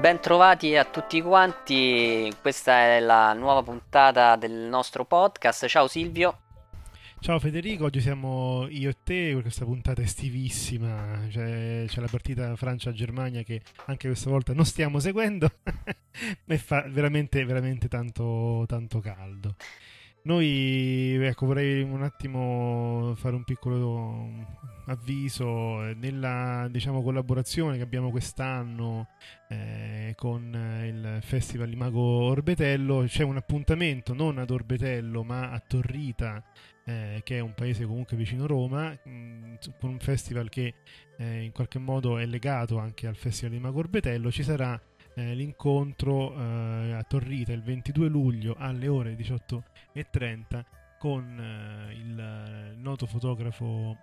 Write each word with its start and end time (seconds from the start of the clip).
Bentrovati 0.00 0.76
a 0.76 0.86
tutti 0.86 1.20
quanti, 1.20 2.32
questa 2.40 2.72
è 2.96 3.00
la 3.00 3.34
nuova 3.34 3.62
puntata 3.62 4.34
del 4.36 4.50
nostro 4.50 5.04
podcast. 5.04 5.66
Ciao 5.66 5.88
Silvio. 5.88 6.38
Ciao 7.18 7.38
Federico, 7.38 7.84
oggi 7.84 8.00
siamo 8.00 8.66
io 8.70 8.88
e 8.88 8.96
te 9.04 9.32
per 9.34 9.42
questa 9.42 9.66
puntata 9.66 10.00
estivissima. 10.00 11.26
C'è, 11.28 11.84
c'è 11.86 12.00
la 12.00 12.06
partita 12.10 12.56
Francia-Germania 12.56 13.42
che 13.42 13.60
anche 13.84 14.08
questa 14.08 14.30
volta 14.30 14.54
non 14.54 14.64
stiamo 14.64 15.00
seguendo 15.00 15.50
e 16.46 16.56
fa 16.56 16.82
veramente, 16.88 17.44
veramente 17.44 17.86
tanto, 17.86 18.64
tanto 18.66 19.00
caldo. 19.00 19.54
Noi, 20.22 21.16
ecco, 21.22 21.46
vorrei 21.46 21.82
un 21.82 22.02
attimo 22.02 23.14
fare 23.16 23.34
un 23.34 23.44
piccolo 23.44 24.28
avviso 24.86 25.86
eh, 25.86 25.94
nella, 25.94 26.68
diciamo, 26.70 27.02
collaborazione 27.02 27.78
che 27.78 27.82
abbiamo 27.82 28.10
quest'anno 28.10 29.08
eh, 29.48 30.12
con 30.16 30.42
il 30.84 31.18
Festival 31.22 31.72
Imago 31.72 32.00
Orbetello. 32.00 33.04
C'è 33.06 33.22
un 33.24 33.36
appuntamento 33.36 34.12
non 34.12 34.36
ad 34.38 34.50
Orbetello 34.50 35.22
ma 35.24 35.50
a 35.50 35.60
Torrita 35.60 36.44
eh, 36.84 37.20
che 37.24 37.36
è 37.36 37.40
un 37.40 37.54
paese 37.54 37.86
comunque 37.86 38.16
vicino 38.16 38.46
Roma, 38.46 38.90
mh, 38.90 39.54
con 39.78 39.90
un 39.90 39.98
festival 40.00 40.48
che 40.48 40.74
eh, 41.18 41.42
in 41.42 41.52
qualche 41.52 41.78
modo 41.78 42.18
è 42.18 42.26
legato 42.26 42.78
anche 42.78 43.06
al 43.06 43.16
Festival 43.16 43.52
di 43.52 43.60
Mago 43.60 43.78
Orbetello, 43.78 44.30
ci 44.30 44.42
sarà 44.42 44.80
eh, 45.20 45.34
l'incontro 45.34 46.34
eh, 46.34 46.92
a 46.92 47.02
Torrita 47.02 47.52
il 47.52 47.62
22 47.62 48.08
luglio 48.08 48.54
alle 48.58 48.88
ore 48.88 49.14
18.30 49.14 50.64
con 50.98 51.38
eh, 51.38 51.92
il 51.94 52.18
eh, 52.18 52.74
noto 52.76 53.06
fotografo 53.06 53.96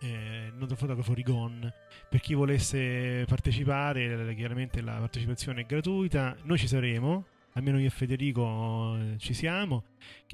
eh, 0.00 0.50
noto 0.54 0.74
fotografo 0.74 1.14
Rigon. 1.14 1.72
Per 2.08 2.20
chi 2.20 2.34
volesse 2.34 3.24
partecipare 3.26 4.34
chiaramente 4.34 4.80
la 4.80 4.98
partecipazione 4.98 5.62
è 5.62 5.64
gratuita. 5.64 6.36
Noi 6.42 6.58
ci 6.58 6.66
saremo 6.66 7.26
almeno 7.54 7.78
io 7.78 7.86
e 7.86 7.90
Federico 7.90 8.96
eh, 8.96 9.18
ci 9.18 9.34
siamo. 9.34 9.84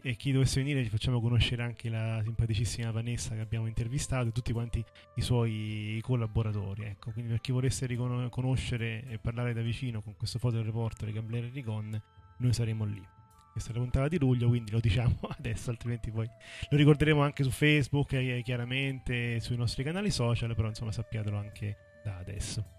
E 0.03 0.17
chi 0.17 0.33
dovesse 0.33 0.61
venire 0.63 0.83
ci 0.85 0.91
facciamo 0.91 1.21
conoscere 1.21 1.63
anche 1.63 1.89
la 1.89 2.21
simpaticissima 2.23 2.91
Vanessa 2.91 3.35
che 3.35 3.41
abbiamo 3.41 3.67
intervistato 3.67 4.29
e 4.29 4.33
tutti 4.33 4.53
quanti 4.53 4.85
i 5.17 5.21
suoi 5.21 5.99
collaboratori 6.03 6.85
ecco. 6.85 7.11
Quindi 7.13 7.31
per 7.31 7.41
chi 7.41 7.53
volesse 7.53 7.87
ricono- 7.87 8.29
conoscere 8.29 9.05
e 9.09 9.19
parlare 9.19 9.53
da 9.53 9.61
vicino 9.61 10.01
con 10.03 10.17
questo 10.17 10.39
fotoreporter 10.39 11.13
Gambler 11.13 11.51
Rigon 11.51 12.01
noi 12.39 12.53
saremo 12.53 12.85
lì. 12.85 13.03
Questa 13.51 13.71
è 13.71 13.75
la 13.75 13.81
puntata 13.81 14.09
di 14.09 14.19
luglio 14.19 14.47
quindi 14.49 14.71
lo 14.71 14.79
diciamo 14.79 15.19
adesso 15.37 15.71
altrimenti 15.71 16.13
poi 16.13 16.29
lo 16.69 16.77
ricorderemo 16.77 17.23
anche 17.23 17.43
su 17.43 17.51
Facebook 17.51 18.13
eh, 18.13 18.41
chiaramente 18.45 19.41
sui 19.41 19.57
nostri 19.57 19.83
canali 19.83 20.11
social 20.11 20.55
però 20.55 20.69
insomma 20.69 20.93
sappiatelo 20.93 21.37
anche 21.37 21.77
da 22.05 22.19
adesso 22.19 22.78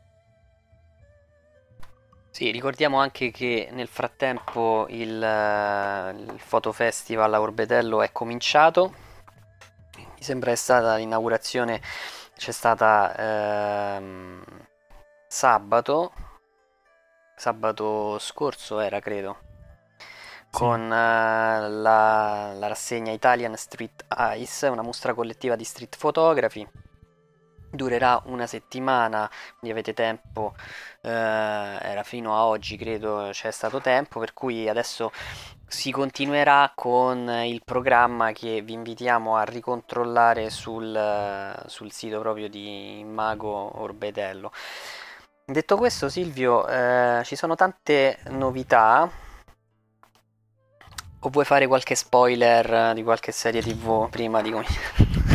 Sì, 2.31 2.51
ricordiamo 2.51 2.99
anche 2.99 3.31
che 3.31 3.69
nel 3.71 3.87
frattempo 3.87 4.85
il, 4.89 5.21
eh, 5.21 6.11
il 6.11 6.39
Fotofestival 6.39 7.33
a 7.33 7.41
Orbetello 7.41 8.01
è 8.01 8.11
cominciato. 8.11 8.93
Mi 9.97 10.23
sembra 10.23 10.51
è 10.51 10.55
stata 10.55 10.95
l'inaugurazione, 10.95 11.81
c'è 12.35 12.51
stata 12.51 13.95
ehm, 13.97 14.43
sabato, 15.27 16.13
sabato 17.35 18.17
scorso 18.19 18.79
era 18.79 18.99
credo, 18.99 19.37
con 20.51 20.81
eh, 20.81 21.69
la, 21.69 22.53
la 22.53 22.67
rassegna 22.67 23.11
Italian 23.11 23.55
Street 23.57 24.05
Eyes, 24.17 24.61
una 24.69 24.81
mostra 24.81 25.13
collettiva 25.13 25.55
di 25.55 25.63
street 25.63 25.97
photography. 25.97 26.67
Durerà 27.71 28.21
una 28.25 28.47
settimana, 28.47 29.29
quindi 29.59 29.77
avete 29.77 29.93
tempo, 29.93 30.55
eh, 31.01 31.09
era 31.09 32.03
fino 32.03 32.35
a 32.35 32.45
oggi 32.45 32.77
credo 32.77 33.29
c'è 33.31 33.51
stato 33.51 33.79
tempo, 33.79 34.19
per 34.19 34.33
cui 34.33 34.67
adesso 34.67 35.11
si 35.67 35.91
continuerà 35.91 36.71
con 36.73 37.29
il 37.45 37.61
programma 37.63 38.31
che 38.31 38.61
vi 38.61 38.73
invitiamo 38.73 39.35
a 39.35 39.43
ricontrollare 39.43 40.49
sul, 40.49 41.63
sul 41.67 41.91
sito 41.91 42.19
proprio 42.19 42.49
di 42.49 43.05
Mago 43.07 43.79
Orbetello. 43.79 44.51
Detto 45.45 45.77
questo, 45.77 46.09
Silvio, 46.09 46.67
eh, 46.67 47.21
ci 47.23 47.35
sono 47.35 47.55
tante 47.55 48.19
novità. 48.29 49.09
O 51.21 51.29
vuoi 51.29 51.43
fare 51.43 51.67
qualche 51.67 51.95
spoiler 51.95 52.93
di 52.93 53.03
qualche 53.03 53.31
serie 53.31 53.61
TV 53.61 54.07
prima 54.09 54.41
di 54.41 54.51
cominciare? 54.51 55.28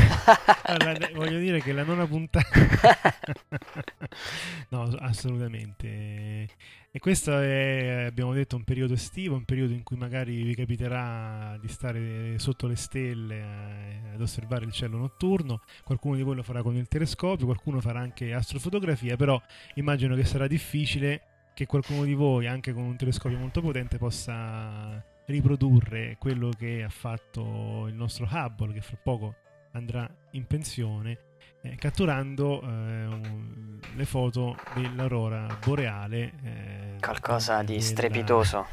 Allora, 0.67 1.09
voglio 1.15 1.39
dire 1.39 1.61
che 1.61 1.73
la 1.73 1.83
nona 1.83 2.07
puntata 2.07 2.49
no 4.71 4.83
assolutamente. 4.99 6.49
E 6.91 6.99
questo 7.01 7.39
è 7.39 8.05
abbiamo 8.07 8.33
detto 8.33 8.57
un 8.57 8.65
periodo 8.65 8.95
estivo 8.95 9.35
un 9.35 9.45
periodo 9.45 9.73
in 9.73 9.83
cui 9.83 9.97
magari 9.97 10.43
vi 10.43 10.55
capiterà 10.55 11.59
di 11.61 11.69
stare 11.69 12.39
sotto 12.39 12.69
le 12.69 12.77
stelle 12.77 13.37
eh, 13.37 14.15
ad 14.15 14.21
osservare 14.21 14.65
il 14.65 14.73
cielo 14.73 14.97
notturno. 14.97 15.63
Qualcuno 15.83 16.17
di 16.17 16.23
voi 16.23 16.37
lo 16.37 16.43
farà 16.43 16.63
con 16.63 16.77
il 16.77 16.89
telescopio 16.89 17.47
qualcuno 17.47 17.81
farà 17.81 18.01
anche 18.01 18.33
astrofotografia 18.33 19.17
però 19.17 19.41
immagino 19.75 20.15
che 20.15 20.25
sarà 20.25 20.47
difficile 20.47 21.23
che 21.55 21.67
qualcuno 21.67 22.05
di 22.05 22.15
voi 22.15 22.47
anche 22.47 22.73
con 22.73 22.85
un 22.85 22.97
telescopio 22.97 23.39
molto 23.39 23.61
potente 23.61 23.99
possa 23.99 25.03
riprodurre 25.27 26.17
quello 26.19 26.51
che 26.51 26.83
ha 26.83 26.89
fatto 26.89 27.87
il 27.89 27.95
nostro 27.95 28.29
Hubble 28.31 28.73
che 28.73 28.81
fra 28.81 28.99
poco 29.03 29.37
andrà 29.75 30.09
in 30.33 30.47
pensione 30.47 31.19
eh, 31.63 31.77
catturando 31.77 32.61
eh, 32.63 32.67
un- 32.67 33.79
le 33.95 34.05
foto 34.05 34.57
dell'aurora 34.75 35.47
boreale 35.65 36.33
eh, 36.43 36.97
Qualcosa 37.01 37.61
di 37.61 37.75
quella- 37.75 37.83
strepitoso. 37.83 38.67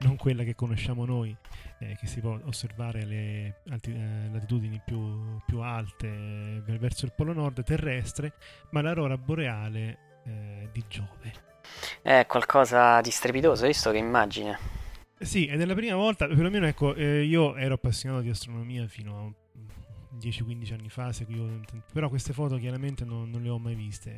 non 0.00 0.16
quella 0.16 0.44
che 0.44 0.54
conosciamo 0.54 1.04
noi 1.04 1.36
eh, 1.80 1.96
che 1.98 2.06
si 2.06 2.20
può 2.20 2.38
osservare 2.44 3.02
alle 3.02 3.60
alti- 3.70 3.94
latitudini 4.32 4.80
più, 4.84 5.38
più 5.46 5.60
alte 5.60 6.08
ver- 6.64 6.78
verso 6.78 7.04
il 7.06 7.12
polo 7.14 7.32
nord 7.32 7.62
terrestre 7.64 8.34
ma 8.70 8.80
l'aurora 8.82 9.16
boreale 9.18 9.98
di 10.72 10.84
Giove 10.88 11.32
È 12.02 12.26
qualcosa 12.26 13.00
di 13.00 13.10
strepitoso, 13.10 13.62
hai 13.62 13.68
visto 13.70 13.90
che 13.90 13.96
immagine? 13.96 14.58
Sì, 15.18 15.46
ed 15.46 15.60
è 15.60 15.64
la 15.64 15.74
prima 15.74 15.96
volta, 15.96 16.26
perlomeno 16.26 16.66
ecco, 16.66 16.94
eh, 16.94 17.22
io 17.24 17.56
ero 17.56 17.74
appassionato 17.74 18.20
di 18.20 18.28
astronomia 18.28 18.86
fino 18.88 19.18
a 19.18 19.32
10-15 20.18 20.72
anni 20.72 20.88
fa, 20.88 21.12
seguivo, 21.12 21.60
però 21.92 22.08
queste 22.08 22.32
foto 22.32 22.56
chiaramente 22.56 23.04
non, 23.04 23.30
non 23.30 23.42
le 23.42 23.48
ho 23.48 23.58
mai 23.58 23.74
viste. 23.74 24.10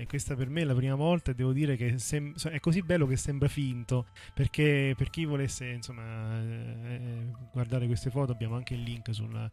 E 0.00 0.06
questa 0.06 0.34
per 0.34 0.48
me 0.48 0.62
è 0.62 0.64
la 0.64 0.74
prima 0.74 0.94
volta 0.94 1.30
e 1.30 1.34
devo 1.34 1.52
dire 1.52 1.76
che 1.76 1.98
sem- 1.98 2.34
è 2.48 2.60
così 2.60 2.82
bello 2.82 3.06
che 3.06 3.16
sembra 3.16 3.48
finto, 3.48 4.06
perché 4.34 4.94
per 4.96 5.10
chi 5.10 5.24
volesse 5.24 5.66
insomma 5.66 6.40
eh, 6.40 7.30
guardare 7.52 7.86
queste 7.86 8.10
foto 8.10 8.32
abbiamo 8.32 8.56
anche 8.56 8.74
il 8.74 8.82
link 8.82 9.14
sulla, 9.14 9.50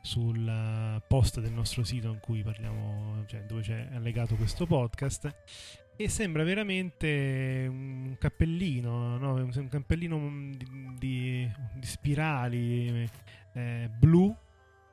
sul 0.00 1.02
post 1.08 1.40
del 1.40 1.52
nostro 1.52 1.82
sito 1.82 2.08
in 2.08 2.20
cui 2.20 2.42
parliamo, 2.42 3.24
cioè 3.26 3.44
dove 3.44 3.62
c'è 3.62 3.88
allegato 3.92 4.36
questo 4.36 4.66
podcast. 4.66 5.34
E 5.96 6.08
sembra 6.08 6.42
veramente 6.42 7.66
un 7.68 8.16
cappellino, 8.18 9.16
no? 9.16 9.34
un 9.34 9.68
cappellino 9.70 10.18
di, 10.56 10.66
di- 10.98 11.50
di 11.74 11.86
spirali 11.86 13.08
eh, 13.54 13.88
blu, 13.96 14.34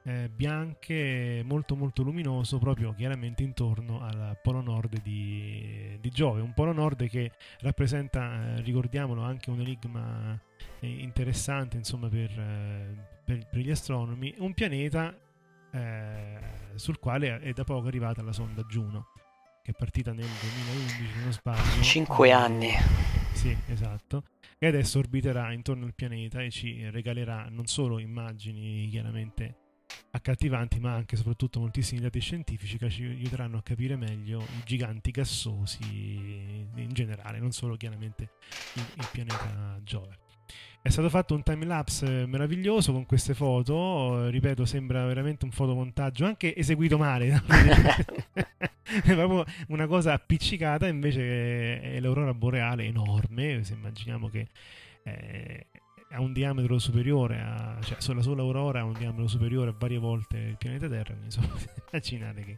eh, 0.03 0.29
bianche, 0.33 1.41
molto 1.45 1.75
molto 1.75 2.01
luminoso, 2.03 2.57
proprio 2.57 2.93
chiaramente 2.93 3.43
intorno 3.43 4.01
al 4.01 4.37
polo 4.41 4.61
nord 4.61 5.01
di, 5.01 5.97
di 5.99 6.09
Giove. 6.09 6.41
Un 6.41 6.53
polo 6.53 6.71
nord 6.73 7.07
che 7.07 7.31
rappresenta, 7.59 8.55
eh, 8.55 8.61
ricordiamolo, 8.61 9.21
anche 9.21 9.49
un 9.49 9.59
enigma 9.59 10.39
eh, 10.79 10.87
interessante 10.87 11.77
insomma 11.77 12.07
per, 12.09 12.31
eh, 12.31 12.95
per- 13.23 13.47
per 13.49 13.59
gli 13.61 13.71
astronomi. 13.71 14.33
Un 14.39 14.53
pianeta 14.53 15.15
eh, 15.71 16.39
sul 16.75 16.99
quale 16.99 17.39
è 17.39 17.53
da 17.53 17.63
poco 17.63 17.87
arrivata 17.87 18.21
la 18.23 18.33
sonda 18.33 18.63
Juno, 18.63 19.07
che 19.63 19.71
è 19.71 19.75
partita 19.75 20.11
nel 20.13 20.25
2011, 20.25 21.13
se 21.13 21.21
non 21.23 21.31
sbaglio. 21.31 21.81
Cinque 21.83 22.27
Eh, 22.29 22.31
anni. 22.31 22.69
Sì, 23.33 23.55
esatto. 23.67 24.23
E 24.57 24.67
adesso 24.67 24.99
orbiterà 24.99 25.51
intorno 25.53 25.85
al 25.85 25.93
pianeta 25.95 26.41
e 26.41 26.49
ci 26.51 26.87
regalerà 26.89 27.47
non 27.49 27.65
solo 27.65 27.97
immagini 27.99 28.87
chiaramente 28.89 29.55
accattivanti, 30.11 30.79
ma 30.79 30.93
anche 30.93 31.15
e 31.15 31.17
soprattutto 31.17 31.59
moltissimi 31.59 32.01
dati 32.01 32.19
scientifici 32.19 32.77
che 32.77 32.89
ci 32.89 33.03
aiuteranno 33.03 33.57
a 33.57 33.61
capire 33.61 33.95
meglio 33.95 34.39
i 34.39 34.61
giganti 34.65 35.11
gassosi 35.11 36.67
in 36.75 36.89
generale, 36.91 37.39
non 37.39 37.51
solo 37.51 37.75
chiaramente 37.75 38.29
il, 38.75 38.85
il 38.97 39.07
pianeta 39.11 39.79
Giove. 39.83 40.17
È 40.81 40.89
stato 40.89 41.09
fatto 41.09 41.35
un 41.35 41.43
time 41.43 41.65
lapse 41.65 42.25
meraviglioso 42.25 42.91
con 42.91 43.05
queste 43.05 43.35
foto, 43.35 44.27
ripeto, 44.29 44.65
sembra 44.65 45.05
veramente 45.05 45.45
un 45.45 45.51
fotomontaggio 45.51 46.25
anche 46.25 46.55
eseguito 46.55 46.97
male, 46.97 47.27
è 48.83 49.13
proprio 49.13 49.45
una 49.67 49.85
cosa 49.85 50.13
appiccicata, 50.13 50.87
invece 50.87 51.79
è 51.81 51.99
l'aurora 51.99 52.33
boreale 52.33 52.85
enorme, 52.85 53.63
se 53.63 53.73
immaginiamo 53.73 54.27
che 54.29 54.47
eh, 55.03 55.67
ha 56.11 56.19
un 56.19 56.33
diametro 56.33 56.77
superiore 56.77 57.39
a, 57.39 57.77
cioè 57.81 58.15
la 58.15 58.21
sola 58.21 58.41
aurora 58.41 58.81
ha 58.81 58.83
un 58.83 58.93
diametro 58.93 59.27
superiore 59.27 59.69
a 59.69 59.73
varie 59.77 59.97
volte 59.97 60.37
il 60.37 60.57
pianeta 60.57 60.87
Terra, 60.87 61.13
quindi 61.13 61.25
insomma 61.25 61.53
immaginate 61.89 62.43
che, 62.43 62.57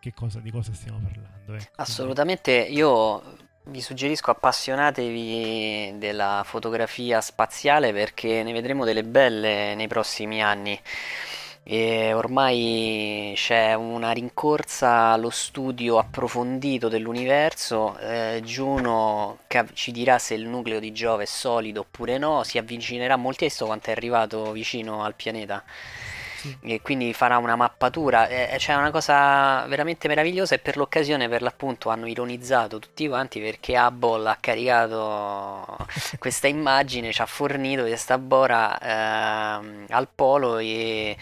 che 0.00 0.12
cosa, 0.12 0.40
di 0.40 0.50
cosa 0.50 0.72
stiamo 0.72 1.00
parlando. 1.00 1.54
Ecco. 1.54 1.72
Assolutamente, 1.76 2.52
io 2.52 3.22
vi 3.68 3.80
suggerisco 3.80 4.30
appassionatevi 4.30 5.94
della 5.98 6.42
fotografia 6.44 7.20
spaziale 7.20 7.92
perché 7.92 8.42
ne 8.42 8.52
vedremo 8.52 8.84
delle 8.84 9.04
belle 9.04 9.74
nei 9.74 9.88
prossimi 9.88 10.42
anni. 10.42 10.78
E 11.70 12.14
ormai 12.14 13.34
c'è 13.36 13.74
una 13.74 14.12
rincorsa 14.12 15.12
allo 15.12 15.28
studio 15.28 15.98
approfondito 15.98 16.88
dell'universo. 16.88 17.98
Eh, 17.98 18.40
Juno 18.42 19.40
ci 19.74 19.92
dirà 19.92 20.18
se 20.18 20.32
il 20.32 20.46
nucleo 20.46 20.80
di 20.80 20.92
Giove 20.92 21.24
è 21.24 21.26
solido 21.26 21.80
oppure 21.80 22.16
no. 22.16 22.42
Si 22.42 22.56
avvicinerà 22.56 23.16
molto 23.16 23.44
visto 23.44 23.66
quanto 23.66 23.90
è 23.90 23.92
arrivato 23.92 24.50
vicino 24.52 25.04
al 25.04 25.14
pianeta. 25.14 25.62
Sì. 26.38 26.56
E 26.62 26.80
quindi 26.80 27.12
farà 27.12 27.36
una 27.36 27.54
mappatura. 27.54 28.28
Eh, 28.28 28.54
c'è 28.56 28.74
una 28.74 28.90
cosa 28.90 29.66
veramente 29.66 30.08
meravigliosa 30.08 30.54
e 30.54 30.60
per 30.60 30.78
l'occasione, 30.78 31.28
per 31.28 31.42
l'appunto, 31.42 31.90
hanno 31.90 32.06
ironizzato 32.06 32.78
tutti 32.78 33.06
quanti 33.08 33.40
perché 33.40 33.78
Hubble 33.78 34.26
ha 34.30 34.38
caricato 34.40 35.76
questa 36.18 36.46
immagine, 36.46 37.12
ci 37.12 37.20
ha 37.20 37.26
fornito 37.26 37.82
questa 37.82 38.16
bora 38.16 38.78
ehm, 39.58 39.84
al 39.90 40.08
polo 40.14 40.56
e 40.56 41.14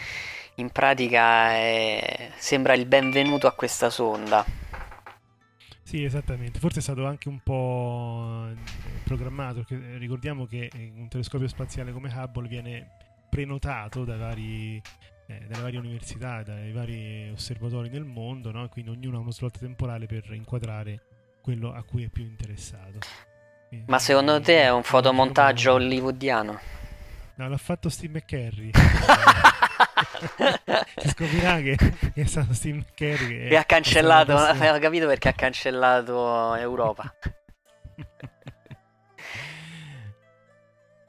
in 0.59 0.71
pratica 0.71 1.49
è- 1.51 2.31
sembra 2.37 2.73
il 2.73 2.85
benvenuto 2.85 3.47
a 3.47 3.53
questa 3.53 3.89
sonda. 3.89 4.43
Sì, 5.83 6.03
esattamente. 6.03 6.59
Forse 6.59 6.79
è 6.79 6.81
stato 6.81 7.05
anche 7.05 7.29
un 7.29 7.39
po' 7.41 8.47
eh, 8.51 8.55
programmato, 9.03 9.63
perché 9.63 9.75
eh, 9.75 9.97
ricordiamo 9.97 10.45
che 10.45 10.69
eh, 10.73 10.91
un 10.95 11.07
telescopio 11.07 11.47
spaziale 11.47 11.91
come 11.93 12.11
Hubble 12.13 12.47
viene 12.47 12.89
prenotato 13.29 14.03
dai 14.03 14.17
vari, 14.17 14.81
eh, 15.27 15.45
dalle 15.47 15.61
varie 15.61 15.79
università, 15.79 16.43
dai 16.43 16.71
vari 16.73 17.29
osservatori 17.31 17.89
nel 17.89 18.03
mondo, 18.03 18.51
no? 18.51 18.67
Quindi 18.67 18.91
ognuno 18.91 19.17
ha 19.17 19.21
uno 19.21 19.31
slot 19.31 19.59
temporale 19.59 20.07
per 20.07 20.25
inquadrare 20.33 21.01
quello 21.41 21.71
a 21.71 21.83
cui 21.83 22.03
è 22.03 22.09
più 22.09 22.23
interessato. 22.23 22.99
Quindi- 23.69 23.85
Ma 23.89 23.99
secondo 23.99 24.41
te 24.41 24.63
è 24.63 24.71
un 24.71 24.83
fotomontaggio 24.83 25.69
No, 25.69 25.75
hollywoodiano? 25.75 26.59
l'ha 27.35 27.57
fatto 27.57 27.87
Steve 27.89 28.19
McCurry. 28.19 28.71
si 30.97 31.09
scoprirà 31.09 31.59
che 31.61 31.77
è 32.13 32.23
stato 32.25 32.53
Steve 32.53 32.77
McCurry 32.77 33.49
che, 33.49 33.57
ha 33.57 33.63
cancellato, 33.63 34.35
stato 34.37 34.57
avevo 34.57 34.79
capito 34.79 35.07
perché 35.07 35.29
ha 35.29 35.33
cancellato 35.33 36.55
Europa. 36.55 37.13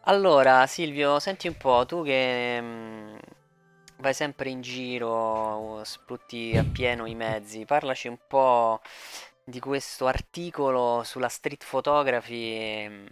Allora, 0.09 0.67
Silvio, 0.67 1.19
senti 1.19 1.49
un 1.49 1.59
po', 1.59 1.85
tu 1.85 2.03
che 2.03 2.59
mm, 2.63 3.17
vai 3.99 4.15
sempre 4.15 4.49
in 4.49 4.63
giro, 4.63 5.83
sfrutti 5.85 6.57
appieno 6.57 7.05
i 7.05 7.15
mezzi, 7.15 7.67
parlaci 7.67 8.09
un 8.09 8.17
po' 8.27 8.81
di 9.45 9.61
questo 9.61 10.07
articolo 10.07 11.03
sulla 11.05 11.29
street 11.29 11.63
photography 11.69 12.89
mm, 12.89 13.07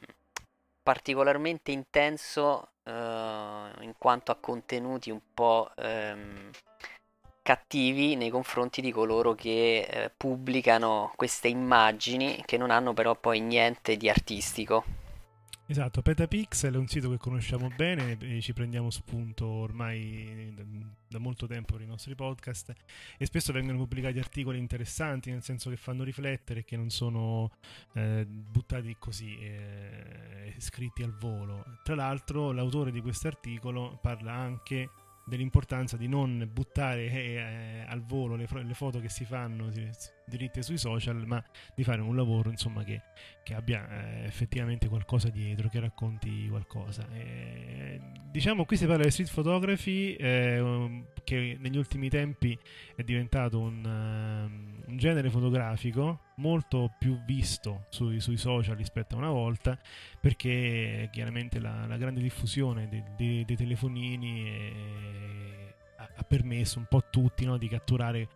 particolarmente 0.83 1.71
intenso 1.71 2.71
eh, 2.87 3.85
in 3.85 3.95
quanto 3.99 4.33
a 4.33 4.37
contenuti 4.37 5.11
un 5.11 5.21
po' 5.35 5.71
ehm, 5.77 6.51
cattivi 7.43 8.17
nei 8.17 8.31
confronti 8.31 8.81
di 8.81 8.91
coloro 8.91 9.35
che 9.35 9.87
eh, 9.89 10.11
pubblicano 10.17 11.13
queste 11.17 11.49
immagini 11.49 12.43
che 12.45 12.57
non 12.57 12.71
hanno 12.71 12.93
però 12.93 13.15
poi 13.15 13.41
niente 13.41 13.97
di 13.97 14.09
artistico. 14.09 15.06
Esatto, 15.69 16.01
Petapixel 16.01 16.75
è 16.75 16.77
un 16.77 16.87
sito 16.87 17.11
che 17.11 17.17
conosciamo 17.17 17.69
bene 17.75 18.17
e 18.21 18.41
ci 18.41 18.53
prendiamo 18.53 18.89
spunto 18.89 19.47
ormai 19.47 20.55
da, 21.09 21.19
molto 21.19 21.49
tempo 21.49 21.73
per 21.73 21.83
i 21.83 21.87
nostri 21.89 22.15
podcast 22.15 22.73
e 23.19 23.27
spesso 23.27 23.53
vengono 23.53 23.79
pubblicati 23.79 24.21
articoli 24.21 24.59
interessanti 24.59 25.33
nel 25.33 25.43
senso 25.43 25.69
che 25.69 25.77
fanno 25.77 26.05
riflettere 26.05 26.61
e 26.61 26.65
che 26.65 26.77
non 26.77 26.91
sono 26.91 27.51
eh, 27.95 28.25
buttati 28.25 28.95
così, 28.97 29.37
eh, 29.39 30.55
scritti 30.59 31.03
al 31.03 31.17
volo. 31.19 31.65
Tra 31.83 31.97
l'altro 31.97 32.53
l'autore 32.53 32.93
di 32.93 33.01
questo 33.01 33.27
articolo 33.27 33.99
parla 34.01 34.35
anche 34.35 34.89
dell'importanza 35.27 35.97
di 35.97 36.07
non 36.07 36.49
buttare 36.53 37.11
eh, 37.11 37.85
al 37.87 38.03
volo 38.05 38.37
le, 38.37 38.47
le 38.63 38.75
foto 38.75 39.01
che 39.01 39.09
si 39.09 39.25
fanno 39.25 39.71
diritte 40.25 40.63
sui 40.63 40.79
social, 40.79 41.27
ma 41.27 41.43
di 41.75 41.83
fare 41.83 42.01
un 42.01 42.15
lavoro 42.15 42.51
insomma 42.51 42.85
che, 42.85 43.03
che 43.43 43.55
abbia 43.55 43.89
eh, 43.89 44.25
effettivamente 44.25 44.89
qualcosa 44.89 45.29
dietro, 45.29 45.69
che 45.69 45.81
racconti 45.81 46.49
qualcosa. 46.49 47.09
Eh, 47.13 48.01
diciamo 48.31 48.65
qui 48.65 48.77
si 48.77 48.87
parla 48.87 49.05
di 49.05 49.11
street 49.11 49.33
photography 49.33 50.15
eh, 50.15 51.05
che 51.27 51.57
negli 51.59 51.77
ultimi 51.77 52.09
tempi 52.09 52.57
è 52.95 53.03
diventato 53.03 53.59
un, 53.59 53.85
um, 53.85 54.83
un 54.87 54.97
genere 54.97 55.29
fotografico 55.29 56.21
molto 56.37 56.95
più 57.01 57.21
visto 57.25 57.87
sui, 57.89 58.21
sui 58.21 58.37
social 58.37 58.77
rispetto 58.77 59.17
a 59.17 59.19
una 59.19 59.31
volta 59.31 59.77
perché 60.21 61.09
chiaramente 61.11 61.59
la, 61.59 61.85
la 61.89 61.97
grande 61.97 62.21
diffusione 62.21 62.89
dei, 62.89 63.03
dei- 63.17 63.45
dei 63.45 63.57
telefonini 63.57 64.49
eh, 64.49 65.75
ha, 65.97 66.09
ha 66.15 66.23
permesso 66.23 66.79
un 66.79 66.87
po' 66.89 66.99
a 66.99 67.05
tutti 67.11 67.45
no, 67.45 67.59
di 67.59 67.67
catturare 67.67 68.29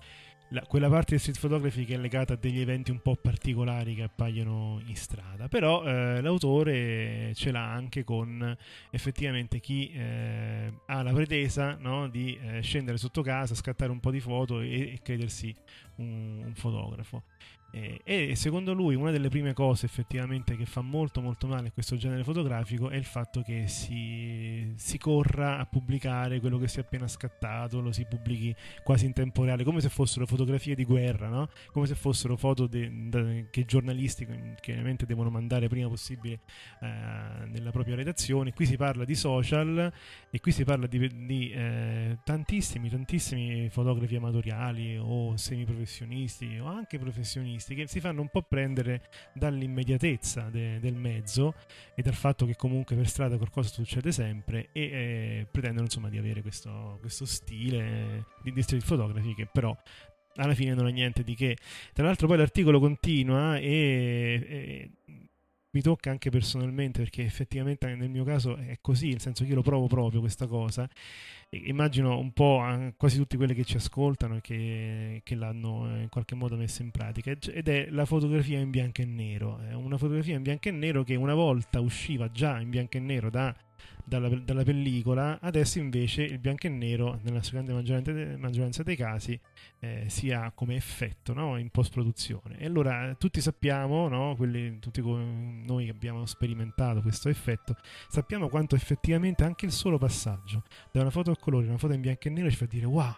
la- 0.50 0.62
quella 0.62 0.88
parte 0.88 1.14
di 1.14 1.20
street 1.20 1.38
photography 1.40 1.84
che 1.84 1.94
è 1.94 1.96
legata 1.96 2.34
a 2.34 2.36
degli 2.36 2.60
eventi 2.60 2.90
un 2.90 3.00
po' 3.00 3.16
particolari 3.16 3.94
che 3.94 4.02
appaiono 4.04 4.80
in 4.84 4.96
strada. 4.96 5.48
Però 5.48 5.84
eh, 5.84 6.20
l'autore 6.20 7.32
ce 7.34 7.50
l'ha 7.50 7.72
anche 7.72 8.04
con 8.04 8.56
effettivamente 8.90 9.60
chi 9.60 9.90
eh, 9.92 10.72
ha 10.86 11.02
la 11.02 11.12
pretesa 11.12 11.76
no, 11.80 12.08
di 12.08 12.38
eh, 12.40 12.60
scendere 12.60 12.98
sotto 12.98 13.22
casa, 13.22 13.54
scattare 13.54 13.90
un 13.90 14.00
po' 14.00 14.10
di 14.10 14.20
foto 14.20 14.60
e, 14.60 14.92
e 14.92 15.00
credersi 15.02 15.54
un, 15.96 16.42
un 16.44 16.54
fotografo. 16.54 17.22
Eh, 17.72 18.00
e 18.02 18.34
secondo 18.34 18.72
lui 18.72 18.96
una 18.96 19.12
delle 19.12 19.28
prime 19.28 19.52
cose 19.52 19.86
effettivamente 19.86 20.56
che 20.56 20.66
fa 20.66 20.80
molto 20.80 21.20
molto 21.20 21.46
male 21.46 21.68
a 21.68 21.70
questo 21.70 21.96
genere 21.96 22.24
fotografico 22.24 22.88
è 22.88 22.96
il 22.96 23.04
fatto 23.04 23.42
che 23.42 23.68
si, 23.68 24.72
si 24.74 24.98
corra 24.98 25.58
a 25.58 25.66
pubblicare 25.66 26.40
quello 26.40 26.58
che 26.58 26.66
si 26.66 26.78
è 26.78 26.80
appena 26.80 27.06
scattato, 27.06 27.80
lo 27.80 27.92
si 27.92 28.04
pubblichi 28.06 28.52
quasi 28.82 29.06
in 29.06 29.12
tempo 29.12 29.44
reale, 29.44 29.62
come 29.62 29.80
se 29.80 29.88
fossero 29.88 30.26
fotografie 30.26 30.74
di 30.74 30.84
guerra, 30.84 31.28
no? 31.28 31.48
come 31.70 31.86
se 31.86 31.94
fossero 31.94 32.36
foto 32.36 32.66
de- 32.66 32.90
da- 33.08 33.44
che 33.50 33.60
i 33.60 33.64
giornalisti 33.64 34.26
chiaramente 34.60 35.06
devono 35.06 35.30
mandare 35.30 35.68
prima 35.68 35.88
possibile 35.88 36.40
eh, 36.80 37.46
nella 37.46 37.70
propria 37.70 37.94
redazione. 37.94 38.52
Qui 38.52 38.66
si 38.66 38.76
parla 38.76 39.04
di 39.04 39.14
social 39.14 39.92
e 40.28 40.40
qui 40.40 40.50
si 40.50 40.64
parla 40.64 40.88
di, 40.88 41.26
di, 41.26 41.50
eh, 41.52 42.18
tantissimi, 42.24 42.88
tantissimi 42.88 43.68
fotografi 43.70 44.16
amatoriali 44.16 44.98
o 44.98 45.36
semiprofessionisti 45.36 46.58
o 46.58 46.66
anche 46.66 46.98
professionisti 46.98 47.59
che 47.68 47.86
si 47.86 48.00
fanno 48.00 48.20
un 48.20 48.28
po' 48.28 48.42
prendere 48.42 49.08
dall'immediatezza 49.34 50.48
de- 50.50 50.78
del 50.80 50.94
mezzo 50.94 51.54
e 51.94 52.02
dal 52.02 52.14
fatto 52.14 52.46
che 52.46 52.56
comunque 52.56 52.96
per 52.96 53.08
strada 53.08 53.36
qualcosa 53.36 53.68
succede 53.68 54.12
sempre 54.12 54.68
e 54.72 54.82
eh, 54.82 55.46
pretendono 55.50 55.84
insomma 55.84 56.08
di 56.08 56.18
avere 56.18 56.42
questo, 56.42 56.98
questo 57.00 57.24
stile 57.24 58.26
di, 58.42 58.52
di 58.52 58.62
street 58.62 58.84
photography 58.84 59.34
che 59.34 59.46
però 59.50 59.76
alla 60.36 60.54
fine 60.54 60.74
non 60.74 60.86
ha 60.86 60.90
niente 60.90 61.22
di 61.22 61.34
che. 61.34 61.56
Tra 61.92 62.04
l'altro 62.04 62.26
poi 62.26 62.38
l'articolo 62.38 62.78
continua 62.78 63.58
e, 63.58 64.46
e 64.48 64.90
mi 65.72 65.82
tocca 65.82 66.10
anche 66.10 66.30
personalmente 66.30 67.00
perché 67.00 67.22
effettivamente 67.22 67.94
nel 67.94 68.10
mio 68.10 68.24
caso 68.24 68.56
è 68.56 68.78
così, 68.80 69.10
nel 69.10 69.20
senso 69.20 69.44
che 69.44 69.50
io 69.50 69.56
lo 69.56 69.62
provo 69.62 69.86
proprio 69.86 70.20
questa 70.20 70.46
cosa. 70.46 70.88
E 71.48 71.62
immagino 71.64 72.18
un 72.18 72.32
po' 72.32 72.62
quasi 72.96 73.16
tutti 73.16 73.36
quelli 73.36 73.54
che 73.54 73.64
ci 73.64 73.76
ascoltano 73.76 74.36
e 74.36 74.40
che, 74.40 75.20
che 75.24 75.34
l'hanno 75.34 75.94
eh, 75.94 76.02
in 76.02 76.08
qualche 76.08 76.34
modo 76.34 76.56
messa 76.56 76.82
in 76.82 76.90
pratica 76.90 77.30
ed 77.30 77.68
è 77.68 77.88
la 77.90 78.04
fotografia 78.04 78.58
in 78.58 78.70
bianco 78.70 79.02
e 79.02 79.04
nero. 79.04 79.60
Una 79.74 79.98
fotografia 79.98 80.36
in 80.36 80.42
bianco 80.42 80.68
e 80.68 80.72
nero 80.72 81.02
che 81.02 81.14
una 81.14 81.34
volta 81.34 81.80
usciva 81.80 82.30
già 82.30 82.60
in 82.60 82.70
bianco 82.70 82.96
e 82.96 83.00
nero 83.00 83.30
da 83.30 83.54
dalla, 84.04 84.28
dalla 84.28 84.64
pellicola, 84.64 85.38
adesso 85.40 85.78
invece 85.78 86.22
il 86.22 86.38
bianco 86.38 86.66
e 86.66 86.70
nero, 86.70 87.20
nella 87.22 87.42
stragrande 87.42 87.72
maggioranza, 87.72 88.38
maggioranza 88.38 88.82
dei 88.82 88.96
casi, 88.96 89.38
eh, 89.78 90.04
si 90.08 90.30
ha 90.32 90.50
come 90.54 90.74
effetto 90.74 91.32
no? 91.32 91.56
in 91.56 91.70
post-produzione. 91.70 92.58
E 92.58 92.66
allora 92.66 93.14
tutti 93.18 93.40
sappiamo, 93.40 94.08
no? 94.08 94.34
Quelli, 94.36 94.78
tutti 94.78 95.00
noi 95.00 95.84
che 95.84 95.90
abbiamo 95.90 96.26
sperimentato 96.26 97.00
questo 97.02 97.28
effetto, 97.28 97.76
sappiamo 98.08 98.48
quanto 98.48 98.74
effettivamente 98.74 99.44
anche 99.44 99.66
il 99.66 99.72
solo 99.72 99.98
passaggio 99.98 100.64
da 100.90 101.00
una 101.00 101.10
foto 101.10 101.30
a 101.30 101.36
colore 101.36 101.66
a 101.66 101.68
una 101.68 101.78
foto 101.78 101.92
in 101.92 102.00
bianco 102.00 102.28
e 102.28 102.30
nero 102.30 102.50
ci 102.50 102.56
fa 102.56 102.66
dire 102.66 102.86
wow, 102.86 103.14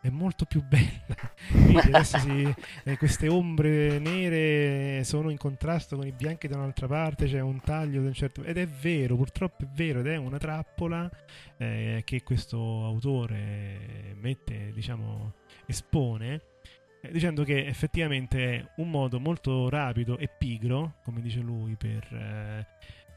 è 0.00 0.08
molto 0.08 0.44
più 0.44 0.62
bella. 0.62 1.16
Quindi 1.50 1.78
adesso 1.78 2.18
si, 2.18 2.54
eh, 2.84 2.96
queste 2.96 3.28
ombre 3.28 3.98
nere 3.98 5.04
sono 5.04 5.30
in 5.30 5.36
contrasto 5.36 5.96
con 5.96 6.06
i 6.06 6.12
bianchi 6.12 6.48
da 6.48 6.56
un'altra 6.56 6.86
parte, 6.86 7.26
c'è 7.26 7.40
un 7.40 7.60
taglio 7.60 8.00
un 8.00 8.12
certo... 8.12 8.42
ed 8.42 8.56
è 8.56 8.66
vero, 8.66 9.16
purtroppo 9.16 9.64
è 9.64 9.68
vero, 9.72 10.00
ed 10.00 10.06
è 10.06 10.16
una 10.16 10.38
trappola 10.38 11.08
eh, 11.58 12.02
che 12.04 12.22
questo 12.22 12.84
autore 12.84 14.16
mette, 14.18 14.72
diciamo, 14.72 15.34
espone. 15.66 16.42
Eh, 17.02 17.12
dicendo 17.12 17.44
che 17.44 17.66
effettivamente 17.66 18.54
è 18.54 18.70
un 18.76 18.90
modo 18.90 19.20
molto 19.20 19.68
rapido 19.68 20.18
e 20.18 20.28
pigro, 20.28 20.96
come 21.04 21.20
dice 21.20 21.40
lui, 21.40 21.76
per, 21.76 22.06
eh, 22.12 22.66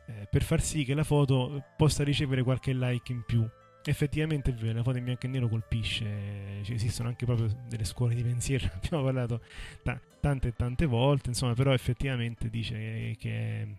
eh, 0.08 0.28
per 0.30 0.44
far 0.44 0.62
sì 0.62 0.84
che 0.84 0.94
la 0.94 1.04
foto 1.04 1.63
possa 1.78 2.04
ricevere 2.04 2.44
qualche 2.44 2.74
like 2.74 3.12
in 3.12 3.24
più 3.25 3.50
Effettivamente 3.86 4.52
è 4.52 4.54
vero, 4.54 4.78
la 4.78 4.84
foto 4.84 4.98
in 4.98 5.04
bianco 5.04 5.25
e 5.25 5.30
nero 5.30 5.50
colpisce, 5.50 6.62
ci 6.63 6.74
esistono 6.74 7.10
anche 7.10 7.25
proprio 7.25 7.54
delle 7.68 7.84
scuole 7.84 8.16
di 8.16 8.24
pensiero, 8.24 8.70
abbiamo 8.74 9.04
parlato 9.04 9.42
t- 9.84 10.00
tante 10.22 10.48
e 10.50 10.54
tante 10.54 10.86
volte, 10.86 11.30
insomma, 11.30 11.54
però 11.54 11.74
effettivamente 11.74 12.50
dice 12.50 13.13
che, 13.18 13.75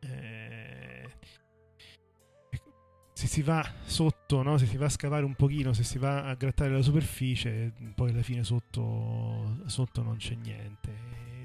eh, 0.00 1.10
se 3.12 3.26
si 3.26 3.42
va 3.42 3.62
sotto, 3.84 4.42
no? 4.42 4.56
se 4.56 4.64
si 4.64 4.78
va 4.78 4.86
a 4.86 4.88
scavare 4.88 5.26
un 5.26 5.34
pochino, 5.34 5.74
se 5.74 5.84
si 5.84 5.98
va 5.98 6.24
a 6.24 6.34
grattare 6.34 6.70
la 6.70 6.82
superficie, 6.82 7.72
poi 7.94 8.10
alla 8.10 8.22
fine 8.22 8.42
sotto, 8.42 9.58
sotto 9.66 10.02
non 10.02 10.16
c'è 10.16 10.34
niente. 10.34 10.90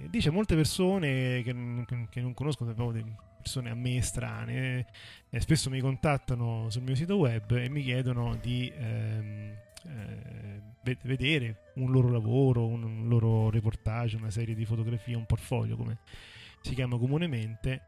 Dice 0.09 0.29
molte 0.29 0.55
persone 0.55 1.41
che, 1.43 1.53
che 2.09 2.21
non 2.21 2.33
proprio 2.33 2.73
persone 3.47 3.69
a 3.69 3.75
me 3.75 4.01
strane 4.01 4.85
eh, 5.29 5.39
spesso 5.39 5.69
mi 5.69 5.79
contattano 5.79 6.69
sul 6.69 6.81
mio 6.81 6.95
sito 6.95 7.15
web 7.15 7.49
e 7.53 7.69
mi 7.69 7.81
chiedono 7.81 8.35
di 8.35 8.69
ehm, 8.77 9.55
eh, 9.85 10.97
vedere 11.03 11.71
un 11.75 11.91
loro 11.91 12.09
lavoro, 12.09 12.65
un 12.65 13.07
loro 13.07 13.49
reportage, 13.49 14.17
una 14.17 14.29
serie 14.29 14.53
di 14.53 14.65
fotografie, 14.65 15.15
un 15.15 15.25
portfolio 15.25 15.77
come 15.77 15.99
si 16.61 16.73
chiama 16.73 16.97
comunemente 16.97 17.81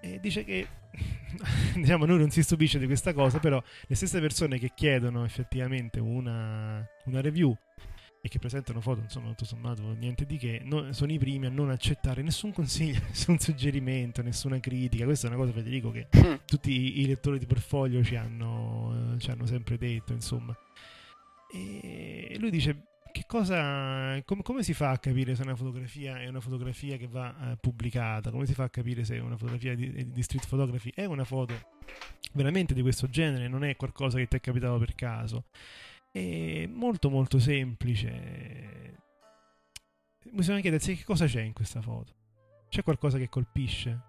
e 0.00 0.18
dice 0.20 0.42
che 0.42 0.66
diciamo 1.74 2.06
noi 2.06 2.18
non 2.18 2.30
si 2.30 2.42
stupisce 2.42 2.80
di 2.80 2.86
questa 2.86 3.12
cosa 3.12 3.38
però 3.38 3.62
le 3.86 3.94
stesse 3.94 4.20
persone 4.20 4.58
che 4.58 4.72
chiedono 4.74 5.24
effettivamente 5.24 6.00
una, 6.00 6.84
una 7.04 7.20
review 7.20 7.56
e 8.24 8.28
che 8.30 8.38
presentano 8.38 8.80
foto, 8.80 9.02
insomma, 9.02 9.28
tutto 9.28 9.44
sommato 9.44 9.82
niente 9.92 10.24
di 10.24 10.38
che, 10.38 10.62
no, 10.64 10.94
sono 10.94 11.12
i 11.12 11.18
primi 11.18 11.44
a 11.44 11.50
non 11.50 11.68
accettare 11.68 12.22
nessun 12.22 12.54
consiglio, 12.54 13.00
nessun 13.06 13.38
suggerimento, 13.38 14.22
nessuna 14.22 14.58
critica. 14.60 15.04
Questa 15.04 15.26
è 15.26 15.30
una 15.30 15.38
cosa, 15.38 15.52
Federico, 15.52 15.90
che 15.90 16.08
mm. 16.16 16.34
tutti 16.46 17.02
i, 17.02 17.06
lettori 17.06 17.38
di 17.38 17.44
portfolio 17.44 18.02
ci 18.02 18.16
hanno, 18.16 19.12
eh, 19.14 19.18
ci 19.18 19.30
hanno 19.30 19.44
sempre 19.44 19.76
detto, 19.76 20.14
insomma. 20.14 20.56
E 21.52 22.34
lui 22.38 22.48
dice, 22.48 22.86
che 23.12 23.24
cosa, 23.26 24.18
com, 24.24 24.40
come 24.40 24.62
si 24.62 24.72
fa 24.72 24.88
a 24.88 24.98
capire 24.98 25.34
se 25.34 25.42
una 25.42 25.54
fotografia 25.54 26.18
è 26.18 26.26
una 26.26 26.40
fotografia 26.40 26.96
che 26.96 27.06
va 27.06 27.28
uh, 27.38 27.56
pubblicata? 27.60 28.30
Come 28.30 28.46
si 28.46 28.54
fa 28.54 28.64
a 28.64 28.70
capire 28.70 29.04
se 29.04 29.18
una 29.18 29.36
fotografia 29.36 29.74
di, 29.74 30.10
di, 30.10 30.22
street 30.22 30.48
photography 30.48 30.92
è 30.94 31.04
una 31.04 31.24
foto 31.24 31.52
veramente 32.32 32.72
di 32.72 32.80
questo 32.80 33.06
genere, 33.10 33.48
non 33.48 33.64
è 33.64 33.76
qualcosa 33.76 34.16
che 34.16 34.28
ti 34.28 34.36
è 34.36 34.40
capitato 34.40 34.78
per 34.78 34.94
caso? 34.94 35.44
È 36.16 36.66
molto 36.68 37.10
molto 37.10 37.40
semplice. 37.40 39.00
Bisogna 40.30 40.60
chiedersi 40.60 40.94
che 40.94 41.02
cosa 41.02 41.26
c'è 41.26 41.40
in 41.40 41.52
questa 41.52 41.82
foto. 41.82 42.14
C'è 42.68 42.84
qualcosa 42.84 43.18
che 43.18 43.28
colpisce? 43.28 44.00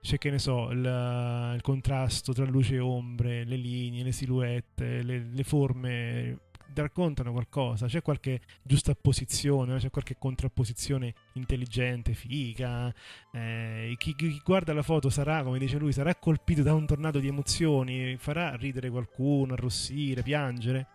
C'è 0.00 0.18
che 0.18 0.30
ne 0.30 0.38
so, 0.38 0.70
il, 0.70 0.78
il 0.78 1.60
contrasto 1.62 2.32
tra 2.32 2.44
luce 2.44 2.76
e 2.76 2.78
ombre, 2.78 3.42
le 3.42 3.56
linee, 3.56 4.04
le 4.04 4.12
silhouette, 4.12 5.02
le, 5.02 5.18
le 5.32 5.42
forme 5.42 6.38
raccontano 6.74 7.32
qualcosa, 7.32 7.86
c'è 7.86 8.02
qualche 8.02 8.40
giusta 8.62 8.94
posizione, 8.94 9.78
c'è 9.78 9.90
qualche 9.90 10.16
contrapposizione 10.18 11.14
intelligente, 11.34 12.14
figa. 12.14 12.92
Eh, 13.32 13.94
chi, 13.98 14.14
chi, 14.14 14.40
guarda 14.44 14.72
la 14.72 14.82
foto 14.82 15.10
sarà, 15.10 15.42
come 15.42 15.58
dice 15.58 15.78
lui, 15.78 15.92
sarà 15.92 16.14
colpito 16.14 16.62
da 16.62 16.74
un 16.74 16.86
tornado 16.86 17.18
di 17.18 17.28
emozioni, 17.28 18.16
farà 18.16 18.54
ridere 18.56 18.90
qualcuno, 18.90 19.54
arrossire, 19.54 20.22
piangere. 20.22 20.88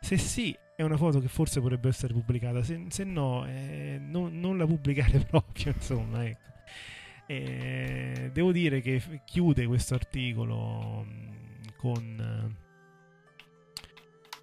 Se 0.00 0.16
sì, 0.18 0.56
è 0.76 0.82
una 0.82 0.96
foto 0.96 1.20
che 1.20 1.28
forse 1.28 1.60
potrebbe 1.60 1.88
essere 1.88 2.12
pubblicata, 2.12 2.62
se, 2.62 2.86
se 2.88 3.04
no, 3.04 3.46
eh, 3.46 3.98
non, 4.00 4.38
non, 4.38 4.58
la 4.58 4.66
pubblicare 4.66 5.18
proprio, 5.28 5.72
insomma, 5.74 6.26
ecco. 6.26 6.50
Eh, 7.26 8.30
devo 8.32 8.52
dire 8.52 8.80
che 8.80 9.00
chiude 9.24 9.64
questo 9.66 9.94
articolo 9.94 11.04
mm, 11.06 11.32
con 11.76 12.60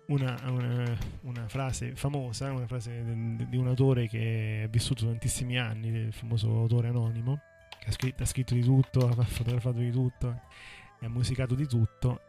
una, 0.10 0.38
una, 0.46 0.98
una, 1.22 1.48
frase 1.48 1.96
famosa, 1.96 2.52
una 2.52 2.68
frase 2.68 3.04
di 3.04 3.58
un 3.58 3.68
autore 3.68 4.08
che 4.08 4.64
ha 4.66 4.68
vissuto 4.68 5.06
tantissimi 5.06 5.58
anni, 5.58 5.90
il 5.90 6.14
famoso 6.14 6.50
autore 6.56 6.88
anonimo, 6.88 7.40
che 7.80 7.90
ha 7.90 7.92
scritto, 7.92 8.24
ha 8.24 8.26
scritto 8.26 8.54
di 8.54 8.62
tutto, 8.64 9.08
ha 9.08 9.24
fotografato 9.24 9.78
di 9.78 9.92
tutto, 9.92 10.42
ha 11.02 11.10
musicato 11.10 11.54
di 11.54 11.68
tutto. 11.68 12.22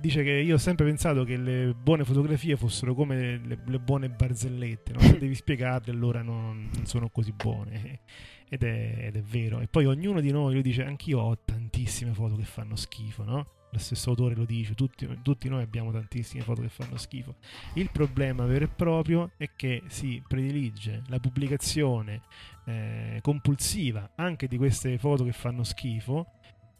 Dice 0.00 0.22
che 0.22 0.30
io 0.30 0.54
ho 0.54 0.58
sempre 0.58 0.86
pensato 0.86 1.24
che 1.24 1.36
le 1.36 1.74
buone 1.74 2.04
fotografie 2.04 2.56
fossero 2.56 2.94
come 2.94 3.38
le, 3.38 3.58
le 3.62 3.78
buone 3.78 4.08
barzellette, 4.08 4.92
no? 4.92 5.00
se 5.00 5.18
devi 5.18 5.34
spiegarle 5.34 5.92
allora 5.92 6.22
non, 6.22 6.70
non 6.72 6.86
sono 6.86 7.10
così 7.10 7.32
buone. 7.32 8.00
Ed 8.48 8.62
è, 8.62 9.06
ed 9.06 9.16
è, 9.16 9.20
vero. 9.20 9.60
E 9.60 9.68
poi 9.68 9.84
ognuno 9.84 10.22
di 10.22 10.30
noi, 10.30 10.54
lui 10.54 10.62
dice, 10.62 10.82
anch'io 10.82 11.20
ho 11.20 11.38
tantissime 11.44 12.14
foto 12.14 12.36
che 12.36 12.44
fanno 12.44 12.76
schifo, 12.76 13.22
no? 13.22 13.57
Lo 13.70 13.78
stesso 13.78 14.10
autore 14.10 14.34
lo 14.34 14.44
dice, 14.44 14.74
tutti, 14.74 15.06
tutti, 15.22 15.48
noi 15.48 15.62
abbiamo 15.62 15.90
tantissime 15.92 16.42
foto 16.42 16.62
che 16.62 16.68
fanno 16.68 16.96
schifo. 16.96 17.36
Il 17.74 17.90
problema 17.90 18.44
vero 18.46 18.64
e 18.64 18.68
proprio 18.68 19.32
è 19.36 19.50
che 19.54 19.82
si 19.88 20.22
predilige 20.26 21.02
la 21.08 21.18
pubblicazione 21.18 22.22
eh, 22.64 23.18
compulsiva 23.22 24.12
anche 24.14 24.48
di 24.48 24.56
queste 24.56 24.96
foto 24.98 25.24
che 25.24 25.32
fanno 25.32 25.64
schifo, 25.64 26.26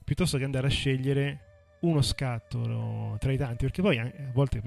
piuttosto 0.05 0.39
che 0.39 0.45
andare 0.45 0.67
a 0.67 0.71
scegliere 0.71 1.43
uno 1.81 2.03
scatto 2.03 3.17
tra 3.21 3.33
i 3.33 3.37
tanti, 3.37 3.65
perché 3.65 3.83
poi 3.83 3.99
a 3.99 4.11
volte 4.33 4.61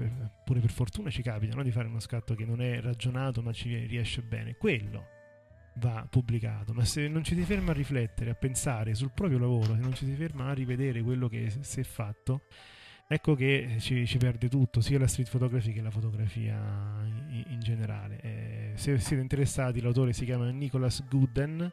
pure 0.44 0.60
per 0.60 0.70
fortuna 0.70 1.10
ci 1.10 1.22
capita 1.22 1.54
no, 1.54 1.62
di 1.62 1.70
fare 1.70 1.88
uno 1.88 2.00
scatto 2.00 2.34
che 2.34 2.44
non 2.44 2.62
è 2.62 2.80
ragionato 2.80 3.42
ma 3.42 3.52
ci 3.52 3.86
riesce 3.86 4.22
bene. 4.22 4.56
Quello 4.56 5.20
va 5.76 6.06
pubblicato, 6.08 6.72
ma 6.72 6.84
se 6.84 7.08
non 7.08 7.24
ci 7.24 7.34
si 7.34 7.42
ferma 7.42 7.70
a 7.70 7.74
riflettere, 7.74 8.30
a 8.30 8.34
pensare 8.34 8.94
sul 8.94 9.12
proprio 9.12 9.38
lavoro, 9.38 9.74
se 9.74 9.80
non 9.80 9.94
ci 9.94 10.04
si 10.04 10.14
ferma 10.14 10.48
a 10.48 10.52
rivedere 10.52 11.02
quello 11.02 11.28
che 11.28 11.50
si 11.60 11.80
è 11.80 11.82
fatto, 11.82 12.42
ecco 13.06 13.34
che 13.34 13.76
ci, 13.78 14.06
ci 14.06 14.18
perde 14.18 14.48
tutto, 14.48 14.80
sia 14.80 14.98
la 14.98 15.06
street 15.06 15.30
photography 15.30 15.72
che 15.72 15.80
la 15.80 15.90
fotografia 15.90 16.56
in, 17.30 17.44
in 17.48 17.60
generale. 17.60 18.20
Eh, 18.20 18.72
se 18.74 18.98
siete 18.98 19.22
interessati, 19.22 19.80
l'autore 19.80 20.12
si 20.12 20.24
chiama 20.24 20.50
Nicholas 20.50 21.04
Gooden 21.08 21.70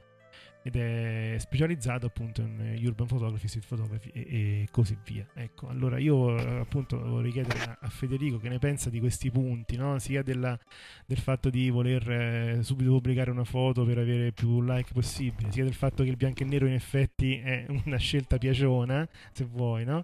ed 0.62 0.76
è 0.76 1.36
specializzato 1.40 2.06
appunto 2.08 2.42
in 2.42 2.80
urban 2.84 3.08
photography, 3.08 3.48
street 3.48 3.66
photography 3.66 4.10
e, 4.10 4.22
e 4.22 4.68
così 4.72 4.98
via. 5.06 5.26
Ecco, 5.34 5.68
allora 5.68 5.98
io 5.98 6.36
appunto 6.60 7.00
vorrei 7.00 7.32
chiedere 7.32 7.60
a, 7.62 7.78
a 7.82 7.90
Federico 7.90 8.38
che 8.38 8.50
ne 8.50 8.60
pensa 8.60 8.90
di 8.90 9.00
questi 9.00 9.32
punti, 9.32 9.78
no? 9.78 10.00
sia 10.00 10.22
della, 10.22 10.58
del 11.06 11.18
fatto 11.18 11.50
di 11.50 11.70
voler 11.70 12.10
eh, 12.10 12.64
subito 12.64 12.92
pubblicare 12.92 13.32
una 13.32 13.46
foto 13.46 13.86
per 13.86 13.98
avere 13.98 14.32
più 14.32 14.62
like 14.62 14.92
possibile, 14.94 15.52
sia 15.52 15.64
del 15.64 15.74
fatto 15.74 16.04
che 16.04 16.10
il 16.10 16.18
bianco 16.18 16.44
e 16.44 16.46
nero 16.46 16.66
in 16.68 16.74
effetti 16.74 17.38
è 17.38 17.66
una 17.86 17.98
scelta 17.98 18.38
piaciona, 18.38 19.08
se 19.32 19.46
vuoi, 19.46 19.86
no? 19.86 20.04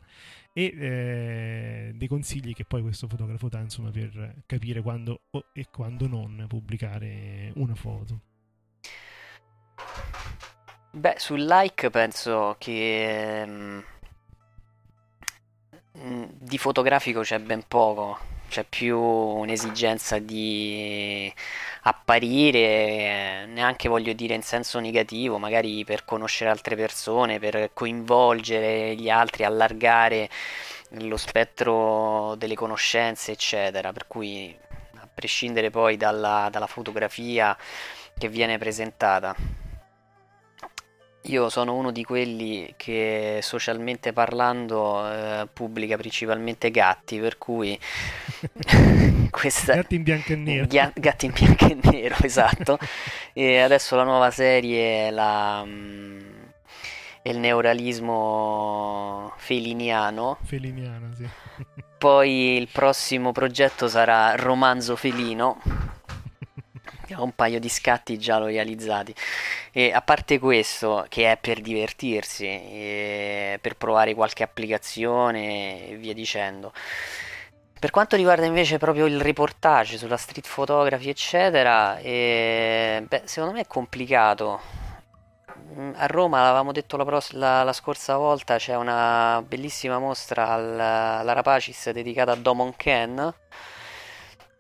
e 0.57 0.73
eh, 0.77 1.91
dei 1.95 2.07
consigli 2.07 2.53
che 2.53 2.63
poi 2.63 2.81
questo 2.81 3.09
fotografo 3.09 3.49
dà 3.49 3.59
insomma 3.59 3.91
per 3.91 4.43
capire 4.45 4.81
quando 4.81 5.23
e 5.51 5.65
quando 5.69 6.07
non 6.07 6.45
pubblicare 6.47 7.51
una 7.55 7.75
foto. 7.75 8.21
Beh, 10.97 11.15
sul 11.17 11.43
like 11.43 11.89
penso 11.89 12.55
che 12.57 13.43
mm, 13.45 13.79
mm, 15.97 16.23
di 16.39 16.57
fotografico 16.57 17.19
c'è 17.19 17.37
ben 17.39 17.63
poco, 17.67 18.17
c'è 18.47 18.63
più 18.63 18.97
un'esigenza 18.97 20.19
di 20.19 21.31
apparire, 21.81 23.45
neanche 23.47 23.89
voglio 23.89 24.13
dire 24.13 24.35
in 24.35 24.41
senso 24.41 24.79
negativo, 24.79 25.37
magari 25.37 25.83
per 25.83 26.05
conoscere 26.05 26.49
altre 26.49 26.77
persone, 26.77 27.39
per 27.39 27.71
coinvolgere 27.73 28.95
gli 28.95 29.09
altri, 29.09 29.43
allargare 29.43 30.29
lo 30.91 31.17
spettro 31.17 32.35
delle 32.37 32.55
conoscenze, 32.55 33.33
eccetera. 33.33 33.91
Per 33.91 34.07
cui, 34.07 34.57
a 34.99 35.07
prescindere 35.13 35.69
poi 35.69 35.97
dalla, 35.97 36.47
dalla 36.49 36.67
fotografia 36.67 37.57
che 38.17 38.29
viene 38.29 38.57
presentata 38.57 39.35
Io 41.27 41.49
sono 41.49 41.73
uno 41.73 41.91
di 41.91 42.03
quelli 42.03 42.73
che 42.77 43.39
socialmente 43.41 44.13
parlando 44.13 45.09
eh, 45.09 45.47
pubblica 45.51 45.97
principalmente 45.97 46.69
gatti, 46.69 47.19
per 47.19 47.37
cui 47.39 47.77
questa... 49.31 49.73
Gatti 49.75 49.95
in 49.95 50.03
bianco 50.03 50.33
e 50.33 50.35
nero. 50.35 50.67
Gia- 50.67 50.91
gatti 50.93 51.25
in 51.25 51.31
bianco 51.33 51.65
e 51.65 51.77
nero, 51.81 52.15
esatto. 52.21 52.77
e 53.33 53.59
adesso 53.59 53.95
la 53.95 54.03
nuova 54.03 54.29
serie 54.29 55.07
è, 55.07 55.11
la, 55.11 55.63
mm, 55.65 56.19
è 57.23 57.29
il 57.29 57.39
neorealismo 57.39 59.33
feliniano. 59.37 60.37
Feliniano, 60.43 61.09
sì. 61.15 61.27
Poi 61.97 62.57
il 62.57 62.67
prossimo 62.71 63.31
progetto 63.31 63.87
sarà 63.87 64.35
romanzo 64.35 64.95
felino. 64.95 65.59
Ho 67.15 67.23
un 67.23 67.33
paio 67.35 67.59
di 67.59 67.69
scatti 67.69 68.17
già 68.17 68.37
realizzati. 68.39 69.13
E 69.71 69.91
a 69.93 70.01
parte 70.01 70.39
questo, 70.39 71.05
che 71.09 71.31
è 71.31 71.37
per 71.37 71.61
divertirsi, 71.61 72.47
per 73.61 73.75
provare 73.77 74.13
qualche 74.15 74.43
applicazione 74.43 75.89
e 75.89 75.95
via 75.97 76.13
dicendo. 76.13 76.73
Per 77.77 77.91
quanto 77.91 78.15
riguarda 78.15 78.45
invece 78.45 78.77
proprio 78.79 79.05
il 79.05 79.21
reportage 79.21 79.97
sulla 79.97 80.17
street 80.17 80.47
photography, 80.51 81.09
eccetera, 81.09 81.97
e, 81.99 83.03
beh, 83.07 83.21
secondo 83.25 83.53
me 83.55 83.61
è 83.61 83.67
complicato. 83.67 84.59
Mm, 85.77 85.91
A 85.97 86.05
Roma, 86.07 86.41
l'avevamo 86.41 86.71
detto 86.71 86.97
la, 86.97 87.05
pros- 87.05 87.31
la- 87.33 87.63
la 87.63 87.73
scorsa 87.73 88.17
volta, 88.17 88.57
c'è 88.57 88.75
una 88.75 89.43
bellissima 89.45 89.99
mostra 89.99 90.47
al- 90.49 90.79
all'Arapacis 90.79 91.89
dedicata 91.91 92.31
a 92.31 92.35
Domon 92.35 92.75
Ken 92.75 93.33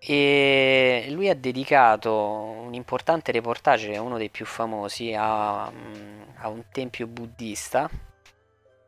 e 0.07 1.07
lui 1.09 1.29
ha 1.29 1.35
dedicato 1.35 2.13
un 2.13 2.75
importante 2.75 3.31
reportage, 3.31 3.97
uno 3.97 4.19
dei 4.19 4.29
più 4.29 4.45
famosi, 4.45 5.15
a, 5.17 5.71
mm, 5.71 6.21
a 6.35 6.47
un 6.49 6.63
tempio 6.71 7.07
buddista. 7.07 7.89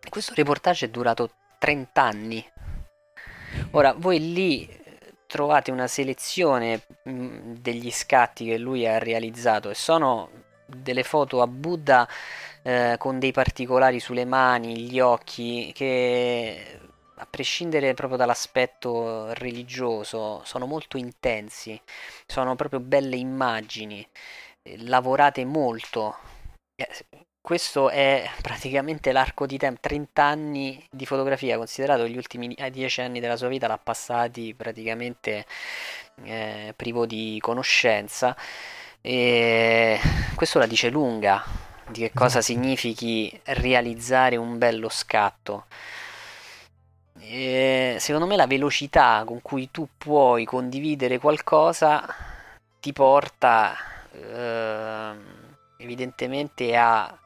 Questo 0.08 0.34
reportage 0.36 0.86
è 0.86 0.90
durato 0.90 1.32
30 1.58 2.02
anni. 2.04 2.46
Ora, 3.72 3.96
voi 3.98 4.32
lì 4.32 4.68
eh, 4.68 5.16
trovate 5.26 5.72
una 5.72 5.88
selezione 5.88 6.84
mm, 7.10 7.56
degli 7.62 7.90
scatti 7.90 8.46
che 8.46 8.60
lui 8.60 8.88
ha 8.88 9.00
realizzato 9.00 9.72
e 9.72 9.74
sono 9.76 10.30
delle 10.68 11.04
foto 11.04 11.42
a 11.42 11.48
Buddha 11.48 12.08
eh, 12.62 12.96
con 13.00 13.18
dei 13.18 13.32
particolari 13.32 14.00
sulle 14.00 14.26
mani, 14.26 14.82
gli 14.82 15.00
occhi, 15.00 15.72
che 15.74 16.80
a 17.18 17.26
prescindere 17.26 17.94
proprio 17.94 18.18
dall'aspetto 18.18 19.34
religioso, 19.34 20.42
sono 20.46 20.66
molto 20.66 20.98
intensi, 20.98 21.80
sono 22.26 22.56
proprio 22.56 22.80
belle 22.80 23.16
immagini, 23.18 24.08
eh, 24.64 24.78
lavorate 24.84 25.46
molto. 25.46 26.16
Eh, 26.76 27.06
Questo 27.42 27.90
è 27.90 28.30
praticamente 28.42 29.12
l'arco 29.14 29.46
di 29.46 29.58
tempo, 29.58 29.80
30 29.82 30.22
anni 30.24 30.86
di 30.92 31.06
fotografia, 31.06 31.56
considerato 31.58 32.06
gli 32.06 32.18
ultimi 32.18 32.54
10 32.54 33.02
anni 33.02 33.20
della 33.22 33.38
sua 33.38 33.48
vita 33.48 33.68
l'ha 33.68 33.78
passati 33.78 34.54
praticamente 34.54 35.46
eh, 36.24 36.74
privo 36.76 37.06
di 37.06 37.38
conoscenza. 37.42 38.36
E 39.02 40.00
questo 40.36 40.60
la 40.60 40.66
dice 40.66 40.90
lunga 40.90 41.44
di 41.90 42.02
che 42.02 42.12
cosa 42.14 42.42
significhi 42.42 43.40
realizzare 43.46 44.36
un 44.36 44.58
bello 44.58 44.90
scatto. 44.90 45.66
E 47.20 47.98
secondo 48.00 48.28
me 48.28 48.36
la 48.36 48.48
velocità 48.48 49.24
con 49.26 49.42
cui 49.42 49.70
tu 49.72 49.88
puoi 49.98 50.46
condividere 50.46 51.20
qualcosa 51.20 52.06
ti 52.80 52.94
porta 52.94 53.76
ehm, 54.12 55.20
evidentemente 55.78 56.76
a 56.76 57.18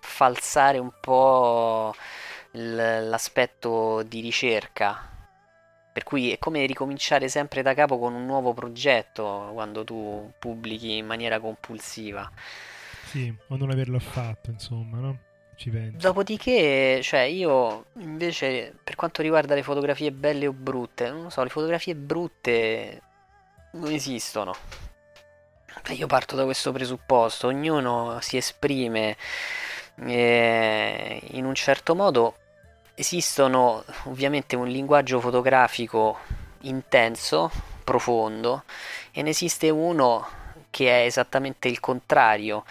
falsare 0.00 0.78
un 0.78 0.92
po' 1.00 1.94
l'aspetto 2.52 4.02
di 4.02 4.20
ricerca. 4.20 5.10
Per 5.92 6.04
cui 6.04 6.32
è 6.32 6.38
come 6.38 6.66
ricominciare 6.66 7.28
sempre 7.28 7.62
da 7.62 7.72
capo 7.72 7.98
con 7.98 8.12
un 8.14 8.26
nuovo 8.26 8.52
progetto 8.52 9.50
quando 9.52 9.82
tu 9.84 10.30
pubblichi 10.38 10.98
in 10.98 11.06
maniera 11.06 11.40
compulsiva. 11.40 12.30
Sì, 13.04 13.34
o 13.48 13.56
non 13.56 13.70
averlo 13.70 13.98
fatto, 13.98 14.50
insomma, 14.50 14.98
no? 14.98 15.18
Ci 15.56 15.70
penso. 15.70 15.96
Dopodiché, 15.96 17.00
cioè, 17.02 17.20
io 17.20 17.86
invece, 17.94 18.74
per 18.84 18.94
quanto 18.94 19.22
riguarda 19.22 19.54
le 19.54 19.62
fotografie 19.62 20.12
belle 20.12 20.46
o 20.46 20.52
brutte, 20.52 21.08
non 21.08 21.24
lo 21.24 21.30
so, 21.30 21.42
le 21.42 21.48
fotografie 21.48 21.94
brutte 21.94 23.00
non 23.72 23.90
esistono. 23.90 24.54
Beh, 25.82 25.94
Io 25.94 26.06
parto 26.06 26.36
da 26.36 26.44
questo 26.44 26.72
presupposto, 26.72 27.46
ognuno 27.46 28.18
si 28.20 28.36
esprime 28.36 29.16
eh, 30.00 31.20
in 31.32 31.44
un 31.44 31.54
certo 31.54 31.94
modo. 31.94 32.36
Esistono 32.94 33.84
ovviamente 34.04 34.56
un 34.56 34.68
linguaggio 34.68 35.20
fotografico 35.20 36.18
intenso, 36.60 37.50
profondo, 37.84 38.64
e 39.12 39.22
ne 39.22 39.30
esiste 39.30 39.70
uno 39.70 40.26
che 40.70 40.90
è 40.90 41.06
esattamente 41.06 41.68
il 41.68 41.80
contrario, 41.80 42.64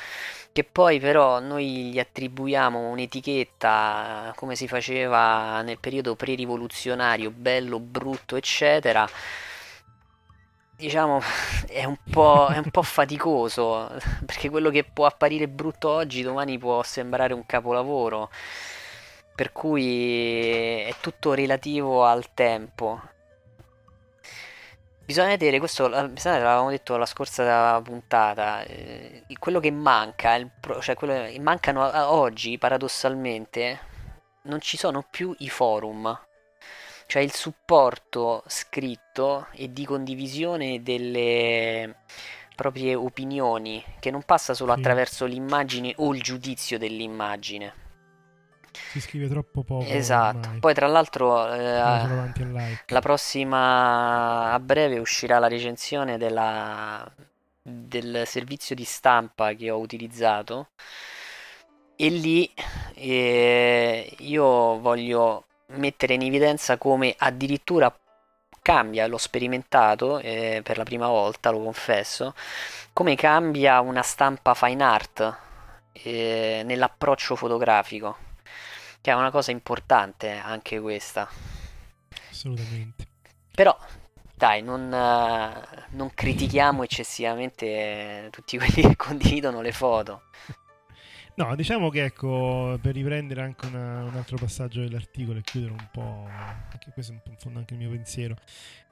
che 0.56 0.63
poi 0.63 1.02
però 1.02 1.41
noi 1.41 1.89
gli 1.91 2.00
attribuiamo 2.00 2.80
un'etichetta 2.88 4.32
come 4.38 4.56
si 4.56 4.70
faceva 4.70 5.62
nel 5.63 5.78
periodo 5.80 6.15
pre-rivoluzionario, 6.15 7.30
bello, 7.30 7.78
brutto, 7.82 8.38
eccetera. 8.38 9.06
Diciamo, 10.78 11.20
è 11.68 11.84
un 11.84 11.98
po', 12.10 12.48
è 12.48 12.58
un 12.58 12.72
po' 12.72 12.84
faticoso, 12.88 13.91
perché 14.26 14.50
quello 14.50 14.70
che 14.70 14.86
può 14.86 15.06
apparire 15.06 15.50
brutto 15.50 15.89
oggi, 15.89 16.22
domani 16.22 16.58
può 16.58 16.82
sembrare 16.84 17.34
un 17.34 17.46
capolavoro. 17.46 18.30
Per 19.36 19.52
cui 19.52 20.84
è 20.84 20.94
tutto 21.02 21.34
relativo 21.34 22.06
al 22.06 22.34
tempo. 22.34 23.02
Bisogna 25.06 25.28
vedere, 25.28 25.60
questo 25.60 25.88
che 25.88 25.91
l'avevamo 26.24 26.72
detto 26.72 26.98
la 26.98 27.06
scorsa 27.06 27.80
puntata, 27.82 28.63
eh, 28.63 29.24
quello 29.38 29.60
che 29.60 29.70
manca, 29.70 30.36
pro- 30.60 30.82
cioè 30.82 30.96
quello, 30.96 31.30
mancano 31.41 31.84
a- 31.84 32.12
oggi 32.12 32.58
paradossalmente, 32.58 33.80
non 34.44 34.60
ci 34.62 34.78
sono 34.78 35.06
più 35.08 35.36
i 35.39 35.50
forum, 35.50 36.20
cioè 37.06 37.22
il 37.22 37.32
supporto 37.34 38.44
scritto 38.48 39.48
e 39.52 39.72
di 39.72 39.86
condivisione 39.86 40.82
delle 40.82 41.98
proprie 42.56 42.96
opinioni, 42.96 43.84
che 44.00 44.10
non 44.10 44.24
passa 44.24 44.56
solo 44.56 44.74
Sì. 44.74 44.80
attraverso 44.80 45.26
l'immagine 45.26 45.94
o 45.98 46.13
il 46.15 46.22
giudizio 46.24 46.80
dell'immagine. 46.80 47.84
Si 48.92 49.00
scrive 49.02 49.28
troppo 49.28 49.64
poco. 49.64 49.86
Esatto, 49.86 50.48
ormai. 50.48 50.60
poi 50.60 50.74
tra 50.74 50.88
l'altro 50.88 51.52
eh, 51.54 51.82
like. 52.38 52.84
la 52.88 53.00
prossima 53.00 54.52
a 54.52 54.60
breve 54.60 55.00
uscirà 55.00 55.40
la 55.40 55.48
recensione 55.48 56.18
della- 56.18 57.10
del 57.62 58.24
servizio 58.26 58.76
di 58.76 58.84
stampa 58.84 59.54
che 59.54 59.72
ho 59.72 59.80
utilizzato 59.80 60.70
e 61.96 62.10
lì 62.10 62.52
eh, 62.94 64.16
io 64.20 64.80
voglio 64.80 65.46
mettere 65.68 66.14
in 66.14 66.22
evidenza 66.22 66.78
come 66.78 67.16
addirittura 67.18 67.94
cambia, 68.62 69.08
l'ho 69.08 69.18
sperimentato 69.18 70.20
eh, 70.20 70.62
per 70.64 70.78
la 70.78 70.84
prima 70.84 71.08
volta, 71.08 71.52
lo 71.52 71.62
confesso, 71.62 72.34
come 72.94 73.16
cambia 73.16 73.80
una 73.80 74.02
stampa 74.02 74.56
fine 74.56 74.84
art 74.84 75.38
eh, 75.92 76.64
nell'approccio 76.66 77.36
fotografico, 77.36 78.18
che 79.06 79.12
è 79.12 79.13
una 79.13 79.30
cosa 79.30 79.52
importante 79.52 80.32
anche 80.32 80.80
questa. 80.80 81.30
Assolutamente. 82.32 83.06
Però, 83.54 83.78
dai, 84.34 84.63
non, 84.63 84.91
eh, 84.91 85.86
non 85.91 86.12
critichiamo 86.12 86.82
eccessivamente 86.82 87.65
eh, 87.68 88.30
tutti 88.32 88.58
quelli 88.58 88.82
che 88.82 88.96
condividono 88.96 89.62
le 89.62 89.72
foto. 89.72 90.24
No, 91.38 91.54
diciamo 91.54 91.89
che 91.89 92.06
ecco, 92.06 92.80
per 92.82 92.93
riprendere 92.93 93.41
anche 93.41 93.65
una- 93.65 94.06
un 94.06 94.15
altro 94.15 94.38
passaggio 94.38 94.80
dell'articolo 94.80 95.39
e 95.39 95.41
chiudere 95.41 95.74
un 95.74 95.88
po', 95.91 96.26
anche 96.30 96.91
questo 96.93 97.12
è 97.12 97.15
in 97.28 97.36
fondo 97.38 97.60
anche 97.60 97.74
il 97.74 97.80
mio 97.82 97.89
pensiero, 97.89 98.38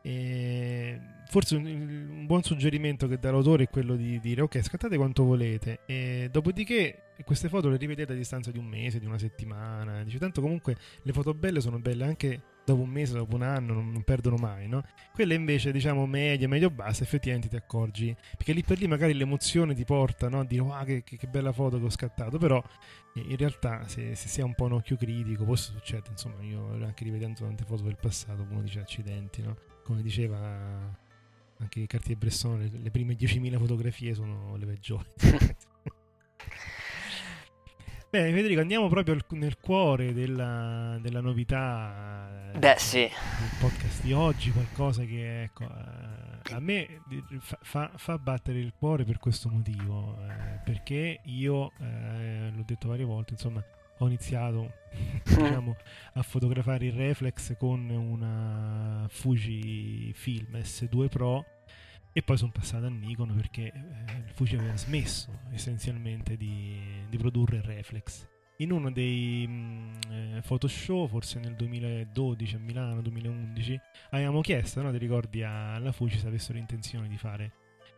e 0.02 1.00
forse 1.30 1.56
un, 1.56 1.66
un 1.66 2.26
buon 2.26 2.44
suggerimento 2.44 3.08
che 3.08 3.18
dà 3.18 3.32
l'autore 3.32 3.64
è 3.64 3.70
quello 3.70 3.96
di 3.96 4.20
dire 4.20 4.42
ok, 4.42 4.62
scattate 4.62 4.98
quanto 4.98 5.24
volete 5.24 5.80
e 5.86 6.28
dopodiché 6.30 7.14
queste 7.24 7.48
foto 7.48 7.70
le 7.70 7.78
rivedete 7.78 8.12
a 8.12 8.16
distanza 8.16 8.52
di 8.52 8.58
un 8.58 8.66
mese, 8.66 9.00
di 9.00 9.06
una 9.06 9.18
settimana, 9.18 10.04
dice 10.04 10.18
tanto 10.20 10.42
comunque 10.42 10.76
le 11.02 11.14
foto 11.14 11.34
belle 11.34 11.62
sono 11.62 11.80
belle 11.80 12.04
anche 12.04 12.42
dopo 12.66 12.82
un 12.82 12.90
mese, 12.90 13.14
dopo 13.14 13.36
un 13.36 13.42
anno, 13.42 13.74
non, 13.74 13.92
non 13.92 14.04
perdono 14.04 14.36
mai, 14.38 14.68
no? 14.68 14.84
Quelle 15.12 15.36
invece, 15.36 15.72
diciamo, 15.72 16.06
medie, 16.06 16.48
medio-basse, 16.48 17.04
effettivamente 17.04 17.50
ti 17.50 17.56
accorgi. 17.56 18.16
Perché 18.36 18.54
lì 18.54 18.64
per 18.64 18.80
lì 18.80 18.88
magari 18.88 19.14
l'emozione 19.14 19.74
ti 19.76 19.84
porta, 19.84 20.30
no? 20.30 20.40
A 20.40 20.46
dire, 20.46 20.62
wow, 20.62 20.84
che, 20.84 21.04
che- 21.04 21.28
bella 21.28 21.52
foto 21.52 21.80
che 21.80 21.86
ho 21.86 21.90
scattato. 21.90 22.38
Però 22.38 22.64
eh, 23.16 23.20
in 23.20 23.38
realtà, 23.38 23.88
se, 23.88 24.16
se 24.16 24.28
si 24.28 24.42
ha 24.42 24.46
un 24.46 24.56
po' 24.56 24.66
un 24.66 24.74
occhio 24.74 24.96
critico, 24.96 25.44
poi 25.46 25.58
succede, 25.58 26.10
insomma, 26.10 26.42
io 26.42 26.74
anche 26.84 27.04
rivedendo 27.04 27.42
tante 27.42 27.64
foto 27.64 27.84
del 27.84 27.98
passato, 28.00 28.46
uno 28.50 28.62
dice 28.62 28.80
accidenti, 28.80 29.42
no? 29.42 29.58
Come 29.84 30.02
diceva 30.02 31.02
anche 31.60 31.86
Cartier-Bresson, 31.86 32.60
le, 32.60 32.70
le 32.80 32.92
prime 32.92 33.16
10.000 33.16 33.58
fotografie 33.58 34.14
sono 34.14 34.56
le 34.56 34.66
peggiori. 34.66 35.10
Bene, 38.14 38.32
Federico, 38.32 38.62
andiamo 38.62 38.90
proprio 38.90 39.18
nel 39.30 39.58
cuore 39.58 40.14
della, 40.14 41.00
della 41.02 41.20
novità 41.20 42.52
eh, 42.54 42.60
Beh, 42.60 42.76
sì. 42.78 43.00
del 43.00 43.50
podcast 43.60 44.04
di 44.04 44.14
oggi, 44.14 44.52
qualcosa 44.52 45.04
che 45.04 45.42
ecco, 45.42 45.64
eh, 45.64 46.54
a 46.54 46.60
me 46.60 47.02
fa, 47.40 47.90
fa- 47.96 48.20
battere 48.20 48.60
il 48.60 48.72
cuore 48.78 49.04
per 49.04 49.18
questo 49.18 49.50
motivo, 49.50 50.20
eh, 50.30 50.60
perché 50.64 51.22
io, 51.24 51.72
eh, 51.82 52.52
l'ho 52.56 52.64
detto 52.64 52.88
varie 52.88 53.04
volte, 53.04 53.34
insomma, 53.34 53.66
ho 53.98 54.06
iniziato 54.06 54.74
diciamo, 55.26 55.76
a 56.14 56.22
fotografare 56.22 56.86
il 56.86 56.94
reflex 56.94 57.58
con 57.58 57.90
una 57.90 59.08
Fujifilm 59.10 60.56
S2 60.58 61.10
Pro 61.10 61.46
e 62.14 62.22
poi 62.22 62.38
sono 62.38 62.52
passato 62.52 62.86
a 62.86 62.90
Nikon 62.90 63.34
perché 63.36 63.74
eh, 63.74 64.32
Fuji 64.34 64.56
aveva 64.56 64.78
smesso 64.78 65.40
essenzialmente 65.52 66.38
di, 66.38 66.80
di 67.10 67.18
produrre 67.18 67.62
reflex. 67.62 68.28
In 68.58 68.72
uno 68.72 68.92
dei 68.92 69.48
mh, 69.48 70.00
eh, 70.10 70.42
photoshow, 70.46 71.08
forse 71.08 71.40
nel 71.40 71.56
2012 71.56 72.56
a 72.56 72.60
Milano, 72.60 73.02
2011, 73.02 73.80
avevamo 74.12 74.42
chiesto, 74.42 74.82
no, 74.84 74.92
ti 74.92 75.00
ricordi, 75.00 75.42
alla 75.42 75.92
Fuji 75.92 76.20
se 76.20 76.28
avessero 76.28 76.60
intenzione 76.60 77.08
di 77.08 77.18
fare 77.18 77.54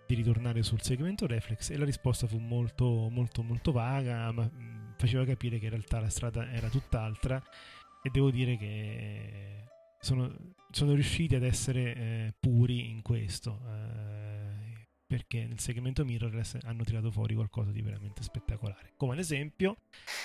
di 0.08 0.16
ritornare 0.16 0.62
sul 0.62 0.82
segmento 0.82 1.26
reflex 1.26 1.72
e 1.72 1.78
la 1.78 1.86
risposta 1.86 2.28
fu 2.28 2.38
molto 2.38 3.10
molto 3.10 3.44
molto 3.44 3.72
vaga, 3.72 4.32
ma 4.32 4.44
mh, 4.44 4.94
faceva 4.98 5.26
capire 5.26 5.58
che 5.60 5.66
in 5.66 5.72
realtà 5.72 6.00
la 6.00 6.10
strada 6.10 6.50
era 6.52 6.70
tutt'altra 6.70 7.42
e 8.02 8.10
devo 8.12 8.32
dire 8.32 8.56
che 8.56 9.64
sono, 10.06 10.32
sono 10.70 10.94
riusciti 10.94 11.36
ad 11.36 11.44
essere 11.44 11.96
eh, 11.96 12.34
puri 12.40 12.90
in 12.90 13.02
questo 13.02 13.60
eh, 13.68 14.88
perché 15.08 15.46
nel 15.46 15.60
segmento 15.60 16.06
mirrorless 16.06 16.58
hanno 16.64 16.84
tirato 16.84 17.12
fuori 17.12 17.34
qualcosa 17.36 17.72
di 17.72 17.82
veramente 17.82 18.22
spettacolare 18.22 18.94
come 18.96 19.14
ad 19.14 19.20
esempio 19.20 19.78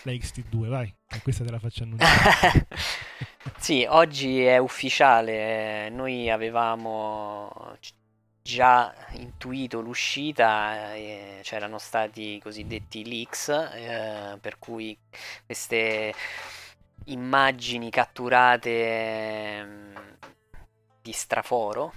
la 0.05 0.13
XT2 0.13 0.69
vai 0.69 0.95
questa 1.23 1.45
te 1.45 1.51
la 1.51 1.59
faccio 1.59 1.83
annunciare 1.85 2.67
sì, 3.59 3.87
oggi 3.89 4.43
è 4.43 4.59
ufficiale. 4.59 5.89
Noi 5.91 6.31
avevamo 6.31 7.77
già 8.43 8.95
intuito 9.13 9.81
l'uscita, 9.81 10.95
eh, 10.95 11.41
c'erano 11.43 11.79
stati 11.79 12.35
i 12.35 12.41
cosiddetti 12.41 13.07
leaks, 13.07 13.49
eh, 13.49 14.39
per 14.41 14.59
cui 14.59 14.97
queste 15.45 16.13
immagini 17.13 17.91
catturate 17.91 19.59
ehm, 19.59 20.17
di 21.03 21.13
straforo. 21.13 21.93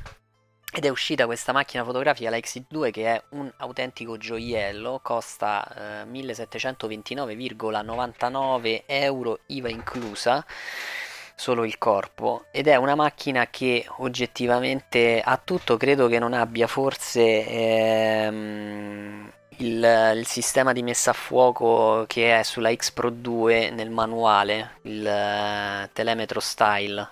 Ed 0.75 0.85
è 0.85 0.89
uscita 0.89 1.27
questa 1.27 1.51
macchina 1.51 1.83
fotografica, 1.83 2.31
la 2.31 2.37
X2, 2.37 2.89
che 2.89 3.05
è 3.05 3.23
un 3.29 3.47
autentico 3.57 4.17
gioiello, 4.17 4.99
costa 5.03 6.01
eh, 6.01 6.05
1729,99 6.05 8.81
euro 8.87 9.41
IVA 9.47 9.69
inclusa, 9.69 10.43
solo 11.35 11.63
il 11.63 11.77
corpo, 11.77 12.45
ed 12.49 12.67
è 12.67 12.75
una 12.77 12.95
macchina 12.95 13.47
che 13.51 13.85
oggettivamente 13.97 15.21
ha 15.23 15.37
tutto, 15.37 15.77
credo 15.77 16.07
che 16.07 16.17
non 16.17 16.33
abbia 16.33 16.65
forse 16.65 17.45
ehm, 17.45 19.31
il, 19.59 20.13
il 20.17 20.25
sistema 20.27 20.73
di 20.73 20.83
messa 20.83 21.11
a 21.11 21.13
fuoco 21.13 22.05
che 22.07 22.39
è 22.39 22.43
sulla 22.43 22.73
X 22.73 22.91
Pro 22.91 23.09
2 23.09 23.69
nel 23.71 23.89
manuale, 23.89 24.77
il 24.83 25.05
eh, 25.05 25.89
telemetro 25.93 26.39
style. 26.39 27.07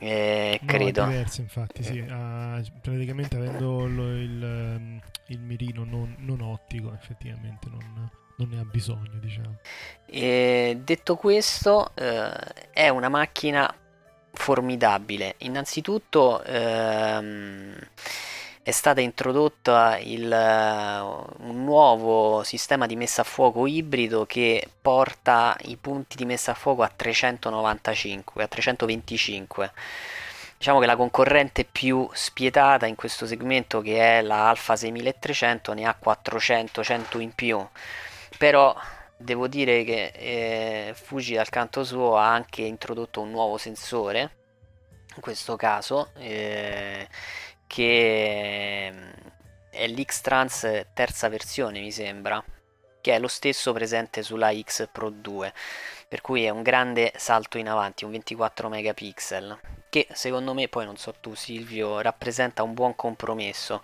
Eh, 0.00 0.60
No, 0.60 0.66
credo. 0.66 1.02
è 1.02 1.06
diverso 1.06 1.40
infatti 1.40 1.82
sì 1.82 1.98
Ah, 2.08 2.62
praticamente 2.80 3.36
avendo 3.36 3.86
lo- 3.86 4.10
il, 4.16 4.42
ehm, 4.42 5.00
il 5.26 5.40
mirino 5.40 5.84
non, 5.84 6.14
non 6.18 6.40
ottico 6.40 6.92
effettivamente 6.92 7.68
non, 7.68 8.08
non 8.36 8.48
ne 8.48 8.60
ha 8.60 8.64
bisogno 8.64 9.18
diciamo 9.18 9.58
E 10.06 10.80
detto 10.84 11.16
questo, 11.16 11.90
eh, 11.94 12.30
è 12.72 12.88
una 12.88 13.08
macchina 13.08 13.72
formidabile. 14.32 15.34
Innanzitutto 15.38 16.42
ehm, 16.44 17.76
è 18.68 18.70
stata 18.70 19.00
introdotta 19.00 19.96
il, 19.96 20.30
eh, 20.30 21.00
un 21.00 21.64
nuovo 21.64 22.42
sistema 22.42 22.84
di 22.84 22.96
messa 22.96 23.22
a 23.22 23.24
fuoco 23.24 23.66
ibrido 23.66 24.26
che 24.26 24.68
porta 24.82 25.56
i 25.62 25.78
punti 25.78 26.18
di 26.18 26.26
messa 26.26 26.50
a 26.50 26.54
fuoco 26.54 26.82
a 26.82 26.92
395, 26.94 28.42
a 28.42 28.46
325. 28.46 29.72
Diciamo 30.58 30.80
che 30.80 30.86
la 30.86 30.96
concorrente 30.96 31.64
più 31.64 32.10
spietata 32.12 32.84
in 32.84 32.94
questo 32.94 33.26
segmento, 33.26 33.80
che 33.80 34.18
è 34.18 34.20
la 34.20 34.50
Alfa 34.50 34.76
6300, 34.76 35.72
ne 35.72 35.86
ha 35.86 35.94
400, 35.94 36.84
100 36.84 37.20
in 37.20 37.32
più. 37.32 37.66
Però 38.36 38.76
devo 39.16 39.48
dire 39.48 39.82
che 39.82 40.12
eh, 40.14 40.94
Fuji 40.94 41.36
dal 41.36 41.48
canto 41.48 41.84
suo 41.84 42.18
ha 42.18 42.30
anche 42.30 42.60
introdotto 42.60 43.22
un 43.22 43.30
nuovo 43.30 43.56
sensore, 43.56 44.36
in 45.14 45.22
questo 45.22 45.56
caso, 45.56 46.10
eh, 46.18 47.08
che 47.68 48.90
mm, 48.92 49.10
è 49.70 49.86
l'X-Trans 49.86 50.86
terza 50.92 51.28
versione, 51.28 51.78
mi 51.78 51.92
sembra, 51.92 52.42
che 53.00 53.14
è 53.14 53.20
lo 53.20 53.28
stesso 53.28 53.72
presente 53.72 54.24
sulla 54.24 54.52
X 54.52 54.88
Pro 54.90 55.10
2, 55.10 55.52
per 56.08 56.20
cui 56.20 56.42
è 56.42 56.48
un 56.48 56.62
grande 56.62 57.12
salto 57.14 57.58
in 57.58 57.68
avanti, 57.68 58.04
un 58.04 58.10
24 58.10 58.68
megapixel, 58.68 59.60
che 59.88 60.08
secondo 60.12 60.54
me, 60.54 60.66
poi 60.66 60.84
non 60.84 60.96
so 60.96 61.14
tu 61.20 61.34
Silvio, 61.34 62.00
rappresenta 62.00 62.64
un 62.64 62.74
buon 62.74 62.96
compromesso 62.96 63.80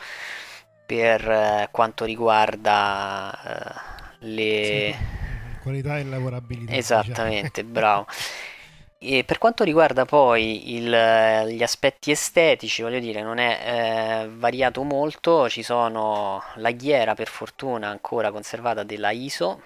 per 0.85 1.31
eh, 1.31 1.69
quanto 1.71 2.05
riguarda 2.05 4.19
eh, 4.19 4.27
le... 4.27 4.65
Sì, 4.65 4.97
qualità 5.63 5.99
e 5.99 6.05
lavorabilità 6.05 6.75
Esattamente, 6.75 7.63
bravo. 7.63 8.09
E 9.07 9.23
per 9.25 9.37
quanto 9.37 9.65
riguarda 9.65 10.07
poi 10.07 10.75
il- 10.75 11.45
gli 11.49 11.63
aspetti 11.63 12.11
estetici, 12.11 12.81
voglio 12.83 13.01
dire, 13.01 13.21
non 13.21 13.37
è 13.39 14.23
eh, 14.25 14.29
variato 14.31 14.83
molto, 14.83 15.49
ci 15.51 15.63
sono 15.63 16.43
la 16.57 16.71
ghiera 16.71 17.15
per 17.15 17.29
fortuna 17.29 17.89
ancora 17.89 18.31
conservata 18.31 18.83
della 18.83 19.11
ISO, 19.11 19.63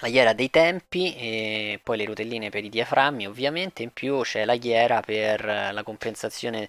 la 0.00 0.08
ghiera 0.08 0.32
dei 0.32 0.50
tempi 0.50 1.14
e 1.16 1.80
poi 1.82 1.96
le 1.96 2.04
rotelline 2.04 2.50
per 2.50 2.62
i 2.64 2.68
diaframmi 2.68 3.26
ovviamente, 3.26 3.82
in 3.82 3.90
più 3.92 4.20
c'è 4.20 4.44
la 4.44 4.56
ghiera 4.56 5.00
per 5.00 5.44
la 5.72 5.82
compensazione 5.82 6.68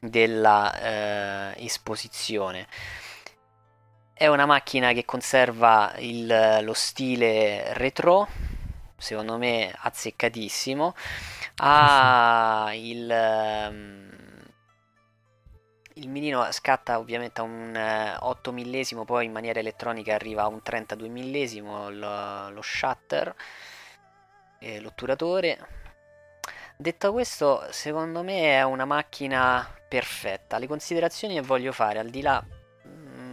della 0.00 1.52
eh, 1.54 1.64
esposizione. 1.64 2.66
È 4.14 4.26
una 4.26 4.46
macchina 4.46 4.92
che 4.92 5.04
conserva 5.04 5.92
il- 5.98 6.58
lo 6.62 6.72
stile 6.74 7.72
retro, 7.74 8.28
secondo 9.02 9.36
me 9.36 9.74
azzeccatissimo. 9.76 10.94
Ha 11.56 12.70
il, 12.74 13.10
ehm, 13.10 14.10
il 15.94 16.08
mirino 16.08 16.50
scatta 16.52 16.98
ovviamente 16.98 17.40
a 17.40 17.44
un 17.44 17.74
eh, 17.74 18.16
8 18.18 18.52
millesimo, 18.52 19.04
poi 19.04 19.26
in 19.26 19.32
maniera 19.32 19.58
elettronica 19.60 20.14
arriva 20.14 20.42
a 20.42 20.46
un 20.46 20.62
32 20.62 21.08
millesimo 21.08 21.90
lo, 21.90 22.50
lo 22.50 22.62
shutter, 22.62 23.34
e 24.58 24.80
l'otturatore. 24.80 25.80
Detto 26.76 27.12
questo, 27.12 27.66
secondo 27.70 28.22
me 28.22 28.56
è 28.58 28.62
una 28.62 28.84
macchina 28.84 29.68
perfetta. 29.88 30.58
Le 30.58 30.66
considerazioni 30.66 31.34
che 31.34 31.40
voglio 31.42 31.72
fare, 31.72 31.98
al 31.98 32.08
di 32.08 32.22
là, 32.22 32.42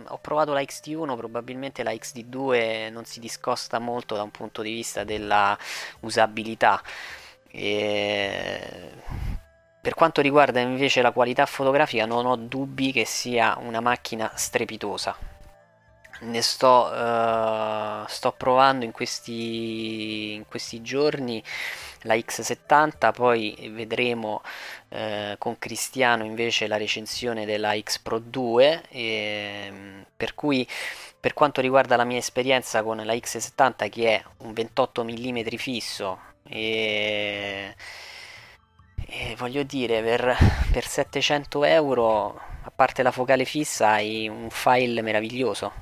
ho 0.10 0.18
provato 0.18 0.54
la 0.54 0.62
XT1, 0.62 1.16
probabilmente 1.16 1.84
la 1.84 1.92
XT2 1.92 2.92
non 2.92 3.06
si 3.06 3.20
discosta 3.20 3.80
molto 3.80 4.16
da 4.16 4.24
un 4.24 4.32
punto 4.32 4.62
di 4.62 4.74
vista 4.74 5.04
della 5.04 5.58
usabilità. 6.02 6.82
E... 7.52 8.92
Per 9.82 9.94
quanto 9.94 10.22
riguarda 10.22 10.60
invece 10.60 11.02
la 11.02 11.12
qualità 11.12 11.46
fotografica, 11.46 12.06
non 12.06 12.26
ho 12.26 12.36
dubbi 12.36 12.92
che 12.92 13.06
sia 13.06 13.58
una 13.60 13.80
macchina 13.80 14.30
strepitosa. 14.36 15.16
Ne 16.22 16.42
sto, 16.42 16.94
eh, 16.94 18.04
sto 18.08 18.32
provando 18.34 18.84
in 18.84 18.92
questi, 18.92 20.34
in 20.34 20.46
questi 20.48 20.82
giorni 20.82 21.42
la 22.02 22.16
X70, 22.16 23.14
poi 23.14 23.72
vedremo 23.74 24.42
eh, 24.90 25.36
con 25.38 25.58
Cristiano 25.60 26.24
invece 26.26 26.68
la 26.68 26.78
recensione 26.78 27.46
della 27.46 27.78
X 27.80 28.00
Pro 28.00 28.20
2, 28.20 28.84
e, 28.90 29.72
per 30.16 30.34
cui 30.36 30.68
per 31.20 31.34
quanto 31.34 31.62
riguarda 31.62 31.96
la 31.96 32.06
mia 32.06 32.18
esperienza 32.18 32.82
con 32.82 32.98
la 32.98 33.14
X70 33.14 33.90
che 33.90 34.16
è 34.16 34.24
un 34.38 34.54
28 34.54 35.04
mm 35.04 35.40
fisso 35.58 36.20
e, 36.48 37.76
e 39.06 39.36
voglio 39.38 39.64
dire 39.64 40.02
per, 40.02 40.36
per 40.72 40.86
700 40.86 41.64
euro 41.66 42.40
a 42.64 42.72
parte 42.72 43.04
la 43.04 43.12
focale 43.12 43.46
fissa 43.46 43.90
hai 43.90 44.28
un 44.28 44.50
file 44.50 45.02
meraviglioso. 45.02 45.74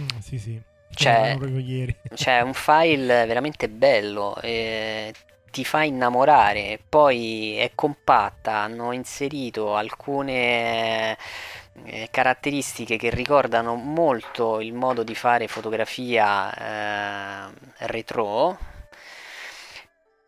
Mm, 0.00 0.18
sì 0.20 0.38
sì. 0.38 0.60
Cioè- 0.94 1.34
proprio 1.38 1.58
ieri. 1.58 1.96
c'è 2.14 2.40
un 2.40 2.54
file 2.54 3.26
veramente 3.26 3.68
bello, 3.68 4.36
eh, 4.40 5.12
ti 5.50 5.64
fa 5.64 5.82
innamorare, 5.82 6.80
poi 6.88 7.56
è 7.58 7.72
compatta, 7.74 8.56
hanno 8.56 8.92
inserito 8.92 9.76
alcune 9.76 11.16
eh, 11.84 12.08
caratteristiche 12.10 12.96
che 12.96 13.10
ricordano 13.10 13.74
molto 13.74 14.60
il 14.60 14.74
modo 14.74 15.02
di 15.02 15.14
fare 15.14 15.48
fotografia 15.48 17.48
eh, 17.48 17.52
retro 17.86 18.58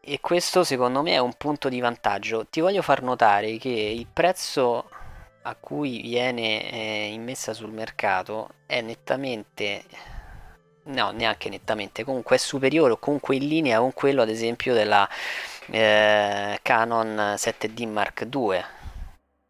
e 0.04 0.18
questo 0.20 0.64
secondo 0.64 1.02
me 1.02 1.12
è 1.12 1.18
un 1.18 1.34
punto 1.34 1.68
di 1.68 1.80
vantaggio. 1.80 2.46
Ti 2.46 2.60
voglio 2.60 2.82
far 2.82 3.02
notare 3.02 3.56
che 3.58 3.68
il 3.68 4.06
prezzo 4.12 4.88
a 5.42 5.54
cui 5.54 6.00
viene 6.00 6.70
eh, 6.70 7.12
immessa 7.12 7.52
sul 7.52 7.70
mercato 7.70 8.54
è 8.66 8.80
nettamente 8.80 9.84
no 10.84 11.10
neanche 11.10 11.48
nettamente. 11.48 12.04
Comunque 12.04 12.36
è 12.36 12.38
superiore 12.38 12.92
o 12.92 12.98
comunque 12.98 13.36
in 13.36 13.46
linea 13.46 13.78
con 13.78 13.92
quello 13.92 14.22
ad 14.22 14.28
esempio 14.28 14.74
della 14.74 15.08
eh, 15.70 16.58
Canon 16.62 17.34
7D 17.36 17.88
Mark 17.88 18.26
II 18.32 18.64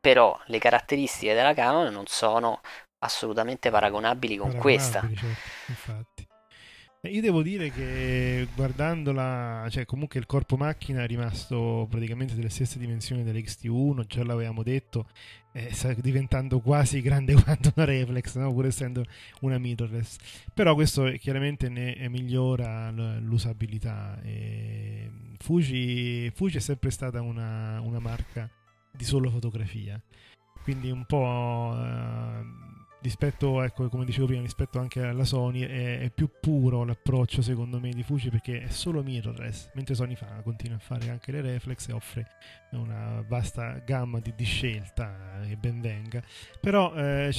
però 0.03 0.37
le 0.47 0.59
caratteristiche 0.59 1.33
della 1.33 1.55
Canon 1.55 1.93
non 1.93 2.07
sono 2.09 2.61
assolutamente 2.99 3.71
paragonabili 3.71 4.37
con 4.37 4.57
questa. 4.57 5.01
Certo, 5.01 6.07
io 7.09 7.21
devo 7.21 7.43
dire 7.43 7.73
che 7.73 8.47
guardandola, 8.55 9.67
cioè 9.71 9.85
comunque 9.85 10.21
il 10.21 10.27
corpo 10.27 10.57
macchina 10.57 11.03
è 11.03 11.07
rimasto 11.09 11.89
praticamente 11.91 12.37
delle 12.37 12.49
stesse 12.49 12.79
dimensioni 12.79 13.25
dell'XT1, 13.25 14.07
già 14.07 14.23
l'avevamo 14.23 14.63
detto, 14.63 15.09
eh, 15.51 15.73
sta 15.73 15.93
diventando 15.95 16.61
quasi 16.61 17.01
grande 17.01 17.35
quanto 17.43 17.73
una 17.75 17.87
reflex, 17.87 18.37
no? 18.37 18.53
pur 18.53 18.67
essendo 18.67 19.05
una 19.41 19.59
mirrorless. 19.59 20.17
Però 20.55 20.75
questo 20.75 21.11
chiaramente 21.19 21.69
ne 21.69 22.09
migliora 22.09 22.93
l'usabilità. 23.19 24.21
E 24.23 25.11
Fuji, 25.39 26.31
Fuji 26.33 26.59
è 26.59 26.61
sempre 26.61 26.91
stata 26.91 27.21
una, 27.21 27.81
una 27.81 27.99
marca 27.99 28.49
di 28.93 29.03
solo 29.03 29.29
fotografia, 29.29 30.01
quindi 30.63 30.89
un 30.93 31.05
po'... 31.05 31.75
Uh, 31.75 32.82
rispetto, 33.03 33.63
ecco, 33.63 33.89
come 33.89 34.05
dicevo 34.05 34.27
prima, 34.27 34.43
rispetto 34.43 34.79
anche 34.79 35.03
alla 35.03 35.25
Sony, 35.25 35.61
è, 35.63 36.01
è, 36.01 36.11
più 36.11 36.31
puro 36.41 36.85
l'approccio 36.85 37.43
secondo 37.43 37.81
me 37.81 37.91
di 37.91 38.03
Fuji 38.03 38.31
perché 38.31 38.63
è 38.63 38.69
solo 38.69 39.03
mirrorless, 39.03 39.71
mentre 39.75 39.95
Sony 39.95 40.15
fa, 40.15 40.41
continua 40.43 40.77
a 40.77 40.81
fare 40.81 41.11
anche 41.11 41.33
le 41.33 41.41
reflex 41.41 41.89
e 41.89 41.93
offre 41.93 42.27
una 42.71 43.23
vasta 43.29 43.79
gamma 43.85 44.21
di, 44.21 44.33
di 44.35 44.45
scelta 44.45 45.41
che 45.47 45.57
ben 45.57 45.81
venga. 45.81 46.23
Però 46.61 46.95
eh, 46.95 47.31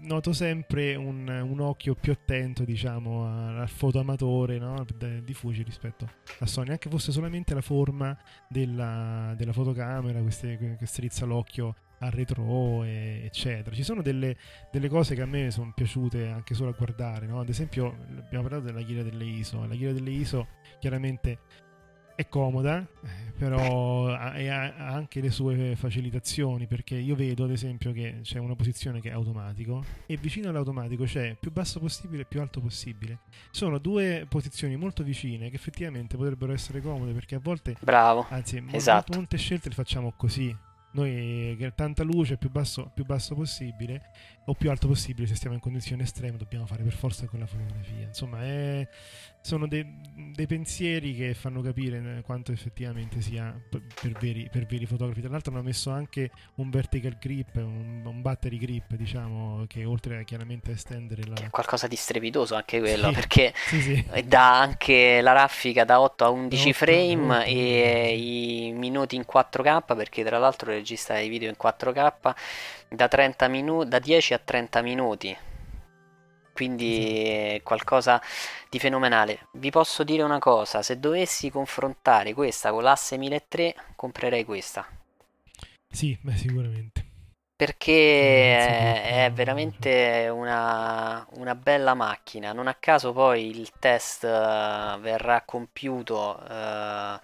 noto 0.00 0.32
sempre 0.32 0.94
un, 0.96 1.28
un, 1.28 1.60
occhio 1.60 1.94
più 1.94 2.12
attento, 2.12 2.64
diciamo, 2.64 3.60
al 3.60 3.68
fotoamatore 3.68 4.58
no? 4.58 4.84
di 5.22 5.34
Fuji 5.34 5.62
rispetto 5.62 6.10
a 6.40 6.46
Sony, 6.46 6.70
anche 6.70 6.90
fosse 6.90 7.12
solamente 7.12 7.54
la 7.54 7.62
forma 7.62 8.16
della, 8.48 9.34
della 9.36 9.52
fotocamera, 9.52 10.20
che 10.22 10.86
strizza 10.86 11.24
l'occhio 11.24 11.74
al 11.98 12.10
retro, 12.10 12.84
e, 12.84 13.22
eccetera. 13.24 13.74
Ci 13.74 13.82
sono 13.82 14.02
delle, 14.02 14.36
delle, 14.70 14.88
cose 14.88 15.14
che 15.14 15.22
a 15.22 15.26
me 15.26 15.50
sono 15.50 15.72
piaciute 15.74 16.28
anche 16.28 16.54
solo 16.54 16.70
a 16.70 16.74
guardare, 16.76 17.26
no? 17.26 17.40
Ad 17.40 17.48
esempio, 17.48 17.96
abbiamo 18.18 18.42
parlato 18.48 18.64
della 18.64 18.82
ghira 18.82 19.02
delle 19.02 19.24
ISO. 19.24 19.66
La 19.66 19.74
ghira 19.74 19.92
delle 19.92 20.10
ISO 20.10 20.46
chiaramente 20.78 21.38
è 22.16 22.28
comoda, 22.28 22.78
eh, 22.78 23.32
però 23.36 24.08
ha, 24.08 24.32
ha, 24.32 24.86
anche 24.86 25.20
le 25.20 25.30
sue 25.30 25.74
facilitazioni 25.74 26.66
perché 26.66 26.94
io 26.94 27.16
vedo 27.16 27.44
ad 27.44 27.50
esempio 27.50 27.92
che 27.92 28.20
c'è 28.22 28.38
una 28.38 28.54
posizione 28.54 29.00
che 29.00 29.08
è 29.08 29.12
automatico 29.12 29.84
e 30.06 30.16
vicino 30.16 30.48
all'automatico 30.48 31.04
c'è 31.04 31.36
più 31.38 31.50
basso 31.50 31.80
possibile 31.80 32.22
e 32.22 32.24
più 32.26 32.40
alto 32.40 32.60
possibile. 32.60 33.20
Sono 33.50 33.78
due 33.78 34.26
posizioni 34.28 34.76
molto 34.76 35.02
vicine 35.02 35.50
che 35.50 35.56
effettivamente 35.56 36.16
potrebbero 36.16 36.52
essere 36.52 36.80
comode 36.80 37.12
perché 37.12 37.34
a 37.34 37.40
volte... 37.42 37.76
Bravo. 37.80 38.26
Anzi, 38.28 38.64
esatto. 38.70 39.16
molte 39.16 39.36
scelte 39.36 39.68
le 39.68 39.74
facciamo 39.74 40.12
così 40.16 40.56
noi 40.94 41.54
che 41.58 41.72
tanta 41.74 42.02
luce 42.02 42.36
più 42.36 42.50
basso, 42.50 42.90
più 42.92 43.04
basso 43.04 43.34
possibile 43.34 44.10
o 44.46 44.54
più 44.54 44.70
alto 44.70 44.88
possibile 44.88 45.26
se 45.26 45.34
stiamo 45.34 45.54
in 45.54 45.60
condizioni 45.60 46.02
estreme 46.02 46.36
dobbiamo 46.36 46.66
fare 46.66 46.82
per 46.82 46.92
forza 46.92 47.26
quella 47.26 47.46
fotografia. 47.46 48.06
Insomma 48.06 48.42
è, 48.42 48.88
sono 49.44 49.68
dei, 49.68 49.84
dei, 50.32 50.46
pensieri 50.46 51.14
che 51.14 51.34
fanno 51.34 51.60
capire 51.60 52.22
quanto 52.24 52.50
effettivamente 52.50 53.20
sia 53.20 53.54
per 53.68 54.12
veri, 54.18 54.48
per 54.50 54.64
veri, 54.64 54.86
fotografi. 54.86 55.20
Tra 55.20 55.28
l'altro 55.28 55.52
hanno 55.52 55.62
messo 55.62 55.90
anche 55.90 56.30
un 56.54 56.70
vertical 56.70 57.18
grip 57.20 57.56
un, 57.56 58.02
un 58.06 58.22
battery 58.22 58.56
grip 58.56 58.94
diciamo 58.94 59.66
che 59.68 59.84
oltre 59.84 60.20
a 60.20 60.22
chiaramente 60.22 60.70
a 60.70 60.74
estendere 60.74 61.26
la 61.26 61.34
che 61.34 61.44
è 61.44 61.50
qualcosa 61.50 61.86
di 61.86 61.96
strepitoso 61.96 62.54
anche 62.54 62.78
quello 62.78 63.08
sì, 63.08 63.14
perché 63.14 63.52
sì, 63.66 63.80
sì. 63.82 64.24
dà 64.24 64.58
anche 64.58 65.20
la 65.20 65.32
raffica 65.32 65.84
da 65.84 66.00
8 66.00 66.24
a 66.24 66.30
11 66.30 66.68
8, 66.68 66.72
frame 66.72 67.36
8, 67.40 67.44
e 67.46 68.16
i 68.16 68.72
minuti 68.72 69.14
in 69.14 69.24
4k 69.30 69.94
perché 69.94 70.24
tra 70.24 70.38
l'altro 70.38 70.70
registra 70.70 71.18
i 71.18 71.28
video 71.28 71.50
in 71.50 71.56
4k 71.62 72.34
da, 72.88 73.08
30 73.08 73.48
minu- 73.48 73.84
da 73.84 73.98
10 73.98 74.32
a 74.32 74.40
30 74.42 74.80
minuti 74.80 75.36
quindi 76.54 77.60
qualcosa 77.62 78.22
di 78.70 78.78
fenomenale. 78.78 79.48
Vi 79.52 79.70
posso 79.70 80.04
dire 80.04 80.22
una 80.22 80.38
cosa, 80.38 80.82
se 80.82 80.98
dovessi 80.98 81.50
confrontare 81.50 82.32
questa 82.32 82.70
con 82.70 82.82
l'asse 82.82 83.18
1003, 83.18 83.74
comprerei 83.96 84.44
questa. 84.44 84.86
Sì, 85.90 86.16
beh, 86.20 86.36
sicuramente. 86.36 87.04
Perché 87.56 88.56
è, 88.58 89.26
è 89.26 89.32
veramente 89.32 90.28
una, 90.28 91.24
una, 91.36 91.54
bella 91.54 91.94
macchina. 91.94 92.52
Non 92.52 92.66
a 92.66 92.74
caso 92.74 93.12
poi 93.12 93.48
il 93.48 93.70
test 93.78 94.24
uh, 94.24 94.98
verrà 94.98 95.42
compiuto 95.46 96.42
uh, 96.42 97.20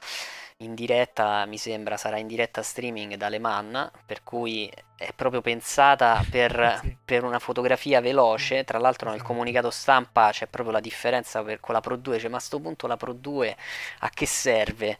in 0.63 0.75
diretta, 0.75 1.47
mi 1.47 1.59
sembra 1.59 1.97
sarà 1.97 2.19
in 2.19 2.27
diretta 2.27 2.63
streaming 2.63 3.15
da 3.15 3.29
Le 3.29 3.39
Mans, 3.39 3.91
per 4.05 4.23
cui 4.23 4.71
è 4.97 5.13
proprio 5.15 5.41
pensata 5.41 6.23
per, 6.31 6.81
sì. 6.83 6.97
per, 7.03 7.25
una 7.25 7.39
fotografia 7.39 8.01
veloce. 8.01 8.65
Tra 8.65 8.79
l'altro, 8.79 9.11
nel 9.11 9.23
comunicato 9.23 9.71
stampa 9.71 10.31
c'è 10.31 10.47
proprio 10.47 10.75
la 10.75 10.81
differenza 10.81 11.43
per, 11.43 11.61
con 11.61 11.75
la 11.75 11.81
Pro 11.81 11.97
2. 11.97 12.19
Cioè, 12.19 12.29
ma 12.29 12.37
a 12.37 12.39
questo 12.39 12.61
punto 12.61 12.87
la 12.87 12.97
Pro 12.97 13.13
2 13.13 13.57
a 14.01 14.11
che 14.11 14.27
serve? 14.27 14.99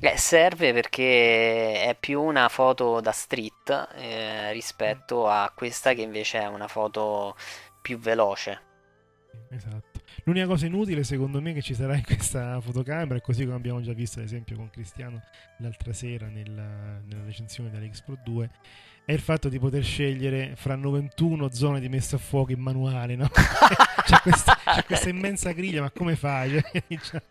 Eh, 0.00 0.16
serve 0.18 0.72
perché 0.72 1.82
è 1.82 1.96
più 1.98 2.20
una 2.20 2.48
foto 2.48 3.00
da 3.00 3.12
street 3.12 3.88
eh, 3.94 4.52
rispetto 4.52 5.28
a 5.28 5.50
questa 5.54 5.94
che 5.94 6.02
invece 6.02 6.40
è 6.40 6.46
una 6.46 6.68
foto 6.68 7.34
più 7.80 7.98
veloce. 7.98 8.60
Esatto. 9.50 9.87
L'unica 10.28 10.46
cosa 10.46 10.66
inutile 10.66 11.04
secondo 11.04 11.40
me 11.40 11.54
che 11.54 11.62
ci 11.62 11.72
sarà 11.72 11.96
in 11.96 12.04
questa 12.04 12.60
fotocamera, 12.60 13.18
così 13.18 13.44
come 13.44 13.56
abbiamo 13.56 13.80
già 13.80 13.94
visto 13.94 14.18
ad 14.18 14.26
esempio 14.26 14.56
con 14.56 14.68
Cristiano 14.68 15.22
l'altra 15.56 15.94
sera 15.94 16.28
nella, 16.28 17.00
nella 17.08 17.24
recensione 17.24 17.70
dell'X 17.70 18.02
Pro 18.02 18.18
2, 18.22 18.50
è 19.06 19.12
il 19.14 19.20
fatto 19.20 19.48
di 19.48 19.58
poter 19.58 19.82
scegliere 19.82 20.52
fra 20.54 20.76
91 20.76 21.50
zone 21.50 21.80
di 21.80 21.88
messa 21.88 22.16
a 22.16 22.18
fuoco 22.18 22.52
in 22.52 22.60
manuale, 22.60 23.16
no? 23.16 23.26
c'è, 24.04 24.18
questa, 24.20 24.54
c'è, 24.62 24.84
questa, 24.84 25.08
immensa 25.08 25.52
griglia, 25.52 25.80
ma 25.80 25.90
come 25.90 26.14
fai? 26.14 26.60
Cioè, 27.00 27.22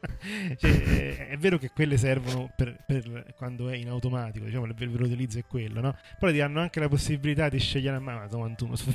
cioè, 0.57 1.27
è 1.27 1.37
vero 1.37 1.59
che 1.59 1.69
quelle 1.69 1.97
servono 1.97 2.51
per, 2.55 2.83
per, 2.83 3.31
quando 3.37 3.69
è 3.69 3.75
in 3.75 3.89
automatico, 3.89 4.45
diciamo, 4.45 4.65
il 4.65 4.73
vero 4.73 5.03
utilizzo 5.03 5.37
è 5.37 5.45
quello, 5.45 5.81
no? 5.81 5.95
Poi 6.17 6.31
ti 6.31 6.39
danno 6.39 6.61
anche 6.61 6.79
la 6.79 6.87
possibilità 6.87 7.47
di 7.47 7.59
scegliere 7.59 7.97
a 7.97 7.99
mano 7.99 8.21
91 8.21 8.75
su 8.75 8.91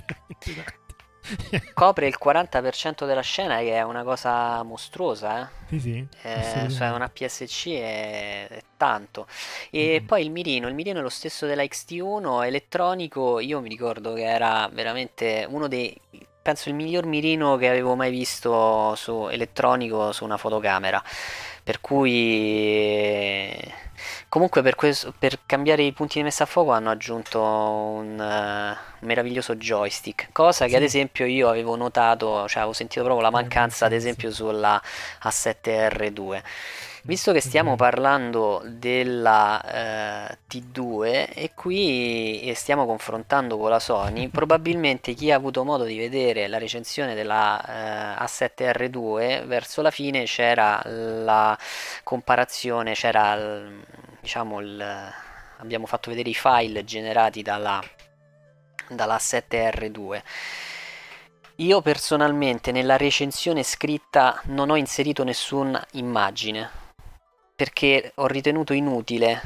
copre 1.74 2.06
il 2.06 2.16
40% 2.22 3.06
della 3.06 3.20
scena 3.20 3.58
che 3.58 3.74
è 3.74 3.82
una 3.82 4.02
cosa 4.02 4.62
mostruosa 4.62 5.42
eh? 5.42 5.48
sì 5.68 5.80
sì 5.80 6.06
eh, 6.22 6.68
cioè 6.70 6.90
una 6.90 7.08
PSC 7.08 7.68
è, 7.68 8.46
è 8.48 8.62
tanto 8.76 9.26
e 9.70 10.00
mm. 10.02 10.06
poi 10.06 10.24
il 10.24 10.30
mirino 10.30 10.68
il 10.68 10.74
mirino 10.74 10.98
è 10.98 11.02
lo 11.02 11.08
stesso 11.08 11.46
della 11.46 11.62
XT1 11.62 12.44
elettronico 12.44 13.38
io 13.38 13.60
mi 13.60 13.68
ricordo 13.68 14.14
che 14.14 14.24
era 14.24 14.68
veramente 14.72 15.46
uno 15.48 15.68
dei 15.68 15.98
penso 16.42 16.68
il 16.68 16.74
miglior 16.74 17.06
mirino 17.06 17.56
che 17.56 17.68
avevo 17.68 17.94
mai 17.94 18.10
visto 18.10 18.94
su 18.96 19.28
elettronico 19.28 20.10
su 20.10 20.24
una 20.24 20.36
fotocamera 20.36 21.02
per 21.62 21.80
cui 21.80 23.72
comunque 24.28 24.62
per, 24.62 24.74
questo, 24.74 25.12
per 25.18 25.40
cambiare 25.46 25.82
i 25.82 25.92
punti 25.92 26.18
di 26.18 26.24
messa 26.24 26.44
a 26.44 26.46
fuoco 26.46 26.72
hanno 26.72 26.90
aggiunto 26.90 27.40
un, 27.40 28.18
uh, 28.18 29.04
meraviglioso 29.06 29.56
joystick. 29.56 30.28
Cosa 30.32 30.64
che 30.64 30.70
sì. 30.70 30.76
ad 30.76 30.82
esempio 30.82 31.26
io 31.26 31.48
avevo 31.48 31.76
notato 31.76 32.46
cioè 32.48 32.58
avevo 32.58 32.72
sentito 32.72 33.02
proprio 33.02 33.22
la 33.22 33.30
mancanza 33.30 33.86
ad 33.86 33.92
esempio 33.92 34.32
sulla 34.32 34.80
A7R2 35.24 36.42
Visto 37.04 37.32
che 37.32 37.40
stiamo 37.40 37.74
parlando 37.74 38.62
della 38.64 40.30
eh, 40.30 40.38
T2 40.48 41.30
e 41.34 41.50
qui 41.52 42.52
stiamo 42.54 42.86
confrontando 42.86 43.58
con 43.58 43.70
la 43.70 43.80
Sony, 43.80 44.28
probabilmente 44.30 45.12
chi 45.14 45.32
ha 45.32 45.36
avuto 45.36 45.64
modo 45.64 45.82
di 45.82 45.98
vedere 45.98 46.46
la 46.46 46.58
recensione 46.58 47.14
della 47.16 48.18
eh, 48.20 48.24
A7R2 48.24 49.44
verso 49.46 49.82
la 49.82 49.90
fine 49.90 50.26
c'era 50.26 50.80
la 50.84 51.58
comparazione, 52.04 52.92
c'era 52.92 53.36
diciamo 54.20 54.60
il, 54.60 55.12
abbiamo 55.56 55.86
fatto 55.86 56.08
vedere 56.08 56.28
i 56.30 56.34
file 56.34 56.84
generati 56.84 57.42
dalla, 57.42 57.82
dalla 58.88 59.16
7R2. 59.16 60.22
Io 61.56 61.80
personalmente 61.80 62.70
nella 62.70 62.96
recensione 62.96 63.64
scritta 63.64 64.40
non 64.44 64.70
ho 64.70 64.76
inserito 64.76 65.24
nessuna 65.24 65.84
immagine 65.94 66.81
perché 67.62 68.10
ho 68.16 68.26
ritenuto 68.26 68.72
inutile 68.72 69.40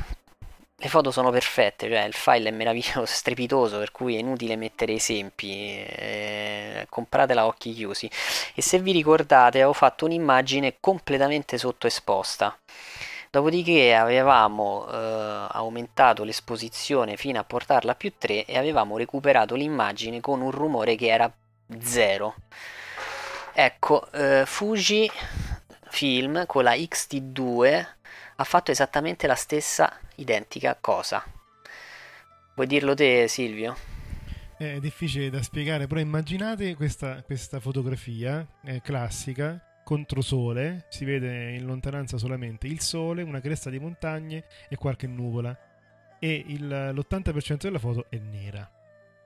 le 0.79 0.88
foto 0.88 1.11
sono 1.11 1.31
perfette, 1.31 1.87
cioè 1.87 2.05
il 2.05 2.14
file 2.14 2.48
è 2.48 2.52
meraviglioso, 2.52 3.05
strepitoso, 3.12 3.79
per 3.79 3.92
cui 3.92 4.14
è 4.14 4.18
inutile 4.18 4.57
mettere 4.57 4.94
esempi, 4.94 5.85
eh, 5.85 6.87
compratela 6.88 7.42
a 7.42 7.46
occhi 7.46 7.74
chiusi. 7.74 8.11
E 8.55 8.62
se 8.62 8.79
vi 8.79 8.92
ricordate, 8.92 9.59
avevo 9.59 9.74
fatto 9.74 10.07
un'immagine 10.07 10.76
completamente 10.81 11.59
sottoesposta. 11.59 12.59
Dopodiché 13.31 13.94
avevamo 13.94 14.87
eh, 14.90 15.46
aumentato 15.50 16.24
l'esposizione 16.24 17.16
fino 17.16 17.38
a 17.38 17.44
portarla 17.44 17.92
a 17.92 17.94
più 17.94 18.12
3 18.16 18.44
e 18.46 18.57
avevamo 18.57 18.96
recuperato 18.96 19.55
l'immagine 19.55 20.20
con 20.20 20.40
un 20.40 20.50
rumore 20.50 20.94
che 20.94 21.09
era 21.09 21.31
zero. 21.81 22.35
Ecco, 23.52 24.11
eh, 24.12 24.44
Fuji 24.46 25.11
Film 25.88 26.44
con 26.44 26.64
la 26.64 26.74
XT2 26.74 27.95
ha 28.37 28.44
fatto 28.44 28.70
esattamente 28.70 29.27
la 29.27 29.35
stessa 29.35 29.99
identica 30.16 30.77
cosa. 30.81 31.25
Vuoi 32.55 32.66
dirlo 32.66 32.94
te, 32.94 33.29
Silvio? 33.29 33.77
È 34.57 34.79
difficile 34.79 35.29
da 35.29 35.42
spiegare, 35.42 35.87
però 35.87 36.01
immaginate 36.01 36.75
questa, 36.75 37.22
questa 37.22 37.61
fotografia 37.61 38.46
eh, 38.64 38.81
classica 38.81 39.61
controsole, 39.85 40.87
si 40.88 41.05
vede 41.05 41.53
in 41.53 41.64
lontananza 41.64 42.18
solamente 42.18 42.66
il 42.66 42.81
sole, 42.81 43.22
una 43.22 43.40
cresta 43.40 43.70
di 43.70 43.79
montagne 43.79 44.46
e 44.68 44.77
qualche 44.77 45.07
nuvola 45.07 45.57
e 46.18 46.44
il, 46.49 46.66
l'80% 46.66 47.59
della 47.59 47.79
foto 47.79 48.07
è 48.09 48.18
nera. 48.18 48.68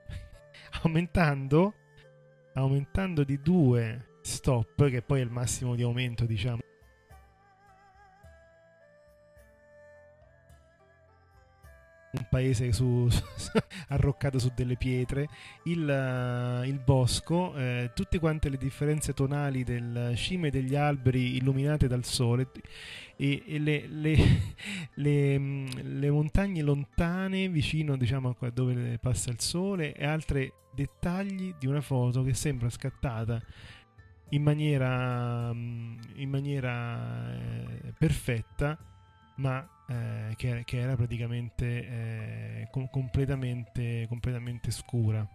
aumentando, 0.83 1.73
aumentando 2.53 3.23
di 3.23 3.41
due 3.41 4.17
stop, 4.21 4.87
che 4.89 5.01
poi 5.01 5.21
è 5.21 5.23
il 5.23 5.31
massimo 5.31 5.75
di 5.75 5.81
aumento, 5.81 6.25
diciamo. 6.25 6.59
Un 12.13 12.27
paese 12.29 12.73
su, 12.73 13.07
arroccato 13.89 14.37
su 14.37 14.51
delle 14.53 14.75
pietre, 14.75 15.29
il, 15.63 15.81
uh, 15.81 16.65
il 16.67 16.79
bosco, 16.83 17.55
eh, 17.55 17.91
tutte 17.93 18.19
quante 18.19 18.49
le 18.49 18.57
differenze 18.57 19.13
tonali 19.13 19.63
del 19.63 20.13
cime 20.15 20.49
degli 20.49 20.75
alberi 20.75 21.37
illuminate 21.37 21.87
dal 21.87 22.03
sole 22.03 22.47
e, 23.15 23.43
e 23.45 23.59
le, 23.59 23.87
le, 23.87 24.15
le, 24.95 25.39
mm, 25.39 25.67
le, 25.83 26.11
montagne 26.11 26.61
lontane 26.61 27.47
vicino 27.49 27.95
diciamo 27.95 28.35
a 28.37 28.49
dove 28.49 28.97
passa 28.99 29.29
il 29.29 29.39
sole 29.39 29.93
e 29.93 30.05
altri 30.05 30.51
dettagli 30.73 31.53
di 31.59 31.67
una 31.67 31.81
foto 31.81 32.23
che 32.23 32.33
sembra 32.33 32.69
scattata 32.69 33.41
in 34.31 34.43
maniera, 34.43 35.53
mm, 35.53 35.97
in 36.15 36.29
maniera 36.29 37.33
eh, 37.33 37.93
perfetta, 37.97 38.77
ma 39.35 39.65
eh, 39.87 40.35
che, 40.35 40.63
che, 40.65 40.79
era 40.79 40.95
praticamente 40.95 41.65
eh, 41.65 42.67
com- 42.71 42.89
completamente, 42.89 44.05
completamente 44.07 44.71
scura. 44.71 45.25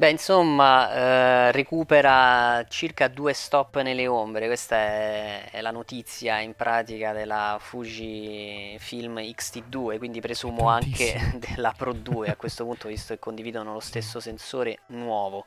Beh, 0.00 0.08
insomma, 0.08 0.94
eh, 0.94 1.52
recupera 1.52 2.64
circa 2.68 3.08
due 3.08 3.34
stop 3.34 3.82
nelle 3.82 4.06
ombre. 4.06 4.46
Questa 4.46 4.74
è, 4.74 5.50
è, 5.50 5.60
la 5.60 5.70
notizia 5.70 6.38
in 6.40 6.54
pratica 6.54 7.12
della 7.12 7.58
Fuji 7.60 8.76
Film 8.78 9.18
XT2, 9.18 9.98
quindi 9.98 10.20
presumo 10.20 10.68
anche 10.68 11.20
della 11.36 11.74
Pro 11.76 11.92
2 11.92 12.28
a 12.30 12.36
questo 12.36 12.64
punto, 12.64 12.88
visto 12.88 13.12
che 13.12 13.20
condividono 13.20 13.74
lo 13.74 13.80
stesso 13.80 14.20
sensore 14.20 14.78
nuovo. 14.86 15.44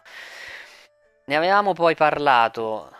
Ne 1.26 1.36
avevamo 1.36 1.74
poi 1.74 1.96
parlato 1.96 2.92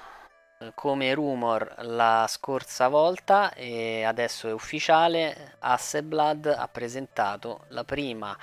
come 0.76 1.14
rumor 1.14 1.76
la 1.80 2.26
scorsa 2.28 2.88
volta 2.88 3.54
e 3.54 4.04
adesso 4.04 4.48
è 4.48 4.54
ufficiale. 4.54 5.56
Hasselblad 5.60 6.46
ha 6.46 6.68
presentato 6.68 7.66
la 7.70 7.84
prima 7.84 8.38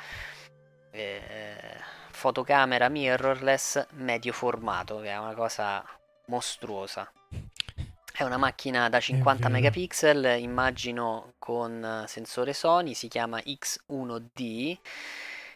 eh, 0.90 1.50
fotocamera 2.10 2.88
mirrorless 2.88 3.86
medio 3.92 4.32
formato, 4.32 5.00
che 5.00 5.08
è 5.08 5.18
una 5.18 5.34
cosa 5.34 5.84
mostruosa. 6.26 7.10
È 8.12 8.22
una 8.22 8.36
macchina 8.36 8.88
da 8.88 9.00
50 9.00 9.48
megapixel, 9.48 10.36
immagino 10.40 11.34
con 11.38 12.04
sensore 12.06 12.52
Sony, 12.52 12.92
si 12.94 13.08
chiama 13.08 13.38
X1D 13.38 14.76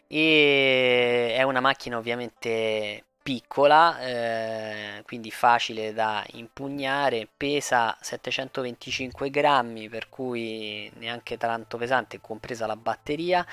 e 0.07 1.35
è 1.35 1.43
una 1.43 1.59
macchina 1.59 1.97
ovviamente 1.97 3.04
piccola, 3.25 3.99
eh, 4.01 5.01
quindi 5.03 5.31
facile 5.31 5.93
da 5.93 6.23
impugnare, 6.33 7.27
pesa 7.35 7.97
725 7.99 9.31
grammi, 9.31 9.89
per 9.89 10.09
cui 10.09 10.91
neanche 10.97 11.35
tanto 11.35 11.77
pesante, 11.79 12.21
compresa 12.21 12.67
la 12.67 12.75
batteria, 12.75 13.43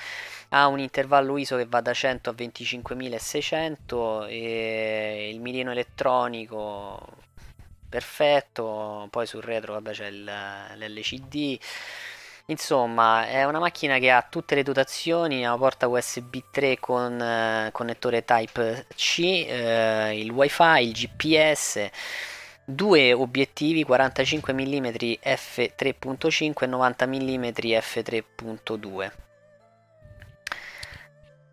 ha 0.49 0.67
un 0.67 0.77
intervallo 0.77 1.39
ISO 1.39 1.57
che 1.57 1.65
va 1.65 1.81
da 1.81 1.91
100 1.91 2.29
a 2.29 2.33
25.600 2.33 4.27
e 4.29 5.29
il 5.33 5.39
mirino 5.39 5.71
elettronico 5.71 7.21
perfetto, 7.89 9.07
poi 9.09 9.25
sul 9.25 9.41
retro 9.41 9.73
vabbè 9.73 9.91
c'è 9.91 10.07
il, 10.07 10.23
l'LCD 10.23 11.59
Insomma, 12.47 13.25
è 13.27 13.45
una 13.45 13.59
macchina 13.59 13.99
che 13.99 14.11
ha 14.11 14.21
tutte 14.21 14.55
le 14.55 14.63
dotazioni, 14.63 15.45
ha 15.45 15.49
una 15.49 15.57
porta 15.57 15.87
USB 15.87 16.35
3 16.51 16.77
con 16.77 17.21
eh, 17.21 17.69
connettore 17.71 18.25
Type-C, 18.25 19.19
eh, 19.47 20.19
il 20.19 20.29
WiFi, 20.29 20.81
il 20.81 20.91
GPS, 20.91 21.89
due 22.65 23.13
obiettivi 23.13 23.83
45 23.85 24.51
mm 24.51 24.85
f3.5 25.23 26.63
e 26.63 26.67
90 26.67 27.07
mm 27.07 27.43
f3.2. 27.43 29.22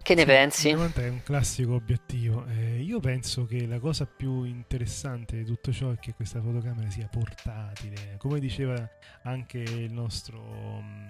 Che 0.03 0.15
ne 0.15 0.23
sì, 0.23 0.27
pensi? 0.27 0.69
È 0.71 1.09
un 1.09 1.23
classico 1.23 1.75
obiettivo. 1.75 2.45
Eh, 2.47 2.81
io 2.81 3.01
penso 3.01 3.45
che 3.45 3.67
la 3.67 3.79
cosa 3.79 4.07
più 4.07 4.45
interessante 4.45 5.37
di 5.37 5.45
tutto 5.45 5.73
ciò 5.73 5.93
è 5.93 5.99
che 5.99 6.15
questa 6.15 6.41
fotocamera 6.41 6.89
sia 6.91 7.07
portatile. 7.09 8.17
Come 8.19 8.41
diceva 8.41 8.75
anche 9.23 9.59
il 9.59 9.93
nostro, 9.93 10.41
mm, 10.81 11.07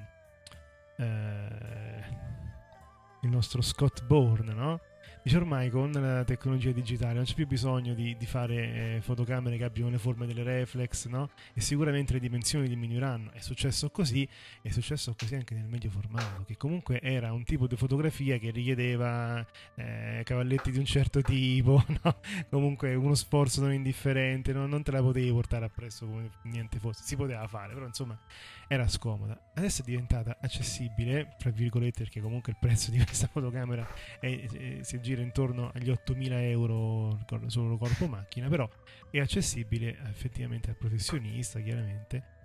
eh, 0.97 2.05
il 3.23 3.29
nostro 3.31 3.63
Scott 3.63 4.05
Bourne, 4.05 4.53
no? 4.53 4.81
Dice 5.23 5.37
ormai 5.37 5.69
con 5.71 5.91
la 5.93 6.25
tecnologia 6.25 6.71
digitale 6.73 7.15
non 7.15 7.25
c'è 7.25 7.35
più 7.35 7.47
bisogno 7.47 7.95
di, 7.95 8.17
di 8.17 8.27
fare 8.27 8.97
eh, 8.97 9.01
fotocamere 9.03 9.57
che 9.57 9.65
abbiano 9.65 9.91
le 9.91 9.99
forme 9.99 10.27
delle 10.27 10.43
reflex, 10.43 11.07
no? 11.07 11.31
E 11.55 11.61
sicuramente 11.61 12.15
le 12.15 12.21
dimensioni 12.21 12.69
diminuiranno. 12.69 13.31
È 13.33 13.41
successo 13.41 13.91
così, 13.91 14.27
è 14.63 14.71
successo 14.71 15.15
così 15.19 15.35
anche 15.35 15.55
nel 15.55 15.67
medio 15.67 15.91
formato, 15.91 16.45
che 16.45 16.57
comunque 16.57 17.01
era 17.01 17.33
un 17.33 17.45
tipo 17.45 17.67
di 17.67 17.77
fotografia 17.77 18.39
che 18.39 18.51
richiedeva 18.51 19.45
eh, 19.75 20.23
cavalletti 20.25 20.71
di 20.71 20.79
un 20.79 20.87
certo 20.87 21.21
tipo, 21.21 21.85
no? 22.03 22.21
Comunque 22.49 22.95
uno 22.95 23.15
sforzo 23.15 23.61
non 23.61 23.73
indifferente, 23.73 24.53
no? 24.53 24.67
non 24.67 24.83
te 24.83 24.91
la 24.91 25.01
potevi 25.01 25.31
portare 25.31 25.67
appresso 25.67 26.07
come 26.07 26.31
niente 26.45 26.79
fosse. 26.79 27.03
Si 27.05 27.17
poteva 27.17 27.47
fare, 27.47 27.75
però 27.75 27.87
insomma 27.87 28.19
era 28.73 28.87
scomoda. 28.87 29.51
Adesso 29.55 29.83
è 29.83 29.85
diventata 29.85 30.37
accessibile, 30.41 31.35
tra 31.39 31.51
virgolette, 31.51 32.05
perché 32.05 32.21
comunque 32.21 32.53
il 32.53 32.59
prezzo 32.61 32.91
di 32.93 32.99
questa 33.05 33.27
fotocamera 33.27 33.85
è, 34.21 34.47
è, 34.49 34.83
si 34.91 35.01
gira 35.01 35.23
intorno 35.23 35.71
agli 35.73 35.89
8.000 35.89 36.33
euro 36.49 37.25
solo 37.47 37.77
corpo 37.77 38.09
macchina, 38.09 38.49
però 38.49 38.69
è 39.09 39.21
accessibile 39.21 39.97
effettivamente 40.09 40.71
al 40.71 40.77
professionista, 40.77 41.61
chiaramente, 41.61 42.39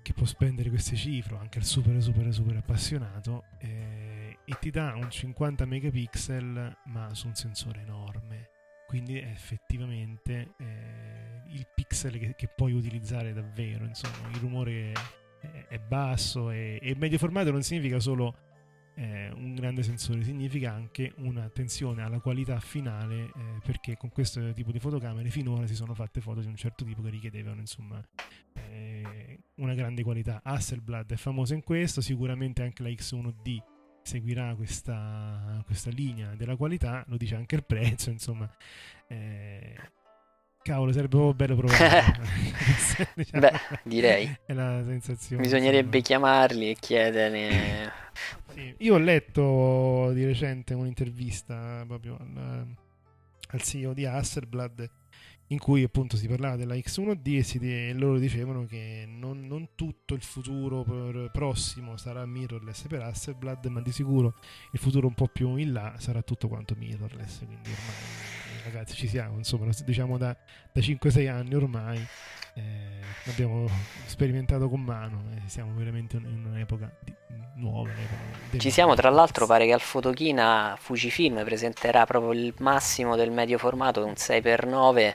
che 0.00 0.12
può 0.12 0.24
spendere 0.24 0.68
queste 0.68 0.94
cifre, 0.94 1.36
anche 1.36 1.58
al 1.58 1.64
super 1.64 2.00
super 2.00 2.32
super 2.32 2.56
appassionato, 2.56 3.46
eh, 3.58 4.38
e 4.44 4.56
ti 4.60 4.70
dà 4.70 4.94
un 4.94 5.10
50 5.10 5.64
megapixel 5.64 6.76
ma 6.84 7.12
su 7.12 7.26
un 7.26 7.34
sensore 7.34 7.80
enorme. 7.80 8.50
Quindi 8.86 9.18
è 9.18 9.26
effettivamente 9.26 10.54
eh, 10.58 11.42
il 11.48 11.66
pixel 11.74 12.18
che, 12.18 12.34
che, 12.36 12.46
puoi 12.46 12.72
utilizzare 12.72 13.32
davvero, 13.32 13.84
insomma, 13.84 14.28
il 14.28 14.36
rumore 14.36 14.92
è 15.68 15.78
basso 15.78 16.50
e, 16.50 16.78
e 16.80 16.94
medio 16.94 17.18
formato 17.18 17.50
non 17.50 17.62
significa 17.62 17.98
solo 17.98 18.53
eh, 18.94 19.30
un 19.34 19.54
grande 19.54 19.82
sensore, 19.82 20.22
significa 20.22 20.72
anche 20.72 21.12
un'attenzione 21.16 22.02
alla 22.02 22.20
qualità 22.20 22.60
finale 22.60 23.24
eh, 23.24 23.30
perché 23.64 23.96
con 23.96 24.10
questo 24.10 24.52
tipo 24.52 24.70
di 24.70 24.78
fotocamere 24.78 25.28
finora 25.30 25.66
si 25.66 25.74
sono 25.74 25.94
fatte 25.94 26.20
foto 26.20 26.40
di 26.40 26.46
un 26.46 26.56
certo 26.56 26.84
tipo 26.84 27.02
che 27.02 27.10
richiedevano 27.10 27.60
insomma 27.60 28.02
eh, 28.52 29.38
una 29.56 29.74
grande 29.74 30.02
qualità. 30.02 30.40
Hasselblad 30.42 31.12
è 31.12 31.16
famosa 31.16 31.54
in 31.54 31.62
questo, 31.62 32.00
sicuramente 32.00 32.62
anche 32.62 32.82
la 32.82 32.88
X1D 32.88 33.62
seguirà 34.02 34.54
questa, 34.54 35.62
questa 35.64 35.90
linea 35.90 36.34
della 36.34 36.56
qualità, 36.56 37.04
lo 37.08 37.16
dice 37.16 37.36
anche 37.36 37.54
il 37.56 37.64
prezzo, 37.64 38.10
insomma. 38.10 38.48
Eh, 40.64 40.70
Cavolo, 40.70 40.92
sarebbe 40.92 41.16
proprio 41.16 41.34
bello 41.34 41.56
provare. 41.56 42.04
diciamo, 43.14 43.40
Beh, 43.40 43.60
direi. 43.82 44.38
È 44.46 44.54
la 44.54 44.82
sensazione. 44.82 45.42
Bisognerebbe 45.42 46.00
chiamarli 46.00 46.70
e 46.70 46.76
chiedere. 46.80 47.92
Sì. 48.54 48.74
Io 48.78 48.94
ho 48.94 48.98
letto 48.98 50.10
di 50.12 50.24
recente 50.24 50.72
un'intervista 50.72 51.84
proprio 51.86 52.16
al, 52.18 52.66
al 53.48 53.62
CEO 53.62 53.92
di 53.92 54.06
Hasselblad 54.06 54.90
in 55.48 55.58
cui 55.58 55.82
appunto 55.82 56.16
si 56.16 56.26
parlava 56.26 56.56
della 56.56 56.74
X1D 56.74 57.36
e, 57.36 57.42
si, 57.42 57.58
e 57.58 57.92
loro 57.92 58.18
dicevano 58.18 58.64
che 58.64 59.04
non, 59.06 59.46
non, 59.46 59.70
tutto 59.74 60.14
il 60.14 60.22
futuro 60.22 61.28
prossimo 61.30 61.98
sarà 61.98 62.24
mirrorless 62.24 62.86
per 62.86 63.02
Hasselblad, 63.02 63.66
ma 63.66 63.82
di 63.82 63.92
sicuro 63.92 64.36
il 64.72 64.78
futuro 64.78 65.06
un 65.06 65.14
po' 65.14 65.28
più 65.28 65.56
in 65.56 65.74
là 65.74 65.94
sarà 65.98 66.22
tutto 66.22 66.48
quanto 66.48 66.74
mirrorless, 66.78 67.44
quindi 67.44 67.68
ormai 67.68 68.43
ragazzi 68.64 68.94
ci 68.94 69.08
siamo, 69.08 69.38
insomma, 69.38 69.70
diciamo 69.84 70.18
da, 70.18 70.36
da 70.72 70.80
5-6 70.80 71.28
anni 71.30 71.54
ormai. 71.54 72.06
Eh, 72.56 72.62
l'abbiamo 73.24 73.68
sperimentato 74.06 74.68
con 74.68 74.80
mano 74.80 75.24
e 75.34 75.48
siamo 75.48 75.74
veramente 75.74 76.16
in 76.16 76.44
un'epoca 76.46 76.90
di, 77.00 77.12
nuova. 77.56 77.90
Un'epoca 77.90 78.58
Ci 78.58 78.70
siamo, 78.70 78.94
tra 78.94 79.10
l'altro, 79.10 79.46
pare 79.46 79.66
che 79.66 79.72
al 79.72 79.80
Fotochina 79.80 80.76
Fujifilm 80.78 81.44
presenterà 81.44 82.06
proprio 82.06 82.32
il 82.32 82.54
massimo 82.58 83.16
del 83.16 83.30
medio 83.30 83.58
formato, 83.58 84.04
un 84.04 84.12
6x9. 84.12 85.14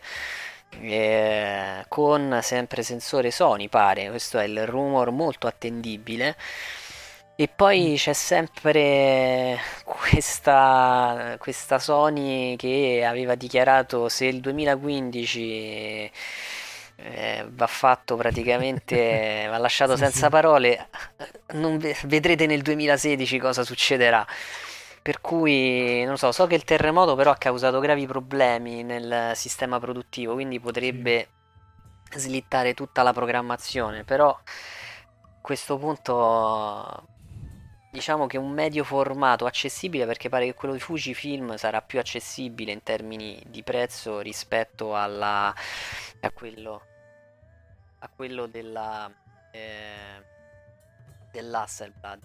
Eh, 0.82 1.86
con 1.88 2.40
sempre 2.44 2.84
sensore 2.84 3.32
Sony 3.32 3.70
pare 3.70 4.10
questo 4.10 4.38
è 4.38 4.44
il 4.44 4.68
rumor 4.68 5.10
molto 5.10 5.48
attendibile 5.48 6.36
e 7.42 7.48
poi 7.48 7.94
c'è 7.96 8.12
sempre 8.12 9.58
questa, 9.86 11.38
questa 11.40 11.80
Sony 11.80 12.58
che 12.58 13.06
aveva 13.08 13.36
dichiarato 13.36 14.10
se 14.10 14.26
il 14.26 14.42
2015 14.42 16.12
eh, 16.98 17.46
va 17.50 17.68
fatto 17.68 18.18
praticamente, 18.18 19.46
va 19.50 19.58
lasciato 19.58 19.96
sì, 19.96 20.04
senza 20.04 20.26
sì. 20.26 20.30
parole, 20.30 20.90
non 21.54 21.78
vedrete 21.78 22.46
nel 22.46 22.62
2016 22.62 23.38
cosa 23.38 23.64
succederà. 23.64 24.28
Per 25.02 25.22
cui, 25.22 26.04
non 26.04 26.18
so, 26.18 26.34
so 26.34 26.46
che 26.46 26.56
il 26.56 26.66
terremoto 26.66 27.16
però 27.16 27.32
ha 27.32 27.38
causato 27.38 27.80
gravi 27.80 28.06
problemi 28.06 28.84
nel 28.84 29.32
sistema 29.36 29.80
produttivo, 29.80 30.34
quindi 30.34 30.60
potrebbe 30.60 31.30
sì. 32.10 32.20
slittare 32.20 32.74
tutta 32.74 33.02
la 33.02 33.14
programmazione, 33.14 34.04
però 34.04 34.28
a 34.28 34.42
questo 35.40 35.78
punto 35.78 37.18
diciamo 37.92 38.28
che 38.28 38.38
un 38.38 38.52
medio 38.52 38.84
formato 38.84 39.46
accessibile 39.46 40.06
perché 40.06 40.30
pare 40.30 40.46
che 40.46 40.54
quello 40.54 40.74
di 40.74 40.80
Fujifilm 40.80 41.56
sarà 41.56 41.82
più 41.82 42.00
accessibile 42.00 42.72
in 42.72 42.84
termini 42.84 43.42
di 43.48 43.64
prezzo 43.64 44.20
rispetto 44.20 44.96
alla, 44.96 45.54
a 46.22 46.32
quello 46.32 46.84
a 48.02 48.10
quello 48.16 48.46
della 48.46 49.12
eh, 49.52 50.24
dell'Hasselblad. 51.32 52.20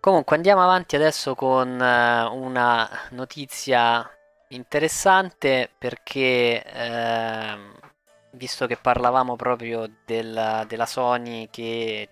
Comunque 0.00 0.36
andiamo 0.36 0.62
avanti 0.62 0.96
adesso 0.96 1.34
con 1.34 1.80
eh, 1.80 2.22
una 2.24 2.88
notizia 3.10 4.08
interessante 4.48 5.70
perché 5.76 6.62
eh, 6.62 7.58
visto 8.32 8.66
che 8.66 8.76
parlavamo 8.76 9.36
proprio 9.36 9.90
della, 10.04 10.64
della 10.66 10.86
Sony 10.86 11.48
che 11.50 12.08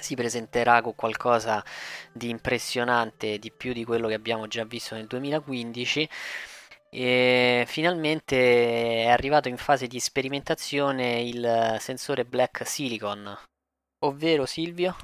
si 0.00 0.14
presenterà 0.14 0.82
con 0.82 0.94
qualcosa 0.94 1.64
di 2.12 2.28
impressionante 2.28 3.38
di 3.38 3.52
più 3.52 3.72
di 3.72 3.84
quello 3.84 4.08
che 4.08 4.14
abbiamo 4.14 4.46
già 4.46 4.64
visto 4.64 4.94
nel 4.94 5.06
2015 5.06 6.08
e 6.90 7.64
finalmente 7.66 9.04
è 9.04 9.08
arrivato 9.08 9.48
in 9.48 9.56
fase 9.56 9.86
di 9.86 10.00
sperimentazione 10.00 11.22
il 11.22 11.76
sensore 11.78 12.24
Black 12.24 12.66
Silicon, 12.66 13.36
ovvero 14.00 14.46
Silvio? 14.46 14.96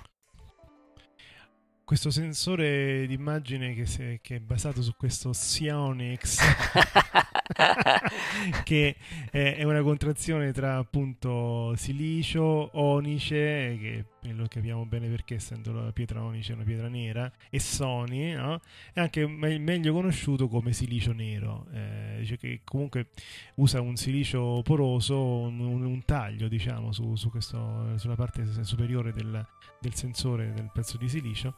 questo 1.87 2.11
sensore 2.11 3.07
d'immagine 3.07 3.73
che, 3.73 3.87
se, 3.87 4.19
che, 4.21 4.35
è 4.35 4.41
basato 4.41 4.83
su 4.83 4.97
questo 4.97 5.33
Sionix 5.33 6.41
che 8.65 8.97
è, 9.31 9.55
è, 9.59 9.63
una 9.63 9.83
contrazione 9.83 10.51
tra 10.51 10.79
appunto 10.79 11.77
silicio, 11.77 12.71
onice 12.73 13.79
che 13.81 14.05
lo 14.35 14.47
capiamo 14.49 14.85
bene 14.87 15.09
perché 15.09 15.37
essendo 15.37 15.73
la 15.73 15.93
pietra 15.93 16.23
onice 16.23 16.53
una 16.53 16.65
pietra 16.65 16.89
nera 16.89 17.31
e 17.51 17.59
Sony 17.61 18.33
no? 18.35 18.61
è 18.93 19.01
anche 19.01 19.27
me- 19.27 19.59
meglio 19.59 19.93
conosciuto 19.93 20.49
come 20.49 20.73
silicio 20.73 21.13
nero 21.13 21.67
eh, 21.73 22.17
dice 22.19 22.37
che 22.37 22.61
comunque 22.65 23.09
usa 23.57 23.81
un 23.81 23.97
silicio 23.97 24.63
poroso 24.63 25.19
un, 25.19 25.61
un, 25.61 25.85
un 25.85 26.05
taglio 26.05 26.49
diciamo 26.49 26.93
su, 26.93 27.15
su 27.17 27.31
questo, 27.31 27.99
sulla 27.99 28.17
parte 28.17 28.45
superiore 28.65 29.13
del, 29.13 29.47
del 29.81 29.95
sensore 29.95 30.53
del 30.53 30.71
pezzo 30.73 30.97
di 30.97 31.09
silicio 31.09 31.57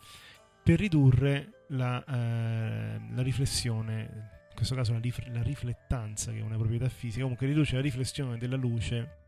per 0.63 0.79
ridurre 0.79 1.65
la, 1.69 2.05
eh, 2.05 3.01
la 3.15 3.23
riflessione 3.23 4.37
in 4.49 4.55
questo 4.55 4.75
caso 4.75 4.93
la, 4.93 4.99
rif- 4.99 5.27
la, 5.29 5.43
riflettanza 5.43 6.33
che 6.33 6.39
è 6.39 6.43
una 6.43 6.57
proprietà 6.57 6.89
fisica 6.89 7.23
comunque 7.23 7.47
riduce 7.47 7.77
la 7.77 7.81
riflessione 7.81 8.39
della 8.39 8.57
luce 8.57 9.27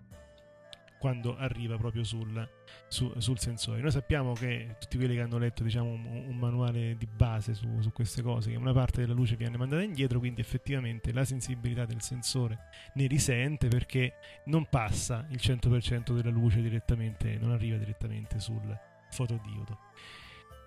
quando 1.00 1.34
arriva 1.38 1.78
proprio 1.78 2.04
sul, 2.04 2.46
su, 2.86 3.10
sul 3.16 3.38
sensore. 3.38 3.80
Noi 3.80 3.90
sappiamo 3.90 4.34
che 4.34 4.76
tutti 4.78 4.98
quelli 4.98 5.14
che 5.14 5.22
hanno 5.22 5.38
letto 5.38 5.62
diciamo, 5.62 5.88
un, 5.88 6.04
un 6.04 6.36
manuale 6.36 6.94
di 6.98 7.06
base 7.06 7.54
su, 7.54 7.80
su, 7.80 7.90
queste 7.90 8.20
cose 8.20 8.50
che 8.50 8.56
una 8.56 8.74
parte 8.74 9.00
della 9.00 9.14
luce 9.14 9.34
viene 9.34 9.56
mandata 9.56 9.82
indietro 9.82 10.18
quindi 10.18 10.42
effettivamente 10.42 11.10
la 11.12 11.24
sensibilità 11.24 11.86
del 11.86 12.02
sensore 12.02 12.68
ne 12.94 13.06
risente 13.06 13.68
perché 13.68 14.12
non 14.46 14.66
passa 14.68 15.26
il 15.30 15.38
100% 15.40 16.14
della 16.14 16.30
luce 16.30 16.60
direttamente 16.60 17.38
non 17.38 17.50
arriva 17.50 17.78
direttamente 17.78 18.38
sul 18.38 18.78
fotodiodo 19.10 19.78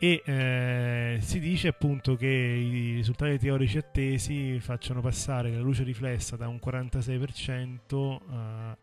e 0.03 0.21
eh, 0.25 1.19
si 1.21 1.39
dice 1.39 1.69
appunto 1.69 2.17
che 2.17 2.27
i 2.27 2.91
risultati 2.95 3.39
teorici 3.39 3.77
attesi 3.77 4.59
facciano 4.59 4.99
passare 4.99 5.49
la 5.49 5.61
luce 5.61 5.83
riflessa 5.83 6.35
da 6.35 6.49
un 6.49 6.59
46% 6.61 7.95
uh, 7.95 8.19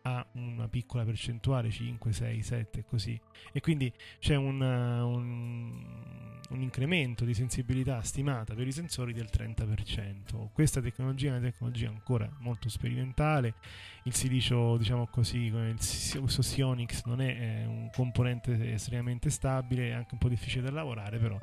a 0.01 0.25
una 0.31 0.67
piccola 0.67 1.03
percentuale 1.03 1.69
5, 1.69 2.11
6, 2.11 2.41
7 2.41 2.79
e 2.79 2.83
così. 2.89 3.21
E 3.51 3.59
quindi 3.61 3.93
c'è 4.17 4.33
un, 4.33 4.61
un, 4.61 6.39
un, 6.51 6.61
incremento 6.61 7.25
di 7.25 7.33
sensibilità 7.33 8.01
stimata 8.01 8.53
per 8.53 8.67
i 8.67 8.71
sensori 8.71 9.13
del 9.13 9.29
30% 9.31 10.49
questa 10.53 10.81
tecnologia 10.81 11.27
è 11.27 11.37
una 11.37 11.49
tecnologia 11.49 11.89
ancora 11.89 12.29
molto 12.39 12.69
sperimentale. 12.69 13.55
Il 14.03 14.13
silicio 14.13 14.77
diciamo 14.77 15.07
così 15.07 15.45
il, 15.45 15.77
questo 16.19 16.41
Sionix 16.41 17.03
non 17.05 17.21
è, 17.21 17.61
è 17.61 17.65
un 17.65 17.89
componente 17.91 18.73
estremamente 18.73 19.29
stabile 19.29 19.89
è 19.89 19.91
anche 19.91 20.13
un 20.13 20.19
po' 20.19 20.29
difficile 20.29 20.63
da 20.63 20.71
lavorare 20.71 21.17
però 21.17 21.39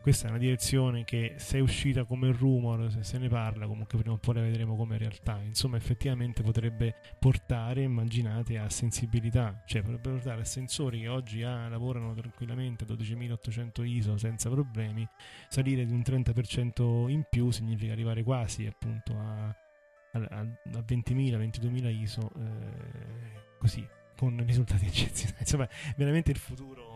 questa 0.00 0.26
è 0.26 0.30
una 0.30 0.38
direzione 0.38 1.04
che 1.04 1.34
se 1.36 1.58
è 1.58 1.60
uscita 1.60 2.04
come 2.04 2.32
rumor, 2.32 2.90
se 2.90 3.02
se 3.02 3.18
ne 3.18 3.28
parla, 3.28 3.66
comunque 3.66 3.98
prima 3.98 4.14
o 4.14 4.18
poi 4.18 4.34
la 4.36 4.40
vedremo 4.40 4.74
come 4.74 4.96
realtà. 4.96 5.38
Insomma, 5.42 5.76
effettivamente 5.76 6.42
potrebbe 6.42 6.94
portare, 7.18 7.82
immaginate, 7.82 8.56
a 8.56 8.70
sensibilità, 8.70 9.62
cioè 9.66 9.82
potrebbe 9.82 10.10
portare 10.10 10.40
a 10.40 10.44
sensori 10.44 11.00
che 11.00 11.08
oggi 11.08 11.42
ah, 11.42 11.68
lavorano 11.68 12.14
tranquillamente 12.14 12.84
a 12.84 12.86
12800 12.86 13.82
ISO 13.82 14.16
senza 14.16 14.48
problemi, 14.48 15.06
salire 15.48 15.84
di 15.84 15.92
un 15.92 16.00
30% 16.00 17.10
in 17.10 17.24
più 17.28 17.50
significa 17.50 17.92
arrivare 17.92 18.22
quasi 18.22 18.66
appunto 18.66 19.12
a, 19.18 19.44
a, 19.48 20.18
a 20.18 20.42
20.000, 20.42 21.38
22.000 21.38 22.00
ISO, 22.00 22.30
eh, 22.36 23.56
così, 23.58 23.86
con 24.16 24.42
risultati 24.46 24.86
eccezionali. 24.88 25.40
Insomma, 25.40 25.68
veramente 25.96 26.30
il 26.30 26.38
futuro 26.38 26.89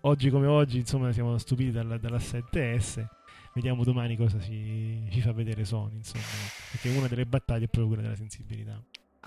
oggi 0.00 0.30
come 0.30 0.46
oggi 0.46 0.78
insomma 0.78 1.12
siamo 1.12 1.36
stupiti 1.38 1.70
dalla, 1.70 1.98
dalla 1.98 2.18
7S 2.18 3.04
vediamo 3.54 3.84
domani 3.84 4.16
cosa 4.16 4.38
ci, 4.40 5.08
ci, 5.10 5.20
fa 5.20 5.32
vedere 5.32 5.64
Sony 5.64 5.96
insomma 5.96 6.24
perché 6.70 6.88
una 6.96 7.08
delle 7.08 7.26
battaglie 7.26 7.64
è 7.64 7.68
proprio 7.68 7.86
quella 7.86 8.02
della 8.02 8.16
sensibilità. 8.16 8.80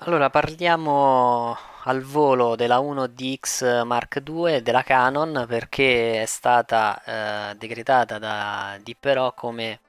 Allora 0.03 0.29
parliamo 0.31 1.55
al 1.83 2.01
volo 2.01 2.55
della 2.55 2.79
1DX 2.79 3.85
Mark 3.85 4.23
II 4.25 4.61
della 4.61 4.81
Canon 4.81 5.45
perché 5.47 6.21
è 6.21 6.25
stata 6.25 7.51
eh, 7.51 7.55
decretata 7.55 8.17
da 8.17 8.79
Dipperò 8.81 9.33
come 9.33 9.79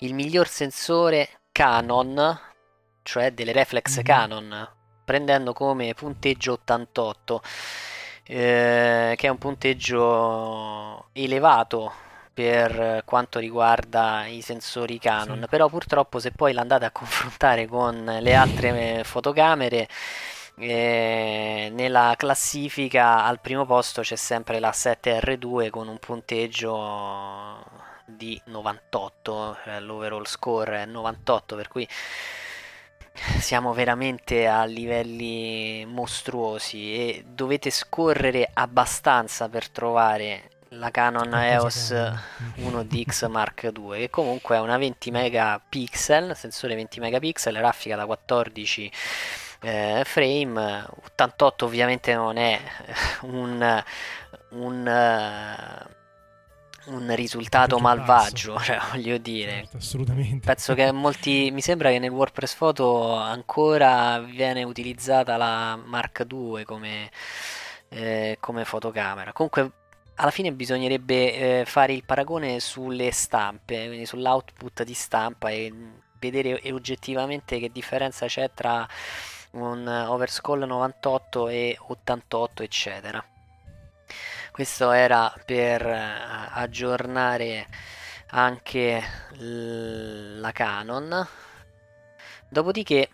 il 0.00 0.12
miglior 0.12 0.46
sensore 0.46 1.40
Canon 1.52 2.38
cioè 3.02 3.32
delle 3.32 3.52
reflex 3.52 3.94
mm-hmm. 3.94 4.04
Canon 4.04 4.68
prendendo 5.04 5.52
come 5.52 5.94
punteggio 5.94 6.52
88 6.52 7.42
eh, 8.32 9.12
che 9.14 9.26
è 9.26 9.30
un 9.30 9.36
punteggio 9.36 11.08
elevato 11.12 11.92
per 12.32 13.02
quanto 13.04 13.38
riguarda 13.38 14.24
i 14.24 14.40
sensori 14.40 14.98
Canon, 14.98 15.40
sì. 15.42 15.48
però 15.48 15.68
purtroppo 15.68 16.18
se 16.18 16.30
poi 16.30 16.54
l'andate 16.54 16.86
a 16.86 16.90
confrontare 16.90 17.66
con 17.66 18.04
le 18.20 18.34
altre 18.34 19.02
fotocamere 19.04 19.86
eh, 20.56 21.70
nella 21.74 22.14
classifica 22.16 23.24
al 23.24 23.38
primo 23.40 23.66
posto 23.66 24.00
c'è 24.00 24.16
sempre 24.16 24.60
la 24.60 24.70
7R2 24.70 25.68
con 25.68 25.88
un 25.88 25.98
punteggio 25.98 27.62
di 28.06 28.40
98, 28.46 29.58
cioè 29.62 29.80
l'overall 29.80 30.24
score 30.24 30.82
è 30.82 30.86
98 30.86 31.54
per 31.54 31.68
cui 31.68 31.86
siamo 33.38 33.72
veramente 33.72 34.46
a 34.46 34.64
livelli 34.64 35.84
mostruosi 35.86 36.94
e 36.94 37.24
dovete 37.26 37.70
scorrere 37.70 38.48
abbastanza 38.52 39.48
per 39.48 39.68
trovare 39.68 40.50
la 40.70 40.90
Canon 40.90 41.34
EOS 41.34 41.88
Canon. 41.90 42.86
1DX 42.86 43.28
Mark 43.28 43.70
II, 43.74 43.98
che 43.98 44.10
comunque 44.10 44.56
è 44.56 44.60
una 44.60 44.78
20 44.78 45.10
megapixel, 45.10 46.34
sensore 46.36 46.74
20 46.74 47.00
megapixel, 47.00 47.56
raffica 47.56 47.96
da 47.96 48.06
14 48.06 48.90
eh, 49.62 50.02
frame, 50.04 50.84
88 51.06 51.64
ovviamente 51.64 52.14
non 52.14 52.36
è 52.36 52.60
un, 53.22 53.82
un, 54.50 54.88
eh, 54.88 55.86
un 56.86 57.14
risultato 57.14 57.78
malvagio, 57.78 58.58
cioè 58.62 58.78
voglio 58.90 59.18
dire, 59.18 59.50
Certo, 59.52 59.76
assolutamente. 59.76 60.46
Penso 60.46 60.74
che 60.74 60.90
molti. 60.92 61.50
Mi 61.52 61.60
sembra 61.60 61.90
che 61.90 61.98
nel 61.98 62.10
WordPress 62.10 62.54
Photo 62.54 63.14
ancora 63.14 64.18
viene 64.20 64.62
utilizzata 64.64 65.36
la 65.36 65.76
Mark 65.76 66.26
II 66.28 66.64
come, 66.64 67.10
eh, 67.88 68.36
come 68.40 68.64
fotocamera. 68.64 69.32
Comunque, 69.32 69.70
alla 70.16 70.30
fine 70.30 70.52
bisognerebbe 70.52 71.60
eh, 71.60 71.64
fare 71.64 71.92
il 71.92 72.04
paragone 72.04 72.60
sulle 72.60 73.10
stampe, 73.12 73.86
quindi 73.86 74.06
sull'output 74.06 74.82
di 74.82 74.94
stampa 74.94 75.50
e 75.50 75.72
vedere 76.18 76.60
oggettivamente 76.72 77.58
che 77.58 77.70
differenza 77.72 78.26
c'è 78.26 78.50
tra 78.54 78.86
un 79.52 79.86
overscroll 79.86 80.64
98 80.64 81.48
e 81.48 81.76
88, 81.78 82.62
eccetera. 82.62 83.24
Questo 84.52 84.90
era 84.92 85.32
per 85.46 85.80
eh, 85.80 86.12
aggiornare 86.52 87.66
anche 88.32 89.02
la 89.38 90.52
Canon. 90.52 91.26
Dopodiché 92.50 93.08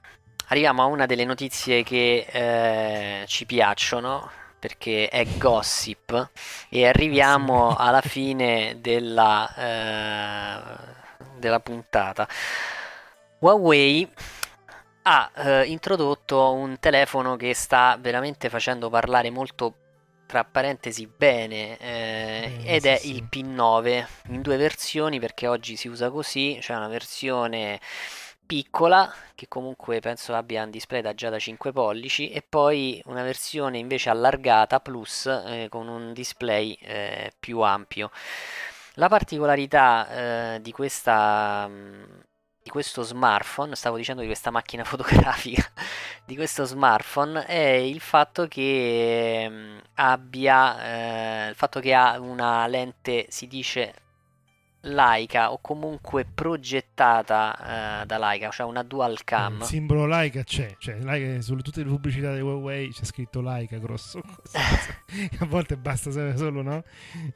arriviamo 0.48 0.82
a 0.82 0.86
una 0.86 1.06
delle 1.06 1.24
notizie 1.24 1.84
che 1.84 2.26
eh, 2.28 3.24
ci 3.28 3.46
piacciono 3.46 4.28
perché 4.58 5.08
è 5.08 5.24
gossip 5.36 6.30
e 6.68 6.88
arriviamo 6.88 7.72
alla 7.78 8.00
fine 8.00 8.78
della, 8.80 9.54
eh, 9.54 10.60
della 11.36 11.60
puntata. 11.60 12.26
Huawei 13.38 14.12
ha 15.02 15.30
eh, 15.36 15.66
introdotto 15.66 16.52
un 16.52 16.80
telefono 16.80 17.36
che 17.36 17.54
sta 17.54 17.96
veramente 18.00 18.48
facendo 18.48 18.90
parlare 18.90 19.30
molto 19.30 19.86
tra 20.28 20.44
parentesi 20.44 21.06
bene 21.08 21.78
eh, 21.78 22.52
Eh, 22.64 22.76
ed 22.76 22.84
sì, 22.84 22.86
è 22.86 22.96
sì. 22.96 23.10
il 23.10 23.24
P9 23.28 24.06
in 24.28 24.42
due 24.42 24.56
versioni 24.58 25.18
perché 25.20 25.48
oggi 25.48 25.76
si 25.76 25.88
usa 25.88 26.10
così, 26.10 26.58
c'è 26.60 26.76
una 26.76 26.88
versione 26.88 27.80
piccola 28.46 29.12
che 29.34 29.48
comunque 29.48 30.00
penso 30.00 30.34
abbia 30.34 30.62
un 30.64 30.70
display 30.70 31.02
da 31.02 31.14
già 31.14 31.28
da 31.30 31.38
5 31.38 31.72
pollici 31.72 32.30
e 32.30 32.42
poi 32.48 33.02
una 33.06 33.22
versione 33.22 33.78
invece 33.78 34.10
allargata 34.10 34.80
plus 34.80 35.26
eh, 35.26 35.68
con 35.70 35.88
un 35.88 36.12
display 36.12 36.72
eh, 36.82 37.32
più 37.38 37.60
ampio. 37.60 38.10
La 38.94 39.08
particolarità 39.08 40.54
eh, 40.56 40.60
di 40.62 40.72
questa 40.72 41.68
mh, 41.68 42.22
di 42.68 42.74
questo 42.74 43.02
smartphone, 43.02 43.74
stavo 43.74 43.96
dicendo 43.96 44.20
di 44.20 44.26
questa 44.26 44.50
macchina 44.50 44.84
fotografica, 44.84 45.66
di 46.26 46.36
questo 46.36 46.64
smartphone 46.64 47.46
è 47.46 47.56
il 47.56 48.00
fatto 48.00 48.46
che 48.46 49.48
mh, 49.48 49.80
abbia 49.94 51.46
eh, 51.46 51.48
il 51.48 51.54
fatto 51.54 51.80
che 51.80 51.94
ha 51.94 52.20
una 52.20 52.66
lente 52.66 53.26
si 53.30 53.46
dice 53.46 53.94
Leica 54.82 55.50
o 55.50 55.58
comunque 55.60 56.26
progettata 56.26 58.02
eh, 58.02 58.06
da 58.06 58.18
Leica, 58.18 58.50
cioè 58.50 58.66
una 58.66 58.82
dual 58.82 59.24
cam. 59.24 59.60
Il 59.60 59.64
simbolo 59.64 60.06
Leica 60.06 60.44
c'è, 60.44 60.76
cioè 60.78 60.98
Leica, 61.00 61.40
su 61.40 61.56
tutte 61.56 61.82
le 61.82 61.88
pubblicità 61.88 62.34
di 62.34 62.40
Huawei 62.40 62.90
c'è 62.90 63.04
scritto 63.04 63.40
Leica 63.40 63.78
grosso. 63.78 64.20
A 65.40 65.46
volte 65.46 65.78
basta 65.78 66.10
solo 66.10 66.60
no? 66.60 66.82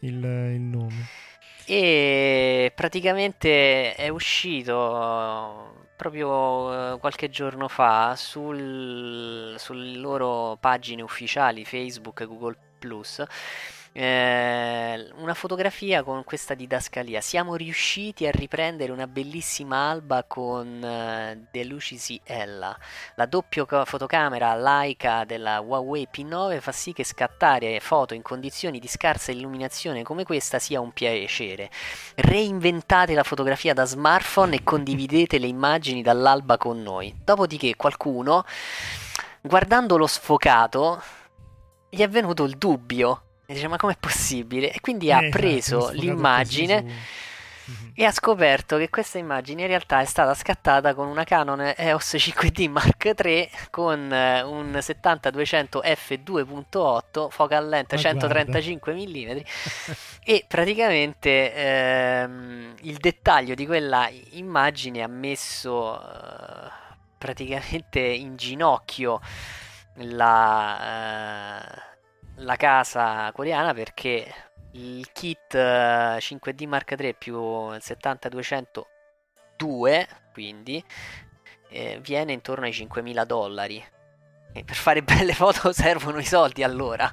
il, 0.00 0.22
il 0.22 0.60
nome. 0.60 1.30
E 1.74 2.70
praticamente 2.74 3.94
è 3.94 4.08
uscito 4.08 5.86
proprio 5.96 6.92
eh, 6.92 6.98
qualche 6.98 7.30
giorno 7.30 7.66
fa 7.66 8.14
sul, 8.14 9.54
sulle 9.56 9.96
loro 9.96 10.58
pagine 10.60 11.00
ufficiali 11.00 11.64
Facebook 11.64 12.20
e 12.20 12.26
Google 12.26 12.56
Plus 12.78 13.24
eh, 13.92 15.10
una 15.16 15.34
fotografia 15.34 16.02
con 16.02 16.24
questa 16.24 16.54
didascalia. 16.54 17.20
Siamo 17.20 17.56
riusciti 17.56 18.26
a 18.26 18.30
riprendere 18.30 18.90
una 18.90 19.06
bellissima 19.06 19.90
alba 19.90 20.24
con 20.24 20.82
eh, 20.82 21.46
De 21.50 21.64
Lucis 21.64 22.18
Ella. 22.24 22.76
La 23.16 23.26
doppia 23.26 23.66
fotocamera 23.84 24.54
Leica 24.54 25.24
della 25.24 25.60
Huawei 25.60 26.08
P9 26.10 26.60
fa 26.60 26.72
sì 26.72 26.92
che 26.92 27.04
scattare 27.04 27.80
foto 27.80 28.14
in 28.14 28.22
condizioni 28.22 28.78
di 28.78 28.88
scarsa 28.88 29.30
illuminazione 29.30 30.02
come 30.02 30.24
questa 30.24 30.58
sia 30.58 30.80
un 30.80 30.92
piacere. 30.92 31.70
Reinventate 32.14 33.14
la 33.14 33.22
fotografia 33.22 33.74
da 33.74 33.84
smartphone 33.84 34.56
e 34.56 34.64
condividete 34.64 35.38
le 35.38 35.46
immagini 35.46 36.02
dall'alba 36.02 36.56
con 36.56 36.82
noi. 36.82 37.14
Dopodiché 37.22 37.76
qualcuno, 37.76 38.44
guardando 39.42 39.96
lo 39.96 40.06
sfocato, 40.06 41.02
gli 41.90 42.00
è 42.00 42.08
venuto 42.08 42.44
il 42.44 42.56
dubbio. 42.56 43.24
E 43.46 43.54
dice: 43.54 43.68
Ma 43.68 43.76
com'è 43.76 43.96
possibile? 43.98 44.72
E 44.72 44.80
quindi 44.80 45.10
ha 45.12 45.20
Eh, 45.20 45.26
esatto, 45.26 45.38
preso 45.38 45.80
sfocato 45.80 46.00
l'immagine 46.00 46.82
Mhm. 47.64 47.92
e 47.94 48.04
ha 48.04 48.10
scoperto 48.10 48.76
che 48.76 48.90
questa 48.90 49.18
immagine 49.18 49.62
in 49.62 49.68
realtà 49.68 50.00
è 50.00 50.04
stata 50.04 50.34
scattata 50.34 50.94
con 50.94 51.06
una 51.06 51.22
Canon 51.22 51.72
EOS 51.76 52.14
5D 52.18 52.66
Mark 52.68 53.12
III 53.16 53.48
con 53.70 54.12
eh, 54.12 54.42
un 54.42 54.76
70-200 54.80 55.80
f2.8 55.84 57.28
focal 57.30 57.68
length 57.68 57.92
Ma 57.92 57.98
135 57.98 58.92
mm 58.94 59.38
e 60.24 60.44
praticamente 60.48 61.54
ehm, 61.54 62.74
il 62.80 62.96
dettaglio 62.96 63.54
di 63.54 63.64
quella 63.66 64.08
immagine 64.32 65.02
ha 65.02 65.08
messo 65.08 66.00
eh, 66.02 66.70
praticamente 67.16 68.00
in 68.00 68.34
ginocchio 68.36 69.20
la, 69.96 71.60
eh, 71.62 71.82
la 72.36 72.56
casa 72.56 73.30
coreana 73.32 73.74
perché 73.74 74.26
il 74.72 75.10
kit 75.12 75.54
eh, 75.54 76.16
5D 76.18 76.66
Mark 76.66 76.94
III 76.98 77.14
più 77.14 77.72
il 77.72 77.80
70-200 77.82 78.82
2 79.56 80.08
quindi 80.32 80.82
eh, 81.68 82.00
viene 82.02 82.32
intorno 82.32 82.64
ai 82.64 82.72
5.000 82.72 83.24
dollari. 83.24 83.82
E 84.54 84.64
per 84.64 84.76
fare 84.76 85.02
belle 85.02 85.32
foto 85.32 85.72
servono 85.72 86.18
i 86.18 86.24
soldi 86.24 86.62
allora. 86.62 87.12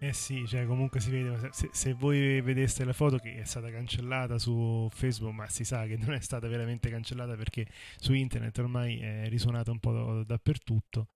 Eh 0.00 0.12
sì, 0.12 0.46
cioè 0.46 0.64
comunque 0.64 1.00
si 1.00 1.10
vede, 1.10 1.48
se, 1.50 1.70
se 1.72 1.92
voi 1.92 2.40
vedeste 2.40 2.84
la 2.84 2.92
foto 2.92 3.18
che 3.18 3.40
è 3.40 3.44
stata 3.44 3.68
cancellata 3.68 4.38
su 4.38 4.88
Facebook, 4.92 5.34
ma 5.34 5.48
si 5.48 5.64
sa 5.64 5.86
che 5.86 5.96
non 5.96 6.14
è 6.14 6.20
stata 6.20 6.46
veramente 6.46 6.88
cancellata 6.88 7.34
perché 7.34 7.66
su 7.96 8.12
internet 8.12 8.56
ormai 8.58 9.00
è 9.00 9.28
risuonata 9.28 9.72
un 9.72 9.80
po' 9.80 10.22
dappertutto, 10.24 11.08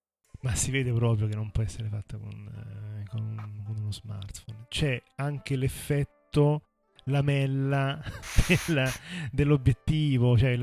ma 0.42 0.54
si 0.54 0.70
vede 0.70 0.92
proprio 0.92 1.26
che 1.26 1.34
non 1.34 1.50
può 1.50 1.62
essere 1.62 1.88
fatta 1.88 2.16
con, 2.18 2.30
eh, 2.30 3.04
con 3.08 3.60
con 3.64 3.76
uno 3.78 3.92
smartphone. 3.92 4.66
C'è 4.68 5.00
anche 5.16 5.56
l'effetto 5.56 6.62
lamella 7.06 8.00
della- 8.66 8.90
dell'obiettivo, 9.30 10.36
cioè 10.38 10.58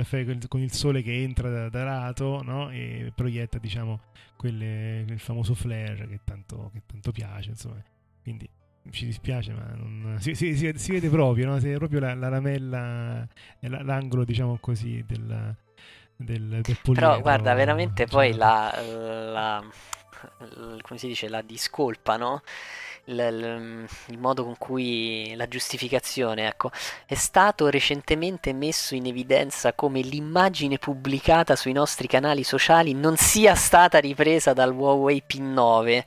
con 0.48 0.62
il 0.62 0.72
sole 0.72 1.02
che 1.02 1.22
entra 1.22 1.50
da, 1.50 1.70
da 1.70 1.84
lato 1.84 2.42
no? 2.44 2.70
e 2.70 3.12
proietta 3.16 3.58
diciamo 3.58 4.02
quelle- 4.38 5.02
il 5.08 5.20
famoso 5.20 5.54
flare 5.54 6.08
che 6.08 6.20
tanto, 6.24 6.70
che 6.74 6.82
tanto 6.86 7.12
piace, 7.12 7.50
insomma. 7.52 7.84
Quindi 8.22 8.48
ci 8.92 9.06
dispiace, 9.06 9.54
ma 9.54 9.74
non- 9.76 10.18
si, 10.20 10.34
si- 10.36 10.56
si- 10.56 10.72
si 10.76 10.92
vede 10.92 11.10
proprio, 11.10 11.48
no? 11.48 11.60
Si 11.60 11.66
vede 11.66 11.78
proprio 11.78 12.00
la, 12.00 12.14
la 12.16 12.30
lamella, 12.30 13.28
e 13.60 13.68
la- 13.68 13.84
l'angolo, 13.84 14.24
diciamo 14.24 14.58
così, 14.60 15.04
del, 15.06 15.56
del, 16.22 16.60
del 16.62 16.78
però 16.92 17.20
guarda 17.22 17.54
veramente 17.54 18.06
poi 18.06 18.34
la, 18.36 18.74
la- 18.82 19.60
l- 20.40 20.82
come 20.82 21.00
si 21.00 21.08
dice 21.08 21.30
la 21.30 21.42
discolpa 21.42 22.18
no? 22.18 22.42
il, 23.06 23.18
il- 23.18 23.88
il 24.08 24.18
modo 24.18 24.44
con 24.44 24.58
cui 24.58 25.34
la 25.38 25.48
giustificazione 25.48 26.48
ecco 26.48 26.72
è 27.06 27.16
stato 27.16 27.70
recentemente 27.70 28.52
messo 28.52 28.96
in 28.96 29.06
evidenza 29.06 29.72
come 29.74 30.02
l'immagine 30.02 30.78
pubblicata 30.78 31.56
sui 31.56 31.72
nostri 31.72 32.08
canali 32.08 32.44
sociali 32.44 32.94
non 32.94 33.16
sia 33.16 33.56
stata 33.56 33.98
ripresa 34.00 34.52
dal 34.52 34.74
Huawei 34.74 35.24
P9 35.26 36.04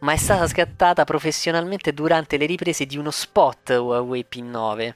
ma 0.00 0.12
è 0.12 0.16
stata 0.16 0.46
scattata 0.46 1.04
professionalmente 1.04 1.94
durante 1.94 2.36
le 2.36 2.44
riprese 2.44 2.84
di 2.84 2.98
uno 2.98 3.10
spot 3.10 3.70
Huawei 3.70 4.26
P9 4.30 4.94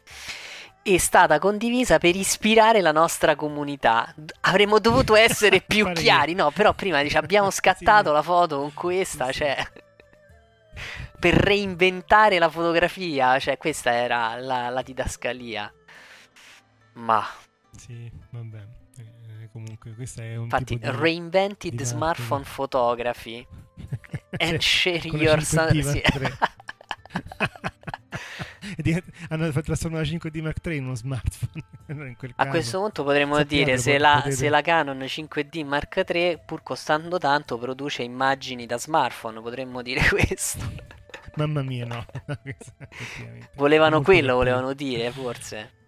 è 0.83 0.97
stata 0.99 1.39
condivisa 1.39 1.99
per 1.99 2.17
ispirare 2.17 2.81
la 2.81 2.93
nostra 2.93 3.37
comunità. 3.37 4.15
Avremmo 4.43 4.79
dovuto 4.79 5.15
essere 5.15 5.61
più 5.67 5.91
chiari, 5.93 6.35
no? 6.35 6.51
Però 6.51 6.73
prima 6.73 7.03
dice 7.03 7.19
abbiamo 7.19 7.51
scattato 7.51 8.13
la 8.13 8.23
foto 8.23 8.59
con 8.59 8.73
questa, 8.75 9.31
cioè 9.33 9.57
per 11.19 11.35
reinventare 11.35 12.39
la 12.39 12.49
fotografia, 12.49 13.39
cioè 13.39 13.59
questa 13.59 13.93
era 13.93 14.37
la, 14.37 14.71
la 14.71 14.83
didascalia. 14.83 15.73
Ma 16.95 17.25
Sì, 17.77 18.11
vabbè. 18.31 18.67
Eh, 18.99 19.49
comunque, 19.53 19.95
questo 19.95 20.23
è 20.23 20.37
un 20.37 20.45
infatti, 20.45 20.79
di... 20.79 20.91
reinvented 20.91 21.75
di 21.75 21.85
smartphone 21.85 22.45
photography 22.45 23.47
Cioè, 24.31 24.49
and 24.49 24.61
share 24.61 25.09
your 25.09 25.39
5D 25.39 25.81
sun- 25.81 25.93
sì. 25.93 26.03
Hanno 29.29 29.51
trasformato 29.51 30.03
la 30.05 30.19
5D 30.19 30.43
Mark 30.43 30.67
III 30.67 30.77
in 30.77 30.85
uno 30.85 30.95
smartphone. 30.95 31.65
in 31.89 32.17
A 32.37 32.49
questo 32.49 32.81
punto 32.81 33.05
potremmo 33.05 33.37
Sappiate, 33.37 33.65
dire 33.65 33.79
se 33.79 33.99
la, 33.99 34.25
se 34.29 34.49
la 34.49 34.61
Canon 34.61 34.99
5D 34.99 35.65
Mark 35.65 36.05
III, 36.07 36.41
pur 36.45 36.63
costando 36.63 37.19
tanto, 37.19 37.59
produce 37.59 38.03
immagini 38.03 38.67
da 38.67 38.79
smartphone, 38.79 39.41
potremmo 39.41 39.83
dire 39.83 40.07
questo. 40.09 40.59
Mamma 41.37 41.63
mia, 41.63 41.87
no. 41.87 42.05
Volevano 43.55 43.97
Molto 43.97 44.11
quello, 44.11 44.35
volevano 44.35 44.73
dire, 44.75 45.11
forse. 45.11 45.79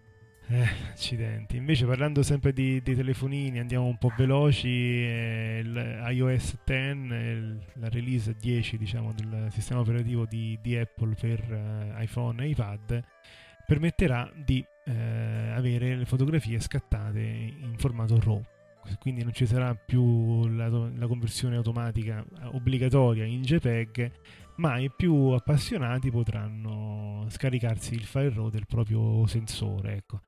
Eh, 0.55 0.67
accidenti. 0.91 1.57
Invece 1.57 1.87
parlando 1.87 2.23
sempre 2.23 2.53
di, 2.53 2.83
di 2.83 2.95
telefonini, 2.95 3.59
andiamo 3.59 3.87
un 3.87 3.97
po' 3.97 4.13
veloci. 4.15 4.69
eh, 4.69 5.61
il 5.65 6.05
iOS 6.11 6.59
10, 6.65 7.13
eh, 7.15 7.31
il- 7.33 7.61
la 7.75 7.89
release 7.89 8.35
10 8.39 8.77
diciamo, 8.77 9.15
del 9.15 9.47
sistema 9.51 9.81
operativo 9.81 10.27
di, 10.27 10.59
di 10.61 10.77
Apple 10.77 11.15
per 11.19 11.41
eh, 11.41 12.03
iPhone 12.05 12.45
e 12.45 12.49
iPad 12.51 13.03
permetterà 13.67 14.31
di 14.35 14.63
eh, 14.85 14.93
avere 15.55 15.97
le 15.97 16.05
fotografie 16.05 16.61
scattate 16.61 17.21
in 17.21 17.75
formato 17.79 18.21
RAW. 18.21 18.43
Quindi 18.99 19.23
non 19.23 19.33
ci 19.33 19.47
sarà 19.47 19.75
più 19.75 20.49
la, 20.49 20.67
la 20.69 21.07
conversione 21.07 21.55
automatica 21.57 22.23
obbligatoria 22.51 23.25
in 23.25 23.43
JPEG, 23.43 24.11
ma 24.57 24.79
i 24.79 24.91
più 24.95 25.15
appassionati 25.29 26.11
potranno 26.11 27.25
scaricarsi 27.29 27.95
il 27.95 28.05
file 28.05 28.31
RAW 28.31 28.51
del 28.51 28.67
proprio 28.67 29.27
sensore. 29.27 29.95
Ecco. 29.95 30.23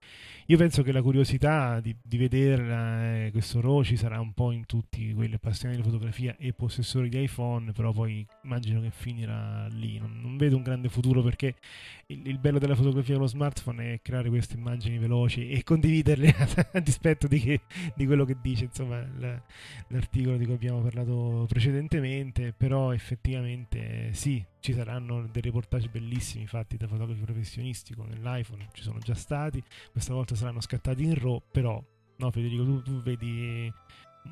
Io 0.47 0.57
penso 0.57 0.83
che 0.83 0.93
la 0.93 1.03
curiosità 1.03 1.81
di, 1.81 1.95
di 2.03 2.17
vedere 2.17 3.31
questo 3.33 3.61
RAW 3.61 3.83
ci 3.83 3.97
sarà 3.97 4.21
un 4.21 4.33
po' 4.33 4.51
in 4.51 4.67
tutti 4.67 5.13
quelli 5.13 5.35
appassionati 5.35 5.81
di 5.81 5.87
fotografia 5.87 6.37
e 6.39 6.53
possessori 6.53 7.09
di 7.09 7.23
iPhone, 7.23 7.73
però 7.73 7.93
poi 7.93 8.27
immagino 8.43 8.81
che 8.81 8.91
finirà 8.91 9.67
lì. 9.69 9.99
Non, 9.99 10.21
non 10.21 10.37
vedo 10.37 10.57
un 10.57 10.63
grande 10.63 10.89
futuro 10.89 11.23
perché 11.23 11.57
il, 12.07 12.27
il 12.27 12.39
bello 12.39 12.59
della 12.59 12.75
fotografia 12.75 13.15
con 13.15 13.23
lo 13.23 13.29
smartphone 13.29 13.95
è 13.95 14.01
creare 14.03 14.29
queste 14.29 14.57
immagini 14.57 14.99
veloci 14.99 15.49
e 15.49 15.63
condividerle 15.63 16.35
a 16.73 16.81
dispetto 16.81 17.27
di, 17.27 17.41
che, 17.41 17.61
di 17.95 18.07
quello 18.07 18.25
che 18.25 18.37
dice 18.41 18.65
insomma 18.65 19.05
la- 19.19 19.41
l'articolo 19.89 20.37
di 20.37 20.45
cui 20.45 20.55
abbiamo 20.55 20.81
parlato 20.81 21.47
precedentemente, 21.49 22.53
però 22.57 22.93
effettivamente 22.93 24.13
sì, 24.15 24.45
ci 24.61 24.73
saranno 24.73 25.27
dei 25.31 25.43
reportage 25.43 25.89
bellissimi 25.89 26.47
fatti 26.47 26.77
da 26.77 26.87
fotografi 26.87 27.21
professionisti 27.21 27.95
con 27.95 28.07
l'iPhone, 28.07 28.69
ci 28.73 28.83
sono 28.83 28.99
già 28.99 29.15
stati, 29.15 29.63
questa 29.93 30.15
volta 30.15 30.35
saranno 30.35 30.61
scattati 30.61 31.03
in 31.03 31.19
RAW, 31.19 31.43
però 31.51 31.83
no 32.17 32.31
Federico, 32.31 32.65
tu, 32.65 32.83
tu 32.83 33.03
vedi 33.03 33.73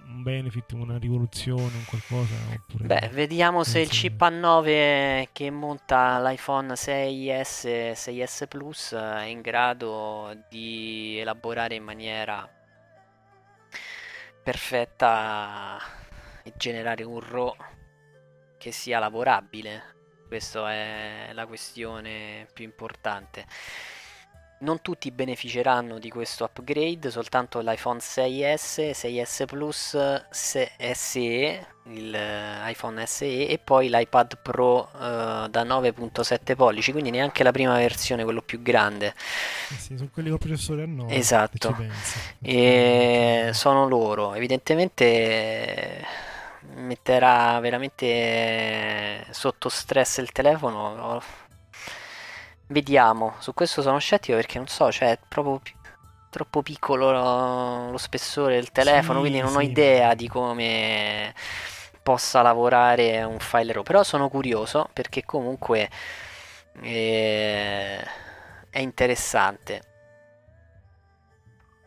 un 0.07 0.23
benefit, 0.23 0.73
una 0.73 0.97
rivoluzione, 0.99 1.63
un 1.63 1.85
qualcosa 1.87 2.35
oppure 2.55 2.87
Beh, 2.87 3.11
vediamo 3.13 3.63
se 3.63 3.81
il 3.81 3.89
chip 3.89 4.21
A9 4.21 5.29
che 5.33 5.51
monta 5.51 6.23
l'iPhone 6.23 6.73
6S, 6.73 7.93
6S 7.93 8.49
Plus 8.49 8.95
è 8.95 9.25
in 9.25 9.43
grado 9.43 10.35
di 10.49 11.19
elaborare 11.19 11.75
in 11.75 11.85
maniera 11.85 12.49
perfetta 14.43 15.79
e 16.43 16.53
generare 16.57 17.05
un 17.05 17.21
RAW 17.21 17.55
che 18.63 18.71
sia 18.71 19.01
lavorabile. 19.01 19.83
Questa 20.29 20.71
è 20.71 21.31
la 21.33 21.47
questione 21.47 22.47
più 22.55 22.65
importante. 22.65 23.45
Non 24.61 24.81
tutti 24.81 25.11
beneficeranno 25.11 25.99
di 25.99 26.09
questo 26.09 26.45
upgrade, 26.45 27.11
soltanto 27.11 27.59
l'iPhone 27.59 27.99
6S, 27.99 28.93
6S 28.93 29.47
Plus, 29.47 30.29
se- 30.31 30.71
il 31.87 32.15
eh, 32.15 32.71
iPhone 32.71 33.05
SE 33.05 33.49
e 33.49 33.59
poi 33.59 33.89
l'iPad 33.89 34.39
Pro 34.41 34.89
eh, 34.95 35.49
da 35.51 35.65
9.7 35.65 36.55
pollici, 36.55 36.93
quindi 36.93 37.11
neanche 37.11 37.43
la 37.43 37.51
prima 37.51 37.77
versione, 37.77 38.23
quello 38.23 38.43
più 38.43 38.63
grande. 38.63 39.09
Eh 39.71 39.75
sì, 39.75 39.97
sono 39.97 40.09
quelli 40.13 40.29
con 40.29 40.39
processore 40.39 40.85
a 40.85 40.87
9 40.87 41.13
Esatto. 41.13 41.77
E 42.41 43.51
sono 43.53 43.89
loro. 43.89 44.35
Evidentemente 44.35 46.31
metterà 46.75 47.59
veramente 47.61 49.27
sotto 49.31 49.69
stress 49.69 50.19
il 50.19 50.33
telefono. 50.33 51.21
Vediamo, 52.69 53.35
su 53.41 53.53
questo 53.53 53.83
sono 53.83 53.99
scettico 53.99 54.37
perché 54.37 54.57
non 54.59 54.67
so, 54.67 54.91
cioè 54.91 55.11
è 55.11 55.19
proprio 55.29 55.59
pi- 55.59 55.75
troppo 56.31 56.63
piccolo 56.63 57.11
lo, 57.91 57.99
spessore 57.99 58.55
del 58.55 58.73
telefono, 58.73 59.21
Sì, 59.21 59.21
quindi 59.21 59.41
non 59.41 59.55
ho 59.55 59.61
sì. 59.61 59.67
idea 59.67 60.15
di 60.15 60.27
come 60.29 61.35
possa 62.03 62.41
lavorare 62.43 63.23
un 63.25 63.39
file 63.39 63.73
RAW, 63.73 63.83
però 63.83 64.03
sono 64.03 64.29
curioso 64.31 64.89
perché 64.93 65.25
comunque 65.25 65.91
eh, 66.83 68.01
è 68.71 68.79
interessante. 68.79 69.83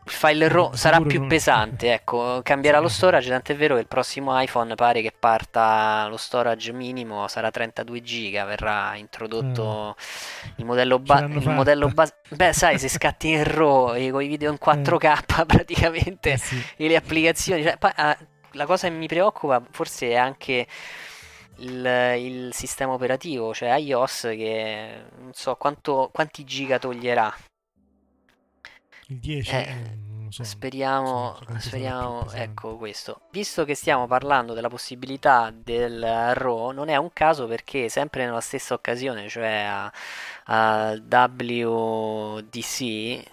Il 0.06 0.12
file 0.12 0.46
RAW 0.46 0.66
Sicuro 0.66 0.76
sarà 0.76 1.00
più 1.00 1.26
pesante, 1.26 1.92
ecco, 1.94 2.40
cambierà 2.44 2.78
lo 2.78 2.86
storage, 2.86 3.28
tant'è 3.28 3.56
vero 3.56 3.74
che 3.74 3.80
il 3.80 3.88
prossimo 3.88 4.40
iPhone 4.40 4.76
pare 4.76 5.02
che 5.02 5.12
parta 5.12 6.06
lo 6.08 6.16
storage 6.16 6.72
minimo 6.72 7.26
sarà 7.26 7.50
32 7.50 8.02
giga, 8.02 8.44
verrà 8.44 8.94
introdotto 8.94 9.96
l'hanno 11.20 11.38
il 11.40 11.50
modello 11.50 11.88
base. 11.88 12.14
Beh, 12.28 12.52
sai, 12.52 12.78
se 12.78 12.88
scatti 12.88 13.30
in 13.30 13.42
RAW 13.42 13.94
e 13.96 14.10
con 14.12 14.22
i 14.22 14.28
video 14.28 14.52
in 14.52 14.58
4K 14.64 15.44
praticamente 15.46 16.32
Eh 16.32 16.38
sì. 16.38 16.64
e 16.76 16.86
le 16.86 16.94
applicazioni, 16.94 17.64
cioè, 17.64 17.76
poi, 17.76 17.90
ah, 17.96 18.16
la 18.52 18.64
cosa 18.64 18.86
che 18.86 18.94
mi 18.94 19.08
preoccupa 19.08 19.60
forse 19.70 20.10
è 20.10 20.14
anche 20.14 20.66
il, 21.56 22.14
il 22.18 22.54
sistema 22.54 22.92
operativo, 22.92 23.52
cioè 23.52 23.74
iOS 23.74 24.20
che 24.36 25.04
non 25.18 25.32
so 25.32 25.56
quanto, 25.56 26.10
quanti 26.12 26.44
giga 26.44 26.78
toglierà. 26.78 27.34
Il 29.08 29.18
10 29.18 29.50
Eh, 29.50 29.58
eh, 29.58 30.30
so. 30.30 30.42
Speriamo, 30.42 31.36
so 31.46 31.58
speriamo, 31.58 32.28
ecco 32.32 32.76
questo. 32.76 33.20
Visto 33.30 33.64
che 33.64 33.74
stiamo 33.74 34.06
parlando 34.06 34.52
della 34.52 34.68
possibilità 34.68 35.52
del 35.54 36.00
RAW, 36.34 36.70
non 36.72 36.88
è 36.88 36.96
un 36.96 37.12
caso 37.12 37.46
perché 37.46 37.88
sempre 37.88 38.24
nella 38.24 38.40
stessa 38.40 38.74
occasione, 38.74 39.28
cioè 39.28 39.52
a- 39.64 39.92
al 40.48 41.00
WDC 41.08 42.80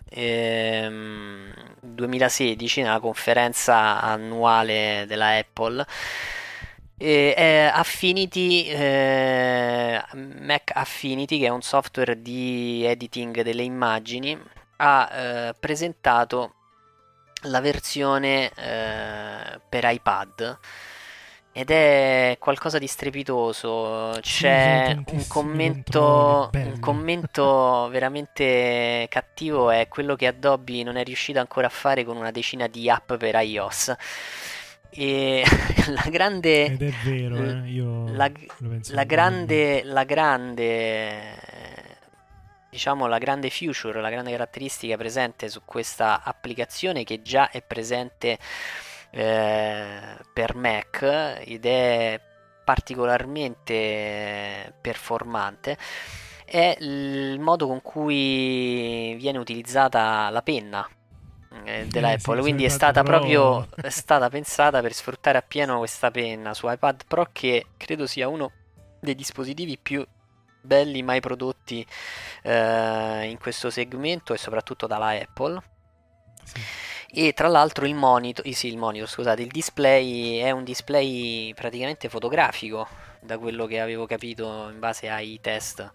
ehm, 0.09 1.53
2016, 1.81 2.81
nella 2.81 2.99
conferenza 2.99 3.99
annuale 4.01 5.05
della 5.07 5.37
Apple, 5.37 5.85
eh, 6.97 7.69
Affinity, 7.73 8.65
eh, 8.67 10.01
Mac 10.13 10.71
Affinity, 10.73 11.39
che 11.39 11.47
è 11.47 11.49
un 11.49 11.61
software 11.61 12.21
di 12.21 12.83
editing 12.85 13.41
delle 13.41 13.63
immagini, 13.63 14.37
ha 14.77 15.09
eh, 15.11 15.55
presentato 15.59 16.53
la 17.43 17.59
versione 17.59 18.51
eh, 18.55 19.59
per 19.67 19.83
iPad 19.85 20.59
ed 21.55 21.69
è 21.69 22.35
qualcosa 22.39 22.79
di 22.79 22.87
strepitoso. 22.87 24.17
C'è 24.21 24.97
un 25.05 25.27
commento, 25.27 26.49
un 26.51 26.79
commento 26.79 27.87
veramente 27.91 29.05
cattivo. 29.07 29.69
È 29.69 29.87
quello 29.87 30.15
che 30.15 30.25
Adobe 30.25 30.81
non 30.81 30.95
è 30.95 31.03
riuscito 31.03 31.39
ancora 31.39 31.67
a 31.67 31.69
fare 31.69 32.03
con 32.03 32.17
una 32.17 32.31
decina 32.31 32.65
di 32.65 32.89
app 32.89 33.13
per 33.13 33.35
iOS. 33.35 33.95
E 34.89 35.43
la 35.93 36.07
grande. 36.09 36.65
Ed 36.65 36.81
è 36.81 36.93
vero, 37.03 37.35
eh, 37.37 37.69
io 37.69 38.07
la, 38.13 38.31
la 38.89 39.03
grande, 39.03 39.83
la 39.83 40.03
grande, 40.05 41.37
diciamo, 42.73 43.05
la 43.07 43.19
grande 43.19 43.49
feature, 43.51 44.01
la 44.01 44.09
grande 44.09 44.31
caratteristica 44.31 44.97
presente 44.97 45.47
su 45.47 45.61
questa 45.63 46.23
applicazione 46.23 47.03
che 47.03 47.21
già 47.21 47.51
è 47.51 47.61
presente 47.61 48.39
eh, 49.11 50.17
per 50.33 50.55
Mac 50.55 51.03
ed 51.45 51.65
è 51.65 52.19
particolarmente 52.63 54.73
performante 54.81 55.77
è 56.45 56.75
il 56.79 57.39
modo 57.39 57.67
con 57.67 57.81
cui 57.81 59.15
viene 59.19 59.37
utilizzata 59.37 60.29
la 60.29 60.41
penna 60.41 60.87
eh, 61.65 61.85
della 61.87 62.11
Eh, 62.11 62.13
Apple. 62.13 62.35
sì, 62.35 62.41
quindi 62.41 62.65
è 62.65 62.69
stata 62.69 63.03
Pro- 63.03 63.03
proprio 63.03 63.67
è 63.75 63.89
stata 63.89 64.29
pensata 64.29 64.81
per 64.81 64.93
sfruttare 64.93 65.37
appieno 65.37 65.77
questa 65.77 66.11
penna 66.11 66.53
su 66.53 66.69
iPad 66.69 67.03
Pro 67.07 67.27
che 67.31 67.67
credo 67.77 68.07
sia 68.07 68.27
uno 68.27 68.51
dei 68.99 69.15
dispositivi 69.15 69.77
più 69.77 70.05
belli 70.63 71.03
mai 71.03 71.19
prodotti 71.19 71.85
eh, 72.43 73.27
in 73.29 73.37
questo 73.39 73.69
segmento 73.69 74.33
e 74.33 74.37
soprattutto 74.37 74.87
dalla 74.87 75.09
Apple 75.09 75.61
Sì. 76.43 76.61
e 77.25 77.33
tra 77.33 77.47
l'altro 77.47 77.85
il 77.85 77.95
monitor, 77.95 78.45
sì, 78.53 78.67
il 78.67 78.77
monitor, 78.77 79.07
scusate, 79.09 79.41
il 79.41 79.51
display 79.51 80.37
è 80.37 80.51
un 80.51 80.63
display 80.63 81.53
praticamente 81.53 82.09
fotografico, 82.09 82.87
da 83.21 83.37
quello 83.37 83.65
che 83.65 83.79
avevo 83.79 84.05
capito 84.05 84.69
in 84.69 84.79
base 84.79 85.09
ai 85.09 85.39
test. 85.41 85.91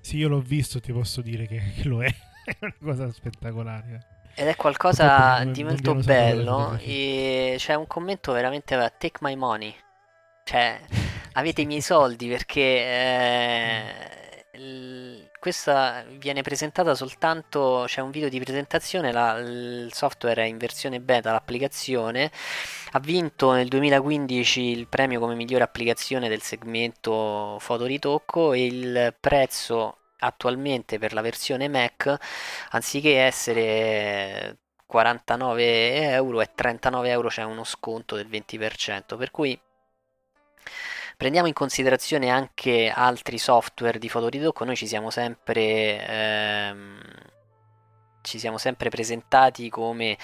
Sì, 0.00 0.16
io 0.18 0.28
l'ho 0.28 0.40
visto, 0.40 0.80
ti 0.80 0.92
posso 0.92 1.20
dire 1.22 1.46
che, 1.46 1.60
che 1.76 1.84
lo 1.88 2.02
è. 2.02 2.08
È 2.44 2.56
una 2.60 2.74
cosa 2.80 3.12
spettacolare. 3.12 4.06
Ed 4.34 4.48
è 4.48 4.56
qualcosa 4.56 5.44
di 5.44 5.62
non 5.62 5.74
molto 5.74 5.94
bello 5.94 6.76
e 6.80 7.54
c'è 7.58 7.74
un 7.74 7.86
commento 7.86 8.32
veramente 8.32 8.74
eh, 8.74 8.92
take 8.98 9.18
my 9.20 9.36
money. 9.36 9.72
Cioè, 10.44 10.80
avete 11.34 11.62
i 11.62 11.66
miei 11.66 11.80
soldi 11.80 12.28
perché 12.28 12.60
eh, 12.60 14.44
il- 14.54 15.30
questa 15.38 16.04
viene 16.18 16.42
presentata 16.42 16.94
soltanto, 16.94 17.82
c'è 17.88 18.00
un 18.00 18.12
video 18.12 18.28
di 18.28 18.38
presentazione, 18.38 19.10
la, 19.10 19.38
il 19.38 19.90
software 19.92 20.42
è 20.44 20.46
in 20.46 20.56
versione 20.56 21.00
beta, 21.00 21.32
l'applicazione. 21.32 22.30
Ha 22.92 23.00
vinto 23.00 23.50
nel 23.52 23.66
2015 23.66 24.60
il 24.60 24.86
premio 24.86 25.18
come 25.18 25.34
migliore 25.34 25.64
applicazione 25.64 26.28
del 26.28 26.42
segmento 26.42 27.56
fotoritocco 27.58 28.52
e 28.52 28.66
il 28.66 29.16
prezzo 29.18 29.96
attualmente 30.18 30.98
per 30.98 31.12
la 31.12 31.20
versione 31.22 31.66
Mac 31.68 32.16
anziché 32.70 33.18
essere 33.20 34.58
49 34.86 36.10
euro 36.12 36.40
e 36.40 36.50
39 36.54 37.08
euro 37.10 37.28
c'è 37.28 37.42
uno 37.42 37.64
sconto 37.64 38.14
del 38.14 38.28
20% 38.28 39.16
per 39.16 39.30
cui 39.32 39.58
prendiamo 41.22 41.46
in 41.46 41.54
considerazione 41.54 42.30
anche 42.30 42.92
altri 42.92 43.38
software 43.38 44.00
di 44.00 44.08
fotoritocco 44.08 44.64
noi 44.64 44.74
ci 44.74 44.88
siamo 44.88 45.08
sempre 45.08 46.04
ehm, 46.04 47.00
ci 48.22 48.40
siamo 48.40 48.58
sempre 48.58 48.88
presentati 48.88 49.68
come 49.68 50.18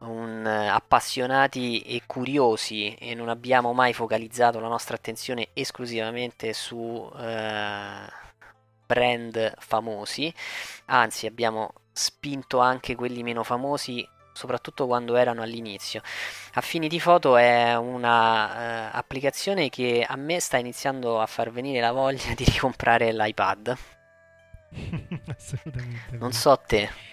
un, 0.00 0.44
appassionati 0.44 1.80
e 1.80 2.02
curiosi 2.04 2.94
e 2.94 3.14
non 3.14 3.30
abbiamo 3.30 3.72
mai 3.72 3.94
focalizzato 3.94 4.60
la 4.60 4.68
nostra 4.68 4.96
attenzione 4.96 5.48
esclusivamente 5.54 6.52
su 6.52 7.10
eh, 7.16 8.06
brand 8.84 9.54
famosi, 9.56 10.32
anzi 10.86 11.26
abbiamo 11.26 11.72
spinto 11.90 12.58
anche 12.58 12.94
quelli 12.94 13.22
meno 13.22 13.44
famosi 13.44 14.06
soprattutto 14.34 14.86
quando 14.86 15.16
erano 15.16 15.40
all'inizio. 15.40 16.02
Affinity 16.52 17.00
Photo 17.00 17.38
è 17.38 17.74
una 17.76 18.90
uh, 18.90 18.92
applicazione 18.92 19.70
che 19.70 20.04
a 20.06 20.16
me 20.16 20.40
sta 20.40 20.58
iniziando 20.58 21.20
a 21.20 21.26
far 21.26 21.50
venire 21.50 21.80
la 21.80 21.92
voglia 21.92 22.34
di 22.34 22.44
ricomprare 22.44 23.12
l'iPad. 23.12 23.76
Assolutamente. 25.34 26.16
Non 26.18 26.32
so 26.32 26.60
te. 26.66 27.12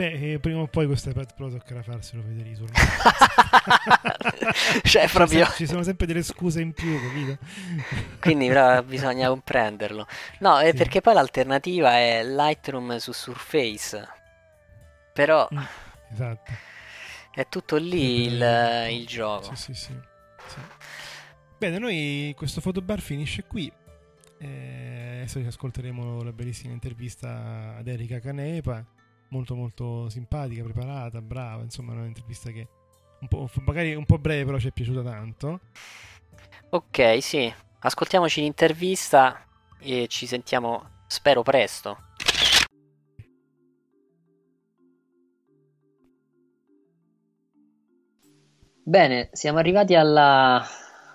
Beh, 0.00 0.32
eh, 0.32 0.38
prima 0.38 0.60
o 0.60 0.66
poi 0.66 0.86
questo 0.86 1.10
iPad 1.10 1.34
Pro 1.34 1.50
toccherà 1.50 1.82
farselo 1.82 2.22
Federico. 2.22 2.64
cioè, 4.82 5.06
proprio... 5.08 5.44
Ci 5.54 5.66
sono 5.66 5.82
sempre 5.82 6.06
delle 6.06 6.22
scuse 6.22 6.62
in 6.62 6.72
più, 6.72 6.98
capito? 6.98 7.36
Quindi 8.18 8.48
però 8.48 8.82
bisogna 8.82 9.28
comprenderlo. 9.28 10.06
No, 10.38 10.58
è 10.58 10.70
sì. 10.70 10.76
perché 10.78 11.02
poi 11.02 11.12
l'alternativa 11.12 11.98
è 11.98 12.24
Lightroom 12.24 12.96
su 12.96 13.12
Surface. 13.12 14.08
Però... 15.12 15.46
Mm, 15.52 15.58
esatto. 16.10 16.52
È 17.32 17.48
tutto 17.48 17.76
lì 17.76 18.24
il, 18.24 18.88
il, 18.90 19.06
gioco. 19.06 19.54
Sì, 19.54 19.72
sì, 19.72 19.74
sì, 19.74 19.94
sì. 20.46 20.60
Bene, 21.58 21.78
noi 21.78 22.34
questo 22.36 22.60
fotobar 22.60 23.00
finisce 23.00 23.44
qui. 23.44 23.72
Eh, 24.38 25.18
adesso 25.18 25.40
ci 25.40 25.46
ascolteremo 25.46 26.22
la 26.22 26.32
bellissima 26.32 26.72
intervista 26.72 27.76
ad 27.76 27.86
Erika 27.86 28.18
Canepa 28.18 28.84
molto 29.30 29.54
molto 29.54 30.08
simpatica, 30.08 30.62
preparata, 30.62 31.20
brava, 31.20 31.62
insomma 31.62 31.92
un'intervista 31.92 32.50
che 32.50 32.68
un 33.20 33.28
po', 33.28 33.48
magari 33.62 33.94
un 33.94 34.06
po' 34.06 34.18
breve 34.18 34.44
però 34.44 34.58
ci 34.58 34.68
è 34.68 34.72
piaciuta 34.72 35.02
tanto. 35.02 35.60
Ok, 36.70 37.18
sì, 37.20 37.52
ascoltiamoci 37.80 38.40
l'intervista 38.40 39.44
e 39.78 40.06
ci 40.08 40.26
sentiamo, 40.26 41.02
spero 41.06 41.42
presto. 41.42 42.08
Bene, 48.90 49.28
siamo 49.30 49.60
arrivati 49.60 49.94
alla, 49.94 50.60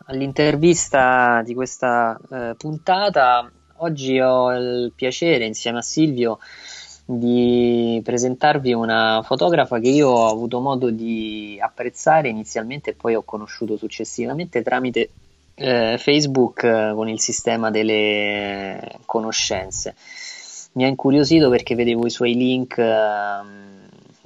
all'intervista 0.05 1.41
di 1.43 1.53
questa 1.53 2.17
eh, 2.32 2.55
puntata. 2.57 3.51
Oggi 3.80 4.17
ho 4.17 4.53
il 4.53 4.93
piacere, 4.95 5.43
insieme 5.43 5.80
a 5.80 5.82
Silvio, 5.82 6.39
di 7.03 7.99
presentarvi 8.01 8.71
una 8.71 9.21
fotografa 9.26 9.80
che 9.80 9.89
io 9.89 10.07
ho 10.07 10.30
avuto 10.30 10.61
modo 10.61 10.89
di 10.89 11.57
apprezzare 11.59 12.30
inizialmente 12.30 12.91
e 12.91 12.93
poi 12.93 13.13
ho 13.13 13.23
conosciuto 13.23 13.76
successivamente 13.76 14.61
tramite 14.61 15.09
eh, 15.55 15.97
Facebook 15.99 16.63
eh, 16.63 16.93
con 16.95 17.09
il 17.09 17.19
sistema 17.19 17.71
delle 17.71 18.99
conoscenze. 19.05 19.95
Mi 20.76 20.86
ha 20.86 20.88
incuriosito 20.88 21.49
perché 21.49 21.76
vedevo 21.76 22.05
i 22.05 22.09
suoi 22.09 22.36
link 22.36 22.78
eh, 22.78 22.84
in 22.86 23.74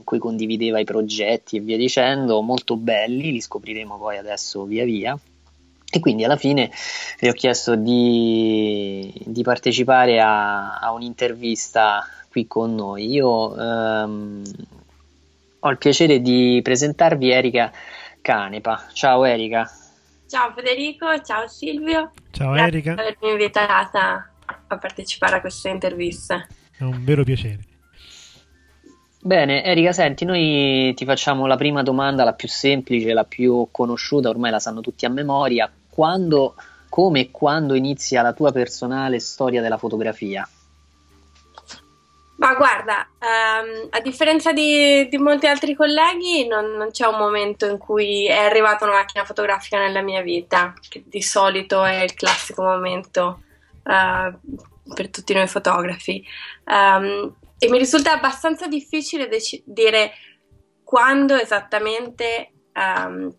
cui 0.10 0.18
condivideva 0.18 0.80
i 0.80 0.86
progetti 0.86 1.57
e 1.57 1.60
via 1.60 1.78
dicendo, 1.78 2.41
molto 2.41 2.76
belli, 2.76 3.32
li 3.32 3.39
scopriremo 3.39 3.95
poi 3.99 4.18
adesso 4.18 4.64
via 4.64 4.84
via. 4.84 5.16
E 5.88 5.99
quindi 5.99 6.24
alla 6.24 6.36
fine 6.36 6.72
le 7.20 7.30
ho 7.30 7.34
chiesto 7.34 7.76
di, 7.76 9.14
di 9.24 9.43
partecipare 9.43 10.20
a, 10.20 10.80
a 10.80 10.91
un'intervista 10.93 12.07
qui 12.28 12.47
con 12.47 12.74
noi. 12.74 13.12
Io 13.12 13.55
ehm, 13.55 14.43
ho 15.60 15.70
il 15.70 15.78
piacere 15.78 16.22
di 16.22 16.60
presentarvi 16.64 17.30
Erika 17.30 17.72
Canepa. 18.20 18.88
Ciao 18.93 19.24
Erika. 19.26 19.72
Ciao 20.28 20.51
Federico, 20.55 21.22
ciao 21.22 21.47
Silvio. 21.47 22.14
Ciao 22.32 22.53
Grazie 22.53 22.72
Erika. 22.72 22.95
per 22.95 23.03
avermi 23.03 23.30
invitata 23.30 24.32
a 24.68 24.78
partecipare 24.80 25.36
a 25.36 25.41
questa 25.41 25.70
intervista. 25.70 26.47
È 26.76 26.82
un 26.82 27.03
vero 27.03 27.24
piacere. 27.24 27.68
Bene, 29.22 29.65
Erika, 29.65 29.91
senti, 29.91 30.24
noi 30.24 30.93
ti 30.95 31.03
facciamo 31.03 31.45
la 31.45 31.57
prima 31.57 31.84
domanda, 31.84 32.24
la 32.24 32.34
più 32.34 32.47
semplice, 32.47 33.11
la 33.13 33.26
più 33.26 33.67
conosciuta, 33.70 34.30
ormai 34.30 34.49
la 34.49 34.59
sanno 34.59 34.80
tutti 34.80 35.05
a 35.05 35.09
memoria. 35.09 35.70
Quando, 35.89 36.55
come 36.88 37.20
e 37.20 37.32
quando 37.32 37.74
inizia 37.74 38.22
la 38.22 38.32
tua 38.32 38.53
personale 38.53 39.20
storia 39.20 39.61
della 39.61 39.78
fotografia? 39.78 40.47
Ma 42.38 42.53
guarda, 42.53 43.05
um, 43.20 43.88
a 43.89 43.99
differenza 43.99 44.53
di, 44.53 45.09
di, 45.09 45.17
molti 45.17 45.47
altri 45.47 45.76
colleghi, 45.76 46.47
non, 46.47 46.78
non, 46.78 46.89
c'è 46.89 47.05
un 47.05 47.17
momento 47.17 47.65
in 47.65 47.78
cui 47.78 48.26
è 48.26 48.38
arrivata 48.38 48.86
una 48.86 48.93
macchina 48.93 49.26
fotografica 49.26 49.78
nella 49.78 50.01
mia 50.01 50.22
vita, 50.22 50.74
che 50.88 51.03
di 51.05 51.22
solito 51.22 51.84
è 51.84 52.01
il 52.01 52.13
classico 52.13 52.63
momento 52.63 53.41
uh, 53.84 54.93
per 54.93 55.09
tutti 55.09 55.34
noi 55.34 55.47
fotografi. 55.47 56.26
Um, 56.63 57.36
e 57.60 57.70
mi 57.70 57.78
risulta 57.78 58.14
abbastanza 58.14 58.68
difficile 58.68 59.28
dec- 59.28 59.62
dire 59.66 60.14
quando 60.84 61.36
esattamente 61.36 62.51
um, 62.74 63.32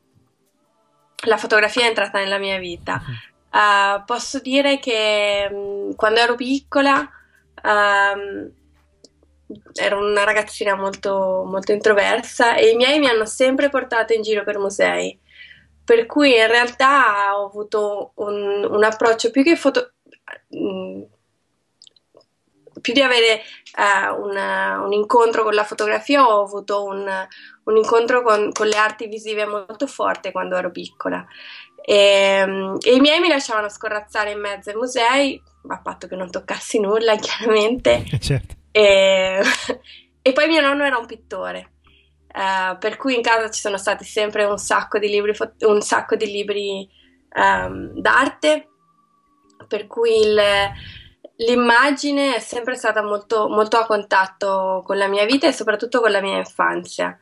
la 1.24 1.36
fotografia 1.36 1.84
è 1.84 1.88
entrata 1.88 2.18
nella 2.18 2.38
mia 2.38 2.58
vita. 2.58 3.02
Uh, 3.50 4.04
posso 4.04 4.38
dire 4.38 4.78
che 4.78 5.48
um, 5.50 5.94
quando 5.96 6.20
ero 6.20 6.34
piccola 6.36 7.10
um, 7.64 8.52
ero 9.74 9.98
una 9.98 10.24
ragazzina 10.24 10.76
molto, 10.76 11.42
molto 11.44 11.72
introversa 11.72 12.54
e 12.54 12.70
i 12.70 12.76
miei 12.76 13.00
mi 13.00 13.08
hanno 13.08 13.26
sempre 13.26 13.68
portato 13.68 14.12
in 14.12 14.22
giro 14.22 14.44
per 14.44 14.58
musei. 14.58 15.18
Per 15.82 16.06
cui 16.06 16.36
in 16.36 16.46
realtà 16.46 17.36
ho 17.36 17.46
avuto 17.46 18.12
un, 18.16 18.64
un 18.70 18.84
approccio 18.84 19.30
più 19.30 19.42
che 19.42 19.56
foto. 19.56 19.94
Più 22.80 22.92
di 22.92 23.02
avere 23.02 23.42
uh, 23.76 24.20
una, 24.20 24.80
un 24.84 24.92
incontro 24.92 25.42
con 25.42 25.54
la 25.54 25.64
fotografia, 25.64 26.26
ho 26.26 26.42
avuto 26.42 26.84
un, 26.84 27.06
un 27.64 27.76
incontro 27.76 28.22
con, 28.22 28.50
con, 28.52 28.66
le 28.66 28.76
arti 28.76 29.06
visive 29.06 29.46
molto 29.46 29.86
forte 29.86 30.32
quando 30.32 30.56
ero 30.56 30.70
piccola. 30.70 31.24
E, 31.82 32.76
e, 32.80 32.94
i 32.94 33.00
miei 33.00 33.20
mi 33.20 33.28
lasciavano 33.28 33.68
scorrazzare 33.68 34.32
in 34.32 34.40
mezzo 34.40 34.70
ai 34.70 34.76
musei, 34.76 35.42
a 35.68 35.80
patto 35.80 36.06
che 36.06 36.16
non 36.16 36.30
toccassi 36.30 36.80
nulla, 36.80 37.16
chiaramente. 37.20 38.04
Certo. 38.20 38.54
E, 38.70 39.40
e 40.22 40.32
poi 40.32 40.48
mio 40.48 40.60
nonno 40.60 40.84
era 40.84 40.98
un 40.98 41.06
pittore, 41.06 41.72
uh, 42.34 42.78
per 42.78 42.96
cui 42.96 43.14
in 43.14 43.22
casa 43.22 43.50
ci 43.50 43.60
sono 43.60 43.76
stati 43.76 44.04
sempre 44.04 44.44
un 44.44 44.58
sacco 44.58 44.98
di 44.98 45.08
libri, 45.08 45.34
un 45.60 45.80
sacco 45.80 46.16
di 46.16 46.26
libri 46.26 46.88
um, 47.34 47.92
d'arte, 48.00 48.68
per 49.66 49.86
cui 49.86 50.18
il, 50.18 50.40
l'immagine 51.40 52.36
è 52.36 52.40
sempre 52.40 52.76
stata 52.76 53.02
molto, 53.02 53.48
molto, 53.48 53.76
a 53.78 53.86
contatto 53.86 54.82
con 54.84 54.96
la 54.98 55.08
mia 55.08 55.24
vita 55.24 55.46
e 55.46 55.52
soprattutto 55.52 56.00
con 56.00 56.10
la 56.10 56.20
mia 56.20 56.36
infanzia. 56.36 57.18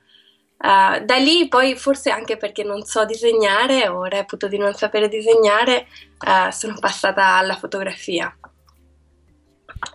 Uh, 0.58 1.04
da 1.04 1.16
lì 1.16 1.46
poi 1.46 1.76
forse 1.76 2.10
anche 2.10 2.36
perché 2.36 2.64
non 2.64 2.82
so 2.82 3.04
disegnare 3.04 3.86
o 3.86 4.04
reputo 4.04 4.48
di 4.48 4.58
non 4.58 4.74
sapere 4.74 5.08
disegnare, 5.08 5.86
uh, 6.26 6.50
sono 6.50 6.76
passata 6.80 7.36
alla 7.36 7.54
fotografia. 7.54 8.36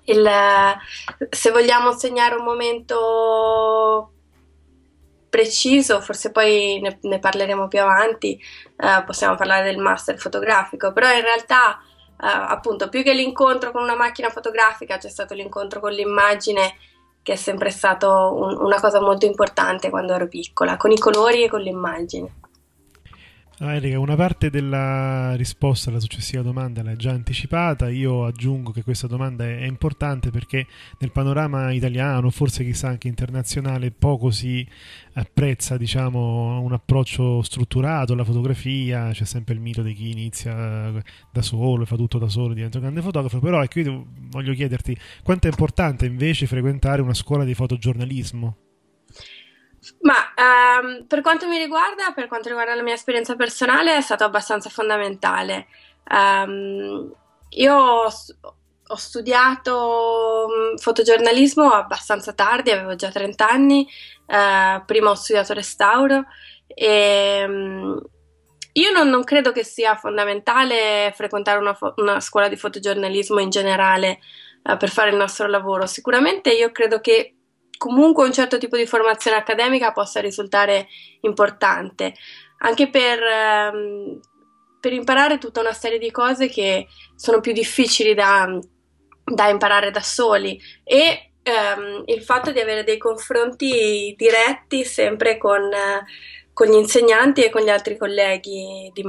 Il, 0.05 0.29
se 1.29 1.51
vogliamo 1.51 1.91
segnare 1.91 2.35
un 2.35 2.45
momento 2.45 4.11
preciso, 5.29 5.99
forse 5.99 6.31
poi 6.31 6.79
ne, 6.79 6.99
ne 7.01 7.19
parleremo 7.19 7.67
più 7.67 7.81
avanti, 7.81 8.41
uh, 8.77 9.03
possiamo 9.03 9.35
parlare 9.35 9.65
del 9.65 9.81
master 9.81 10.17
fotografico, 10.17 10.93
però 10.93 11.11
in 11.11 11.21
realtà 11.21 11.81
appunto 12.31 12.89
più 12.89 13.03
che 13.03 13.13
l'incontro 13.13 13.71
con 13.71 13.81
una 13.81 13.95
macchina 13.95 14.29
fotografica 14.29 14.97
c'è 14.97 15.09
stato 15.09 15.33
l'incontro 15.33 15.79
con 15.79 15.91
l'immagine 15.91 16.75
che 17.21 17.33
è 17.33 17.35
sempre 17.37 17.69
stato 17.69 18.09
un, 18.09 18.57
una 18.59 18.79
cosa 18.79 18.99
molto 18.99 19.25
importante 19.25 19.89
quando 19.89 20.13
ero 20.13 20.27
piccola, 20.27 20.77
con 20.77 20.91
i 20.91 20.97
colori 20.97 21.43
e 21.43 21.49
con 21.49 21.61
l'immagine. 21.61 22.41
Ah, 23.59 23.75
Erika, 23.75 23.99
una 23.99 24.15
parte 24.15 24.49
della 24.49 25.35
risposta 25.35 25.91
alla 25.91 25.99
successiva 25.99 26.41
domanda 26.41 26.81
l'hai 26.81 26.95
già 26.95 27.11
anticipata. 27.11 27.87
Io 27.87 28.25
aggiungo 28.25 28.71
che 28.71 28.83
questa 28.83 29.05
domanda 29.05 29.45
è, 29.45 29.63
importante 29.65 30.31
perché 30.31 30.65
nel 30.97 31.11
panorama 31.11 31.71
italiano, 31.71 32.31
forse 32.31 32.63
chissà 32.63 32.87
anche 32.87 33.07
internazionale, 33.07 33.91
poco 33.91 34.31
si 34.31 34.67
apprezza 35.13 35.77
diciamo, 35.77 36.59
un 36.61 36.73
approccio 36.73 37.43
strutturato 37.43 38.13
alla 38.13 38.23
fotografia. 38.23 39.11
C'è 39.11 39.25
sempre 39.25 39.53
il 39.53 39.59
mito 39.59 39.83
di 39.83 39.93
chi 39.93 40.09
inizia 40.09 40.91
da 41.31 41.41
solo, 41.43 41.85
fa 41.85 41.95
tutto 41.95 42.17
da 42.17 42.29
solo, 42.29 42.55
diventa 42.55 42.77
un 42.77 42.83
grande 42.83 43.01
fotografo. 43.03 43.39
Però 43.39 43.61
ecco, 43.61 43.79
io 43.79 44.05
voglio 44.31 44.53
chiederti 44.53 44.97
quanto 45.21 45.45
è 45.45 45.51
importante 45.51 46.07
invece 46.07 46.47
frequentare 46.47 47.03
una 47.03 47.13
scuola 47.13 47.43
di 47.43 47.53
fotogiornalismo? 47.53 48.62
Ma 50.01 50.15
um, 50.81 51.05
per 51.07 51.21
quanto 51.21 51.47
mi 51.47 51.57
riguarda, 51.57 52.11
per 52.13 52.27
quanto 52.27 52.47
riguarda 52.47 52.75
la 52.75 52.83
mia 52.83 52.93
esperienza 52.93 53.35
personale, 53.35 53.97
è 53.97 54.01
stato 54.01 54.23
abbastanza 54.23 54.69
fondamentale. 54.69 55.67
Um, 56.09 57.11
io 57.49 57.75
ho, 57.75 58.05
ho, 58.05 58.95
studiato 58.95 60.47
mm, 60.49 60.75
fotogiornalismo 60.77 61.71
abbastanza 61.71 62.33
tardi, 62.33 62.71
avevo 62.71 62.95
già 62.95 63.09
30 63.09 63.49
anni, 63.49 63.87
uh, 64.27 64.83
prima 64.85 65.09
ho 65.09 65.15
studiato 65.15 65.53
restauro 65.53 66.25
e 66.67 67.43
um, 67.45 68.01
io 68.73 68.91
non, 68.91 69.09
non, 69.09 69.23
credo 69.23 69.51
che 69.51 69.63
sia 69.63 69.95
fondamentale 69.95 71.13
frequentare 71.15 71.59
una, 71.59 71.73
fo- 71.73 71.93
una 71.97 72.19
scuola 72.19 72.47
di 72.47 72.55
fotogiornalismo 72.55 73.39
in 73.39 73.49
generale 73.49 74.19
uh, 74.63 74.77
per 74.77 74.89
fare 74.89 75.11
il 75.11 75.15
nostro 75.15 75.47
lavoro. 75.47 75.85
Sicuramente 75.85 76.51
io 76.51 76.71
credo 76.71 76.99
che 76.99 77.35
comunque 77.83 78.23
un 78.23 78.31
certo 78.31 78.57
tipo 78.57 78.77
di 78.77 78.85
formazione 78.85 79.35
accademica 79.35 79.91
possa 79.91 80.21
risultare 80.21 80.87
importante, 81.19 82.13
anche 82.59 82.89
per, 82.89 83.21
ehm, 83.21 84.21
per 84.79 84.93
imparare 84.93 85.37
tutta 85.37 85.59
una 85.59 85.73
serie 85.73 85.99
di 85.99 86.09
cose 86.09 86.47
che 86.47 86.87
sono 87.13 87.41
più 87.41 87.51
difficili 87.51 88.13
da, 88.13 88.57
da 89.25 89.49
imparare 89.49 89.91
da 89.91 89.99
soli 89.99 90.57
e 90.85 91.31
ehm, 91.43 92.03
il 92.05 92.21
fatto 92.23 92.53
di 92.53 92.61
avere 92.61 92.85
dei 92.85 92.97
confronti 92.97 94.13
diretti 94.17 94.85
sempre 94.85 95.37
con, 95.37 95.69
con 96.53 96.67
gli 96.67 96.75
insegnanti 96.75 97.43
e 97.43 97.49
con 97.49 97.63
gli 97.63 97.69
altri 97.69 97.97
colleghi. 97.97 98.91
Di, 98.93 99.03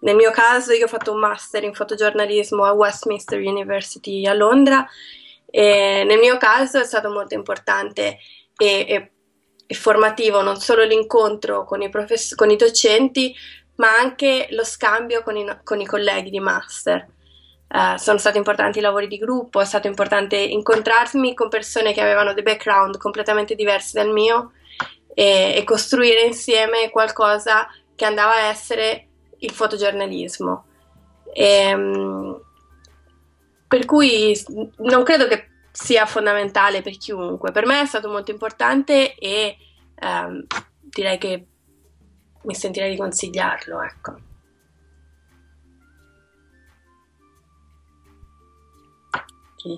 nel 0.00 0.16
mio 0.16 0.32
caso 0.32 0.72
io 0.72 0.86
ho 0.86 0.88
fatto 0.88 1.12
un 1.12 1.20
master 1.20 1.62
in 1.62 1.74
fotogiornalismo 1.74 2.64
a 2.64 2.72
Westminster 2.72 3.38
University 3.38 4.26
a 4.26 4.34
Londra 4.34 4.84
e 5.50 6.04
nel 6.06 6.18
mio 6.18 6.36
caso 6.36 6.80
è 6.80 6.84
stato 6.84 7.10
molto 7.10 7.34
importante 7.34 8.18
e, 8.56 8.86
e, 8.88 9.10
e 9.66 9.74
formativo 9.74 10.42
non 10.42 10.56
solo 10.56 10.84
l'incontro 10.84 11.64
con 11.64 11.82
i, 11.82 11.88
profess- 11.88 12.34
con 12.36 12.50
i, 12.50 12.56
docenti, 12.56 13.34
ma 13.76 13.96
anche 13.96 14.46
lo 14.50 14.64
scambio 14.64 15.22
con 15.22 15.36
i, 15.36 15.46
con 15.64 15.80
i 15.80 15.86
colleghi 15.86 16.30
di 16.30 16.40
master. 16.40 17.06
Uh, 17.68 17.96
sono 17.96 18.18
stati 18.18 18.36
importanti 18.36 18.78
i 18.78 18.82
lavori 18.82 19.06
di 19.06 19.16
gruppo, 19.16 19.60
è 19.60 19.64
stato 19.64 19.86
importante 19.86 20.36
incontrarmi 20.36 21.34
con 21.34 21.48
persone 21.48 21.92
che 21.92 22.00
avevano 22.00 22.32
dei 22.32 22.42
background 22.42 22.98
completamente 22.98 23.54
diversi 23.54 23.92
dal 23.94 24.10
mio 24.10 24.52
e, 25.14 25.54
e 25.56 25.64
costruire 25.64 26.22
insieme 26.22 26.90
qualcosa 26.90 27.68
che 27.94 28.04
andava 28.04 28.32
a 28.32 28.48
essere 28.48 29.06
il 29.38 29.52
fotogiornalismo. 29.52 30.64
E, 31.32 31.72
um, 31.72 32.42
per 33.70 33.84
cui 33.84 34.36
non 34.78 35.04
credo 35.04 35.28
che 35.28 35.48
sia 35.70 36.04
fondamentale 36.04 36.82
per 36.82 36.96
chiunque. 36.96 37.52
Per 37.52 37.66
me 37.66 37.82
è 37.82 37.86
stato 37.86 38.08
molto 38.10 38.32
importante 38.32 39.14
e 39.14 39.56
ehm, 39.94 40.44
direi 40.80 41.18
che 41.18 41.46
mi 42.42 42.52
sentirei 42.52 42.90
di 42.90 42.96
consigliarlo, 42.96 43.80
ecco. 43.80 44.14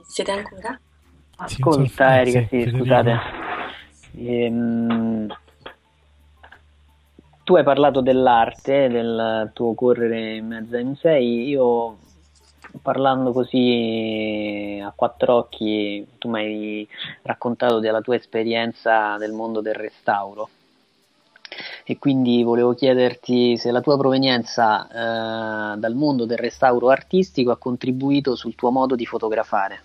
Siete 0.07 0.31
ancora? 0.31 0.81
Ascolta 1.37 2.19
Erika, 2.19 2.47
sì, 2.49 2.73
scusate. 2.75 3.19
Ehm, 4.17 5.37
tu 7.45 7.57
hai 7.57 7.63
parlato 7.63 8.01
dell'arte, 8.01 8.89
del 8.89 9.51
tuo 9.53 9.75
correre 9.75 10.37
in 10.37 10.47
mezzo 10.47 10.77
ai 10.77 10.85
musei, 10.85 11.49
io 11.49 11.99
parlando 12.81 13.33
così 13.33 14.81
a 14.83 14.93
quattro 14.95 15.35
occhi, 15.37 16.07
tu 16.19 16.29
mi 16.29 16.41
hai 16.41 16.89
raccontato 17.23 17.79
della 17.79 18.01
tua 18.01 18.17
esperienza 18.17 19.17
del 19.19 19.33
mondo 19.33 19.61
del 19.61 19.75
restauro 19.75 20.49
e 21.85 21.99
quindi 21.99 22.43
volevo 22.43 22.75
chiederti 22.75 23.57
se 23.57 23.71
la 23.71 23.81
tua 23.81 23.99
provenienza 23.99 24.87
eh, 24.89 25.77
dal 25.79 25.95
mondo 25.95 26.25
del 26.25 26.39
restauro 26.39 26.89
artistico 26.89 27.51
ha 27.51 27.59
contribuito 27.59 28.37
sul 28.37 28.55
tuo 28.55 28.71
modo 28.71 28.95
di 28.95 29.07
fotografare. 29.07 29.83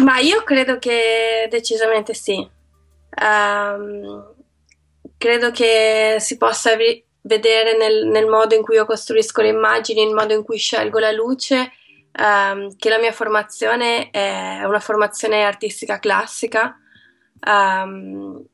Ma 0.00 0.18
io 0.18 0.42
credo 0.44 0.78
che 0.78 1.48
decisamente 1.50 2.14
sì. 2.14 2.48
Um, 3.20 4.24
credo 5.18 5.50
che 5.50 6.16
si 6.20 6.36
possa 6.36 6.76
vedere 7.22 7.76
nel, 7.76 8.06
nel, 8.06 8.26
modo 8.26 8.54
in 8.54 8.62
cui 8.62 8.76
io 8.76 8.86
costruisco 8.86 9.42
le 9.42 9.48
immagini, 9.48 10.02
il 10.02 10.14
modo 10.14 10.32
in 10.32 10.42
cui 10.42 10.58
scelgo 10.58 10.98
la 10.98 11.10
luce, 11.10 11.72
um, 12.18 12.74
che 12.76 12.88
la 12.88 12.98
mia 12.98 13.12
formazione 13.12 14.10
è 14.10 14.62
una 14.64 14.80
formazione 14.80 15.44
artistica 15.44 15.98
classica. 15.98 16.76
Um, 17.46 18.44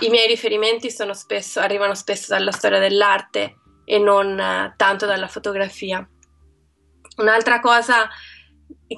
I 0.00 0.08
miei 0.08 0.26
riferimenti 0.26 0.90
spesso, 0.90 1.60
arrivano 1.60 1.94
spesso 1.94 2.26
dalla 2.28 2.52
storia 2.52 2.78
dell'arte 2.78 3.56
e 3.84 3.98
non 3.98 4.32
uh, 4.32 4.72
tanto 4.76 5.06
dalla 5.06 5.28
fotografia. 5.28 6.06
Un'altra 7.16 7.60
cosa 7.60 8.08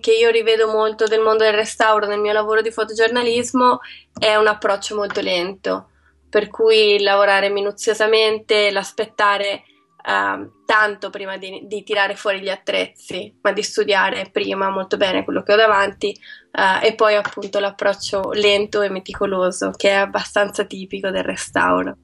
che 0.00 0.12
io 0.12 0.30
rivedo 0.30 0.68
molto 0.68 1.06
del 1.06 1.20
mondo 1.20 1.44
del 1.44 1.52
restauro 1.52 2.06
nel 2.06 2.20
mio 2.20 2.32
lavoro 2.32 2.62
di 2.62 2.70
fotogiornalismo 2.70 3.80
è 4.18 4.36
un 4.36 4.46
approccio 4.46 4.96
molto 4.96 5.20
lento 5.20 5.90
per 6.36 6.48
cui 6.48 7.00
lavorare 7.00 7.48
minuziosamente, 7.48 8.70
l'aspettare 8.70 9.62
uh, 9.96 10.64
tanto 10.66 11.08
prima 11.08 11.38
di, 11.38 11.62
di, 11.64 11.82
tirare 11.82 12.14
fuori 12.14 12.42
gli 12.42 12.50
attrezzi, 12.50 13.38
ma 13.40 13.52
di 13.52 13.62
studiare 13.62 14.28
prima 14.30 14.68
molto 14.68 14.98
bene 14.98 15.24
quello 15.24 15.42
che 15.42 15.54
ho 15.54 15.56
davanti 15.56 16.14
uh, 16.52 16.84
e 16.84 16.94
poi 16.94 17.14
appunto 17.14 17.58
l'approccio 17.58 18.32
lento 18.32 18.82
e 18.82 18.90
meticoloso 18.90 19.70
che 19.70 19.88
è 19.88 19.94
abbastanza 19.94 20.66
tipico 20.66 21.08
del 21.08 21.24
restauro. 21.24 21.96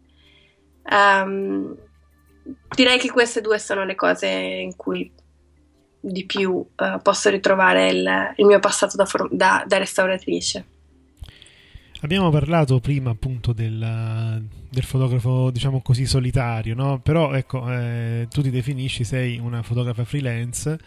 Um, 0.91 1.76
direi 2.74 2.99
che 2.99 3.11
queste 3.11 3.43
due 3.43 3.59
sono 3.59 3.85
le 3.85 3.95
cose 3.95 4.28
in 4.28 4.74
cui 4.76 5.12
di 6.01 6.24
più 6.24 6.53
uh, 6.53 7.03
posso 7.03 7.28
ritrovare 7.28 7.91
il, 7.91 8.33
il 8.37 8.47
mio 8.47 8.61
passato 8.61 8.97
da, 8.97 9.05
for- 9.05 9.28
da, 9.30 9.62
da 9.66 9.76
restauratrice. 9.76 10.64
Abbiamo 12.03 12.31
parlato 12.31 12.81
prima 12.81 13.11
appunto 13.11 13.53
del, 13.53 14.45
del 14.69 14.83
fotografo, 14.83 15.51
diciamo 15.51 15.81
così, 15.83 16.05
solitario, 16.05 16.75
no? 16.75 16.99
Però 17.01 17.33
ecco, 17.33 17.71
eh, 17.71 18.27
tu 18.29 18.43
ti 18.43 18.51
definisci, 18.51 19.05
sei 19.05 19.39
una 19.39 19.63
fotografa 19.63 20.05
freelance 20.05 20.79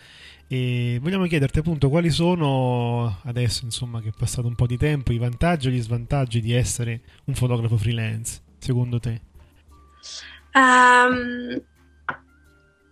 e 0.47 0.99
vogliamo 1.01 1.25
chiederti 1.25 1.59
appunto 1.59 1.89
quali 1.89 2.09
sono, 2.09 3.21
adesso 3.23 3.63
insomma 3.63 4.01
che 4.01 4.09
è 4.09 4.13
passato 4.15 4.47
un 4.47 4.55
po' 4.55 4.67
di 4.67 4.77
tempo, 4.77 5.13
i 5.13 5.17
vantaggi 5.17 5.69
e 5.69 5.71
gli 5.71 5.81
svantaggi 5.81 6.41
di 6.41 6.51
essere 6.51 7.01
un 7.25 7.33
fotografo 7.33 7.77
freelance, 7.77 8.41
secondo 8.57 8.99
te? 8.99 9.21
Um, 10.53 11.61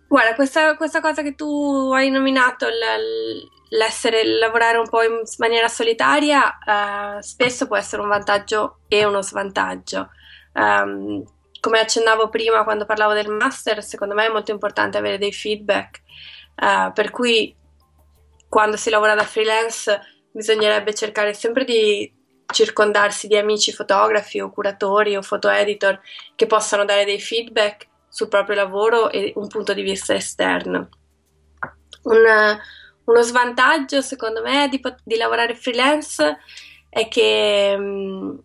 guarda, 0.08 0.34
questa, 0.34 0.76
questa, 0.76 1.00
cosa 1.00 1.22
che 1.22 1.34
tu 1.34 1.90
hai 1.92 2.08
nominato, 2.08 2.66
l, 2.66 3.53
l'essere 3.70 4.24
lavorare 4.24 4.78
un 4.78 4.88
po' 4.88 5.02
in 5.02 5.22
maniera 5.38 5.68
solitaria 5.68 6.58
uh, 6.64 7.20
spesso 7.20 7.66
può 7.66 7.76
essere 7.76 8.02
un 8.02 8.08
vantaggio 8.08 8.80
e 8.88 9.04
uno 9.04 9.22
svantaggio. 9.22 10.10
Um, 10.52 11.24
come 11.60 11.80
accennavo 11.80 12.28
prima 12.28 12.62
quando 12.62 12.84
parlavo 12.84 13.14
del 13.14 13.28
master, 13.28 13.82
secondo 13.82 14.14
me 14.14 14.26
è 14.26 14.30
molto 14.30 14.50
importante 14.50 14.98
avere 14.98 15.18
dei 15.18 15.32
feedback, 15.32 16.02
uh, 16.56 16.92
per 16.92 17.10
cui 17.10 17.56
quando 18.48 18.76
si 18.76 18.90
lavora 18.90 19.14
da 19.14 19.24
freelance 19.24 20.00
bisognerebbe 20.30 20.94
cercare 20.94 21.32
sempre 21.32 21.64
di 21.64 22.12
circondarsi 22.46 23.26
di 23.26 23.36
amici 23.36 23.72
fotografi 23.72 24.40
o 24.40 24.50
curatori 24.50 25.16
o 25.16 25.22
foto 25.22 25.48
editor 25.48 25.98
che 26.34 26.46
possano 26.46 26.84
dare 26.84 27.04
dei 27.04 27.20
feedback 27.20 27.88
sul 28.08 28.28
proprio 28.28 28.56
lavoro 28.56 29.10
e 29.10 29.32
un 29.36 29.48
punto 29.48 29.72
di 29.72 29.82
vista 29.82 30.14
esterno. 30.14 30.88
Un, 32.02 32.58
uno 33.04 33.22
svantaggio, 33.22 34.00
secondo 34.00 34.42
me, 34.42 34.68
di, 34.68 34.80
di 35.02 35.16
lavorare 35.16 35.54
freelance 35.54 36.38
è 36.88 37.08
che 37.08 37.76
mh, 37.76 38.42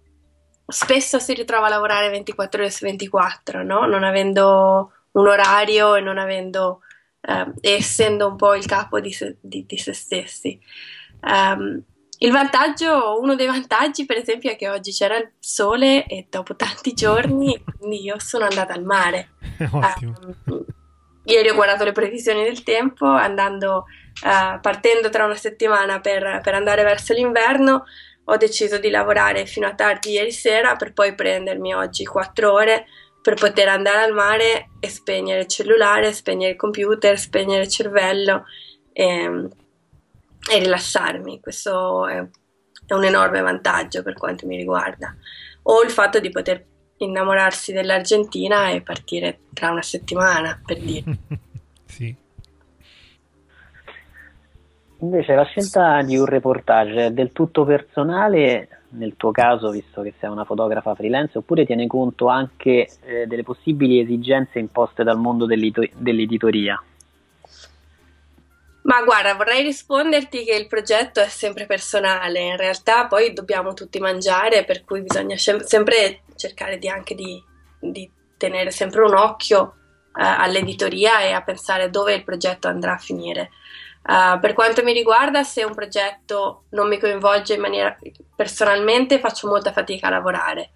spesso 0.68 1.20
si 1.20 1.34
ritrova 1.34 1.68
a 1.68 1.70
lavorare 1.70 2.10
24 2.10 2.62
ore 2.62 2.72
su 2.72 2.86
24, 2.86 3.64
no? 3.64 3.86
non 3.86 4.04
avendo 4.04 4.92
un 5.12 5.28
orario 5.28 5.96
e 5.96 6.02
non 6.02 6.18
avendo, 6.18 6.82
eh, 7.22 7.52
essendo 7.62 8.28
un 8.28 8.36
po' 8.36 8.56
il 8.56 8.66
capo 8.66 9.00
di 9.00 9.12
se, 9.12 9.38
di, 9.42 9.66
di 9.66 9.78
se 9.78 9.94
stessi. 9.94 10.60
Um, 11.22 11.84
il 12.22 12.32
vantaggio, 12.32 13.18
uno 13.22 13.36
dei 13.36 13.48
vantaggi, 13.48 14.06
per 14.06 14.18
esempio, 14.18 14.52
è 14.52 14.58
che 14.58 14.68
oggi 14.68 14.92
c'era 14.92 15.16
il 15.18 15.32
sole 15.40 16.06
e 16.06 16.28
dopo 16.30 16.56
tanti 16.56 16.94
giorni, 16.94 17.58
io 17.92 18.20
sono 18.20 18.46
andata 18.46 18.74
al 18.74 18.84
mare. 18.84 19.30
Ottimo. 19.72 20.16
Um, 20.46 20.66
ieri 21.24 21.50
ho 21.50 21.56
guardato 21.56 21.84
le 21.86 21.92
previsioni 21.92 22.44
del 22.44 22.64
tempo, 22.64 23.06
andando, 23.06 23.86
uh, 24.24 24.60
partendo 24.60 25.10
tra 25.10 25.26
una 25.26 25.36
settimana 25.36 26.00
per, 26.00 26.42
per 26.42 26.54
andare 26.54 26.84
verso 26.84 27.14
l'inverno, 27.14 27.86
ho 28.26 28.38
deciso 28.38 28.78
di 28.78 28.90
lavorare 28.90 29.46
fino 29.46 29.68
a 29.68 29.74
tardi 29.74 30.12
ieri 30.12 30.32
sera 30.32 30.76
per 30.76 30.94
poi 30.94 31.16
prendermi 31.16 31.74
oggi 31.74 32.06
quattro 32.06 32.54
ore 32.54 32.86
per 33.22 33.34
poter 33.34 33.68
andare 33.68 34.02
al 34.02 34.14
mare 34.14 34.70
e 34.80 34.88
spegnere 34.88 35.42
il 35.42 35.48
cellulare, 35.48 36.14
spegnere 36.14 36.52
il 36.52 36.58
computer, 36.58 37.18
spegnere 37.18 37.64
il 37.64 37.68
cervello 37.68 38.46
e, 38.94 39.50
e 40.52 40.60
rilassarmi. 40.60 41.40
Questo 41.40 42.08
è, 42.08 42.26
è, 42.86 42.94
un 42.94 43.04
enorme 43.04 43.42
vantaggio 43.42 44.04
per 44.04 44.14
quanto 44.14 44.48
mi 44.48 44.56
riguarda. 44.56 45.14
O 45.64 45.84
il 45.84 45.90
fatto 45.90 46.20
di 46.20 46.30
poter 46.30 46.66
innamorarsi 46.98 47.74
dell'Argentina 47.74 48.70
e 48.70 48.82
partire 48.82 49.40
tra 49.54 49.72
una 49.72 49.82
settimana, 49.82 50.60
per 50.66 50.80
dire. 50.80 51.04
sì. 51.86 52.16
Invece 55.02 55.34
la 55.34 55.46
scelta 55.46 56.02
di 56.02 56.18
un 56.18 56.26
reportage 56.26 57.06
è 57.06 57.12
del 57.12 57.32
tutto 57.32 57.64
personale 57.64 58.82
nel 58.90 59.14
tuo 59.16 59.32
caso, 59.32 59.70
visto 59.70 60.02
che 60.02 60.14
sei 60.20 60.30
una 60.30 60.44
fotografa 60.44 60.94
freelance, 60.94 61.38
oppure 61.38 61.66
tiene 61.66 61.88
conto 61.88 62.28
anche 62.28 62.90
eh, 63.04 63.26
delle 63.26 63.44
possibili 63.44 64.00
esigenze 64.00 64.60
imposte 64.60 65.04
dal 65.04 65.18
mondo 65.18 65.46
dell'editoria? 65.46 66.82
Ma 68.82 69.04
guarda, 69.04 69.36
vorrei 69.36 69.62
risponderti 69.62 70.44
che 70.44 70.56
il 70.56 70.68
progetto 70.68 71.22
è 71.22 71.28
sempre 71.28 71.66
personale, 71.66 72.40
in 72.40 72.58
realtà 72.58 73.06
poi 73.06 73.34
dobbiamo 73.34 73.74
tutti 73.74 74.00
mangiare, 74.00 74.66
per 74.66 74.84
cui 74.84 75.02
bisogna 75.02 75.38
sempre 75.38 76.22
cercare 76.36 76.78
di 76.78 76.90
anche 76.90 77.14
di, 77.14 77.42
di 77.80 78.10
tenere 78.36 78.72
sempre 78.72 79.04
un 79.04 79.16
occhio 79.16 79.76
eh, 80.08 80.24
all'editoria 80.24 81.22
e 81.22 81.32
a 81.32 81.44
pensare 81.44 81.90
dove 81.90 82.16
il 82.16 82.24
progetto 82.24 82.68
andrà 82.68 82.94
a 82.94 82.98
finire. 82.98 83.52
Uh, 84.10 84.40
per 84.40 84.54
quanto 84.54 84.82
mi 84.82 84.92
riguarda, 84.92 85.44
se 85.44 85.64
un 85.64 85.76
progetto 85.76 86.64
non 86.70 86.88
mi 86.88 86.98
coinvolge 86.98 87.54
in 87.54 87.62
maniera 87.62 87.96
personalmente, 88.36 89.20
faccio 89.20 89.48
molta 89.48 89.72
fatica 89.72 90.08
a 90.08 90.10
lavorare. 90.10 90.72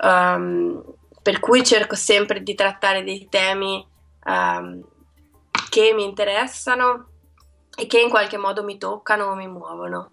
Um, 0.00 0.82
per 1.20 1.40
cui 1.40 1.62
cerco 1.62 1.94
sempre 1.94 2.42
di 2.42 2.54
trattare 2.54 3.04
dei 3.04 3.28
temi 3.28 3.86
um, 4.24 4.82
che 5.68 5.92
mi 5.92 6.04
interessano 6.04 7.08
e 7.76 7.86
che 7.86 8.00
in 8.00 8.08
qualche 8.08 8.38
modo 8.38 8.64
mi 8.64 8.78
toccano 8.78 9.26
o 9.26 9.34
mi 9.34 9.46
muovono. 9.46 10.12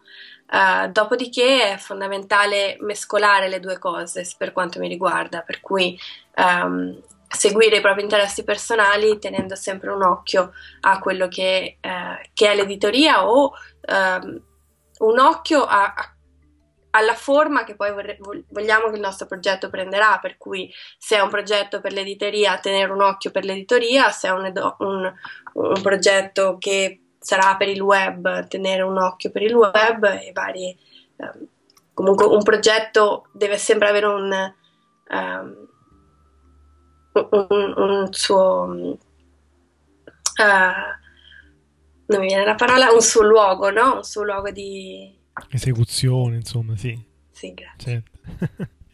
Uh, 0.51 0.91
dopodiché 0.91 1.71
è 1.71 1.77
fondamentale 1.77 2.75
mescolare 2.81 3.47
le 3.47 3.61
due 3.61 3.79
cose 3.79 4.29
per 4.37 4.51
quanto 4.51 4.79
mi 4.79 4.89
riguarda, 4.89 5.39
per 5.39 5.61
cui 5.61 5.97
um, 6.35 7.01
seguire 7.35 7.77
i 7.77 7.81
propri 7.81 8.01
interessi 8.01 8.43
personali 8.43 9.19
tenendo 9.19 9.55
sempre 9.55 9.91
un 9.91 10.01
occhio 10.01 10.53
a 10.81 10.99
quello 10.99 11.27
che, 11.27 11.77
eh, 11.79 12.29
che 12.33 12.51
è 12.51 12.55
l'editoria 12.55 13.29
o 13.29 13.51
ehm, 13.81 14.41
un 14.99 15.19
occhio 15.19 15.63
a, 15.63 15.93
a, 15.93 16.15
alla 16.91 17.13
forma 17.13 17.63
che 17.63 17.75
poi 17.75 17.91
vorre, 17.91 18.17
vogliamo 18.49 18.89
che 18.89 18.95
il 18.95 19.01
nostro 19.01 19.27
progetto 19.27 19.69
prenderà, 19.69 20.17
per 20.21 20.37
cui 20.37 20.73
se 20.97 21.17
è 21.17 21.21
un 21.21 21.29
progetto 21.29 21.81
per 21.81 21.91
l'editoria 21.91 22.57
tenere 22.57 22.91
un 22.91 23.01
occhio 23.01 23.31
per 23.31 23.43
l'editoria, 23.43 24.09
se 24.11 24.29
è 24.29 24.31
un, 24.31 24.51
un, 24.79 25.13
un 25.53 25.81
progetto 25.81 26.57
che 26.57 27.01
sarà 27.19 27.55
per 27.57 27.67
il 27.67 27.81
web 27.81 28.47
tenere 28.47 28.83
un 28.83 28.97
occhio 28.97 29.31
per 29.31 29.41
il 29.41 29.53
web 29.53 30.03
e 30.03 30.31
vari... 30.33 30.77
Um, 31.17 31.47
comunque 31.93 32.25
un 32.25 32.43
progetto 32.43 33.27
deve 33.33 33.57
sempre 33.57 33.89
avere 33.89 34.05
un... 34.05 34.53
Um, 35.09 35.64
un, 37.31 37.73
un 37.77 38.13
suo... 38.13 38.97
Uh, 40.37 41.03
non 42.07 42.19
mi 42.19 42.27
viene 42.27 42.45
la 42.45 42.55
parola, 42.55 42.91
un 42.91 43.01
suo 43.01 43.23
luogo, 43.23 43.69
no? 43.71 43.95
Un 43.95 44.03
suo 44.03 44.23
luogo 44.23 44.51
di... 44.51 45.17
Esecuzione, 45.49 46.35
insomma, 46.35 46.75
sì. 46.75 46.97
Sì, 47.31 47.53
grazie. 47.53 48.03
Certo. 48.03 48.67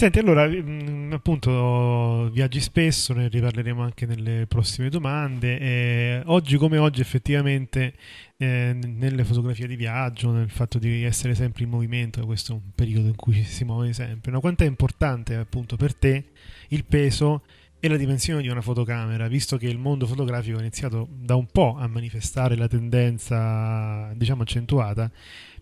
Senti, 0.00 0.18
allora, 0.18 0.48
mm, 0.48 1.12
appunto, 1.12 2.30
viaggi 2.32 2.58
spesso, 2.60 3.12
ne 3.12 3.28
riparleremo 3.28 3.82
anche 3.82 4.06
nelle 4.06 4.46
prossime 4.46 4.88
domande. 4.88 5.58
Eh, 5.58 6.22
oggi 6.24 6.56
come 6.56 6.78
oggi, 6.78 7.02
effettivamente, 7.02 7.92
eh, 8.38 8.74
nelle 8.82 9.24
fotografie 9.24 9.66
di 9.66 9.76
viaggio, 9.76 10.30
nel 10.30 10.48
fatto 10.48 10.78
di 10.78 11.02
essere 11.02 11.34
sempre 11.34 11.64
in 11.64 11.68
movimento, 11.68 12.24
questo 12.24 12.52
è 12.52 12.54
un 12.54 12.70
periodo 12.74 13.08
in 13.08 13.14
cui 13.14 13.42
si 13.44 13.62
muove 13.64 13.92
sempre, 13.92 14.32
no? 14.32 14.40
quanto 14.40 14.64
è 14.64 14.66
importante, 14.66 15.34
appunto, 15.34 15.76
per 15.76 15.94
te 15.94 16.30
il 16.68 16.86
peso 16.86 17.42
e 17.78 17.86
la 17.86 17.98
dimensione 17.98 18.40
di 18.40 18.48
una 18.48 18.62
fotocamera, 18.62 19.28
visto 19.28 19.58
che 19.58 19.66
il 19.66 19.76
mondo 19.76 20.06
fotografico 20.06 20.56
ha 20.56 20.60
iniziato 20.60 21.08
da 21.12 21.34
un 21.34 21.48
po' 21.52 21.76
a 21.78 21.86
manifestare 21.88 22.56
la 22.56 22.68
tendenza, 22.68 24.10
diciamo, 24.14 24.40
accentuata 24.40 25.12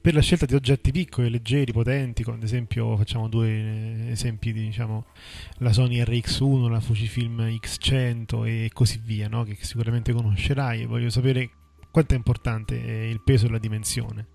per 0.00 0.14
la 0.14 0.20
scelta 0.20 0.46
di 0.46 0.54
oggetti 0.54 0.92
piccoli, 0.92 1.30
leggeri, 1.30 1.72
potenti, 1.72 2.22
come 2.22 2.36
ad 2.36 2.42
esempio 2.42 2.96
facciamo 2.96 3.28
due 3.28 4.10
esempi 4.10 4.52
di 4.52 4.62
diciamo, 4.62 5.06
la 5.58 5.72
Sony 5.72 6.02
RX1, 6.02 6.68
la 6.68 6.80
Fujifilm 6.80 7.40
X100 7.40 8.46
e 8.46 8.70
così 8.72 9.00
via, 9.04 9.28
no? 9.28 9.44
che 9.44 9.56
sicuramente 9.60 10.12
conoscerai 10.12 10.82
e 10.82 10.86
voglio 10.86 11.10
sapere 11.10 11.50
quanto 11.90 12.14
è 12.14 12.16
importante 12.16 12.74
il 12.74 13.20
peso 13.22 13.46
e 13.46 13.50
la 13.50 13.58
dimensione. 13.58 14.26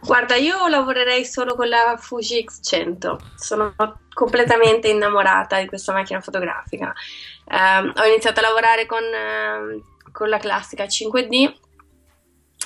Guarda, 0.00 0.34
io 0.34 0.66
lavorerei 0.68 1.24
solo 1.24 1.54
con 1.54 1.68
la 1.68 1.96
Fuji 1.98 2.44
X100, 2.44 3.16
sono 3.36 3.74
completamente 4.12 4.88
innamorata 4.88 5.60
di 5.60 5.66
questa 5.66 5.92
macchina 5.92 6.20
fotografica. 6.20 6.92
Um, 7.46 7.92
ho 7.96 8.04
iniziato 8.04 8.40
a 8.40 8.42
lavorare 8.42 8.86
con, 8.86 9.02
uh, 9.02 10.10
con 10.10 10.28
la 10.28 10.38
classica 10.38 10.84
5D, 10.84 11.54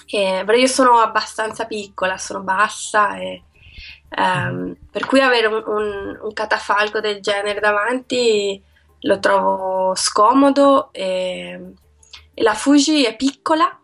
e, 0.07 0.43
però 0.45 0.57
io 0.57 0.67
sono 0.67 0.99
abbastanza 0.99 1.67
piccola, 1.67 2.17
sono 2.17 2.43
bassa 2.43 3.17
e 3.17 3.43
um, 4.17 4.77
per 4.91 5.07
cui 5.07 5.21
avere 5.21 5.47
un, 5.47 5.63
un, 5.67 6.19
un, 6.23 6.33
catafalco 6.33 7.01
del 7.01 7.21
genere 7.21 7.61
davanti 7.61 8.63
lo 9.01 9.19
trovo 9.19 9.95
scomodo 9.95 10.93
e, 10.93 11.73
e 12.33 12.43
la 12.43 12.55
Fuji 12.55 13.05
è 13.05 13.17
piccola 13.17 13.81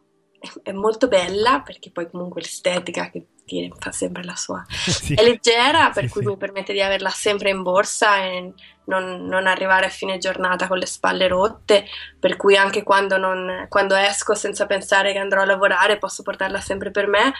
è 0.62 0.72
molto 0.72 1.06
bella 1.06 1.60
perché 1.60 1.90
poi 1.90 2.10
comunque 2.10 2.40
l'estetica 2.40 3.10
che 3.10 3.26
dire, 3.60 3.74
fa 3.78 3.92
sempre 3.92 4.24
la 4.24 4.36
sua 4.36 4.64
sì. 4.68 5.14
è 5.14 5.22
leggera 5.22 5.90
per 5.90 6.04
sì, 6.04 6.10
cui 6.10 6.22
sì. 6.22 6.28
mi 6.28 6.36
permette 6.36 6.72
di 6.72 6.80
averla 6.80 7.10
sempre 7.10 7.50
in 7.50 7.62
borsa 7.62 8.18
e 8.24 8.52
non, 8.84 9.26
non, 9.26 9.46
arrivare 9.46 9.86
a 9.86 9.90
fine 9.90 10.18
giornata 10.18 10.66
con 10.66 10.78
le 10.78 10.86
spalle 10.86 11.28
rotte 11.28 11.86
per 12.18 12.36
cui 12.36 12.56
anche 12.56 12.82
quando, 12.82 13.16
non, 13.16 13.66
quando 13.68 13.94
esco 13.94 14.34
senza 14.34 14.66
pensare 14.66 15.12
che 15.12 15.18
andrò 15.18 15.42
a 15.42 15.46
lavorare 15.46 15.98
posso 15.98 16.22
portarla 16.22 16.60
sempre 16.60 16.90
per 16.90 17.06
me 17.06 17.32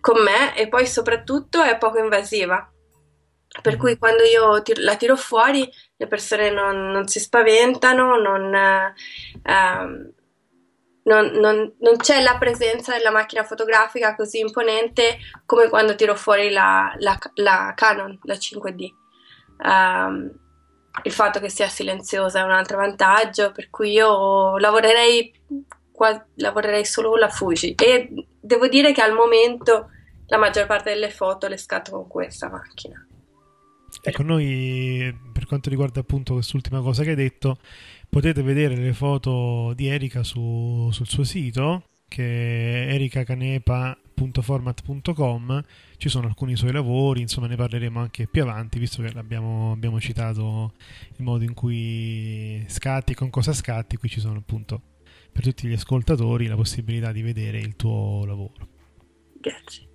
con 0.00 0.22
me 0.22 0.56
e 0.56 0.68
poi 0.68 0.86
soprattutto 0.86 1.62
è 1.62 1.78
poco 1.78 1.98
invasiva 1.98 2.70
per 3.62 3.76
cui 3.76 3.90
mm-hmm. 3.90 3.98
quando 3.98 4.22
io 4.22 4.62
la 4.76 4.96
tiro 4.96 5.16
fuori 5.16 5.68
le 5.96 6.06
persone 6.06 6.50
non, 6.50 6.90
non 6.90 7.08
si 7.08 7.18
spaventano, 7.18 8.16
non, 8.16 8.44
uh, 8.54 10.12
non, 11.04 11.26
non, 11.34 11.72
non, 11.78 11.96
c'è 11.96 12.22
la 12.22 12.36
presenza 12.38 12.96
della 12.96 13.10
macchina 13.10 13.44
fotografica 13.44 14.14
così 14.14 14.40
imponente 14.40 15.18
come 15.46 15.68
quando 15.68 15.94
tiro 15.94 16.14
fuori 16.14 16.50
la, 16.50 16.94
la, 16.98 17.18
la 17.34 17.72
Canon, 17.74 18.18
la 18.22 18.34
5D. 18.34 18.88
Um, 19.62 19.70
ehm, 19.70 20.38
il 21.04 21.12
fatto 21.12 21.38
che 21.40 21.48
sia 21.48 21.68
silenziosa 21.68 22.40
è 22.40 22.42
un 22.42 22.50
altro 22.50 22.76
vantaggio, 22.76 23.52
per 23.52 23.70
cui 23.70 23.92
io 23.92 24.58
lavorerei, 24.58 25.32
lavorerei 26.34 26.84
solo 26.84 27.10
con 27.10 27.18
la 27.20 27.28
Fuji 27.28 27.74
e 27.74 28.26
devo 28.40 28.66
dire 28.66 28.92
che 28.92 29.00
al 29.00 29.14
momento 29.14 29.90
la 30.26 30.36
maggior 30.36 30.66
parte 30.66 30.90
delle 30.90 31.10
foto 31.10 31.46
le 31.46 31.56
scatto 31.56 31.92
con 31.92 32.08
questa 32.08 32.48
macchina. 32.48 33.04
Ecco, 34.02 34.22
noi 34.22 35.16
per 35.32 35.46
quanto 35.46 35.68
riguarda 35.68 36.00
appunto 36.00 36.34
quest'ultima 36.34 36.80
cosa 36.80 37.02
che 37.02 37.10
hai 37.10 37.16
detto, 37.16 37.58
potete 38.10 38.42
vedere 38.42 38.76
le 38.76 38.92
foto 38.92 39.72
di 39.74 39.86
Erika 39.86 40.22
su, 40.22 40.90
sul 40.90 41.06
suo 41.06 41.24
sito 41.24 41.84
che 42.08 42.88
è 42.88 42.94
ericacanepa.format.com 42.94 45.62
ci 45.96 46.08
sono 46.08 46.26
alcuni 46.26 46.56
suoi 46.56 46.72
lavori 46.72 47.20
insomma 47.20 47.46
ne 47.46 47.54
parleremo 47.54 48.00
anche 48.00 48.26
più 48.26 48.42
avanti 48.42 48.80
visto 48.80 49.00
che 49.00 49.16
abbiamo 49.16 50.00
citato 50.00 50.72
il 51.16 51.22
modo 51.22 51.44
in 51.44 51.54
cui 51.54 52.64
scatti 52.66 53.14
con 53.14 53.30
cosa 53.30 53.52
scatti. 53.52 53.96
Qui 53.96 54.08
ci 54.08 54.18
sono 54.18 54.38
appunto 54.38 54.80
per 55.32 55.44
tutti 55.44 55.68
gli 55.68 55.72
ascoltatori 55.72 56.48
la 56.48 56.56
possibilità 56.56 57.12
di 57.12 57.22
vedere 57.22 57.58
il 57.58 57.76
tuo 57.76 58.24
lavoro. 58.24 58.66
Grazie. 59.34 59.86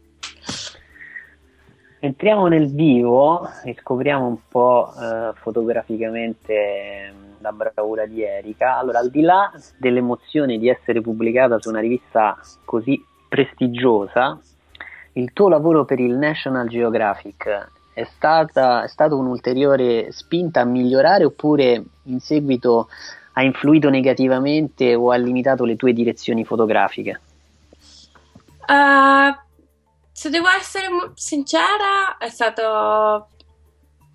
Entriamo 1.99 2.47
nel 2.47 2.71
vivo 2.71 3.45
e 3.63 3.75
scopriamo 3.79 4.27
un 4.27 4.37
po' 4.47 4.93
eh, 4.93 5.31
fotograficamente 5.35 7.34
la 7.45 7.51
bravura 7.51 8.05
di 8.07 8.23
Erika. 8.23 8.77
Allora, 8.77 8.99
al 8.99 9.11
di 9.11 9.21
là 9.21 9.51
dell'emozione 9.77 10.57
di 10.57 10.67
essere 10.67 11.01
pubblicata 11.01 11.59
su 11.59 11.69
una 11.69 11.79
rivista 11.79 12.37
così 12.63 13.03
prestigiosa, 13.29 14.39
il 15.13 15.31
tuo 15.31 15.47
lavoro 15.47 15.85
per 15.85 15.99
il 15.99 16.15
National 16.15 16.67
Geographic 16.67 17.69
è, 17.93 18.03
stata, 18.03 18.83
è 18.83 18.87
stata 18.87 19.15
un'ulteriore 19.15 20.11
spinta 20.11 20.61
a 20.61 20.65
migliorare 20.65 21.23
oppure 21.23 21.83
in 22.03 22.19
seguito 22.19 22.89
ha 23.33 23.43
influito 23.43 23.89
negativamente 23.89 24.95
o 24.95 25.11
ha 25.11 25.15
limitato 25.15 25.65
le 25.65 25.75
tue 25.75 25.93
direzioni 25.93 26.43
fotografiche? 26.45 27.21
Uh, 28.67 29.35
se 30.11 30.29
devo 30.29 30.47
essere 30.47 30.87
sincera, 31.13 32.17
è 32.17 32.29
stato 32.29 33.27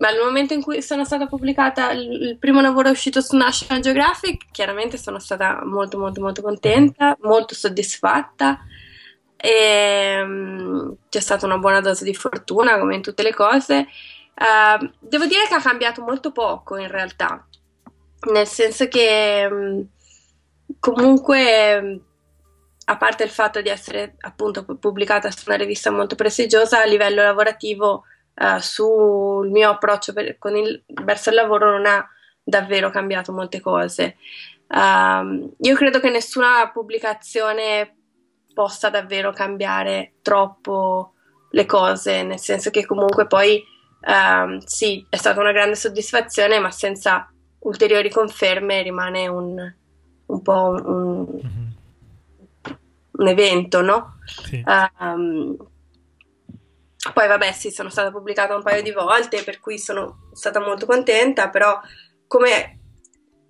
Beh, 0.01 0.13
nel 0.13 0.23
momento 0.23 0.55
in 0.55 0.63
cui 0.63 0.81
sono 0.81 1.05
stata 1.05 1.27
pubblicata 1.27 1.91
il, 1.91 2.35
primo 2.39 2.59
lavoro 2.59 2.89
uscito 2.89 3.21
su 3.21 3.37
National 3.37 3.83
Geographic, 3.83 4.45
chiaramente 4.51 4.97
sono 4.97 5.19
stata 5.19 5.61
molto 5.63 5.99
molto 5.99 6.21
molto 6.21 6.41
contenta, 6.41 7.15
molto 7.21 7.53
soddisfatta. 7.53 8.61
E 9.37 10.19
um, 10.19 10.95
c'è 11.07 11.19
stata 11.19 11.45
una 11.45 11.59
buona 11.59 11.81
dose 11.81 12.03
di 12.03 12.15
fortuna 12.15 12.79
come 12.79 12.95
in 12.95 13.03
tutte 13.03 13.21
le 13.21 13.31
cose. 13.31 13.87
Uh, 14.33 14.89
devo 14.97 15.27
dire 15.27 15.45
che 15.47 15.53
ha 15.53 15.61
cambiato 15.61 16.01
molto 16.01 16.31
poco 16.31 16.77
in 16.77 16.87
realtà, 16.87 17.45
nel 18.31 18.47
senso 18.47 18.87
che 18.87 19.47
um, 19.51 19.85
comunque 20.79 22.01
a 22.85 22.97
parte 22.97 23.23
il 23.23 23.29
fatto 23.29 23.61
di 23.61 23.69
essere 23.69 24.15
appunto 24.21 24.65
pubblicata 24.65 25.29
su 25.29 25.43
una 25.45 25.57
rivista 25.57 25.91
molto 25.91 26.15
prestigiosa 26.15 26.81
a 26.81 26.85
livello 26.85 27.21
lavorativo 27.21 28.05
uh, 28.41 28.59
sul 28.59 29.49
mio 29.49 29.69
approccio 29.69 30.13
per, 30.13 30.37
il, 30.55 30.83
verso 31.03 31.29
il 31.29 31.35
lavoro 31.35 31.71
non 31.71 31.85
ha 31.85 32.07
davvero 32.43 32.89
cambiato 32.89 33.31
molte 33.31 33.59
cose. 33.59 34.17
Uh, 34.67 35.53
io 35.59 35.75
credo 35.75 35.99
che 35.99 36.09
nessuna 36.09 36.69
pubblicazione 36.71 37.95
possa 38.53 38.89
davvero 38.89 39.31
cambiare 39.31 40.13
troppo 40.21 41.13
le 41.51 41.65
cose, 41.65 42.23
nel 42.23 42.39
senso 42.39 42.69
che 42.69 42.85
comunque 42.85 43.27
poi 43.27 43.63
uh, 44.01 44.61
sì, 44.65 45.05
è 45.09 45.17
stata 45.17 45.39
una 45.39 45.51
grande 45.51 45.75
soddisfazione, 45.75 46.59
ma 46.59 46.71
senza 46.71 47.29
ulteriori 47.59 48.09
conferme 48.09 48.81
rimane 48.81 49.27
un, 49.27 49.73
un 50.25 50.41
po' 50.41 50.75
un, 50.83 51.25
mm-hmm. 51.35 52.73
un 53.11 53.27
evento, 53.27 53.81
no? 53.81 54.15
Sì. 54.25 54.63
Um, 54.65 55.57
poi 57.13 57.27
vabbè 57.27 57.51
sì, 57.51 57.71
sono 57.71 57.89
stata 57.89 58.11
pubblicata 58.11 58.55
un 58.55 58.61
paio 58.61 58.83
di 58.83 58.91
volte, 58.91 59.43
per 59.43 59.59
cui 59.59 59.79
sono 59.79 60.29
stata 60.33 60.59
molto 60.59 60.85
contenta, 60.85 61.49
però 61.49 61.79
come 62.27 62.79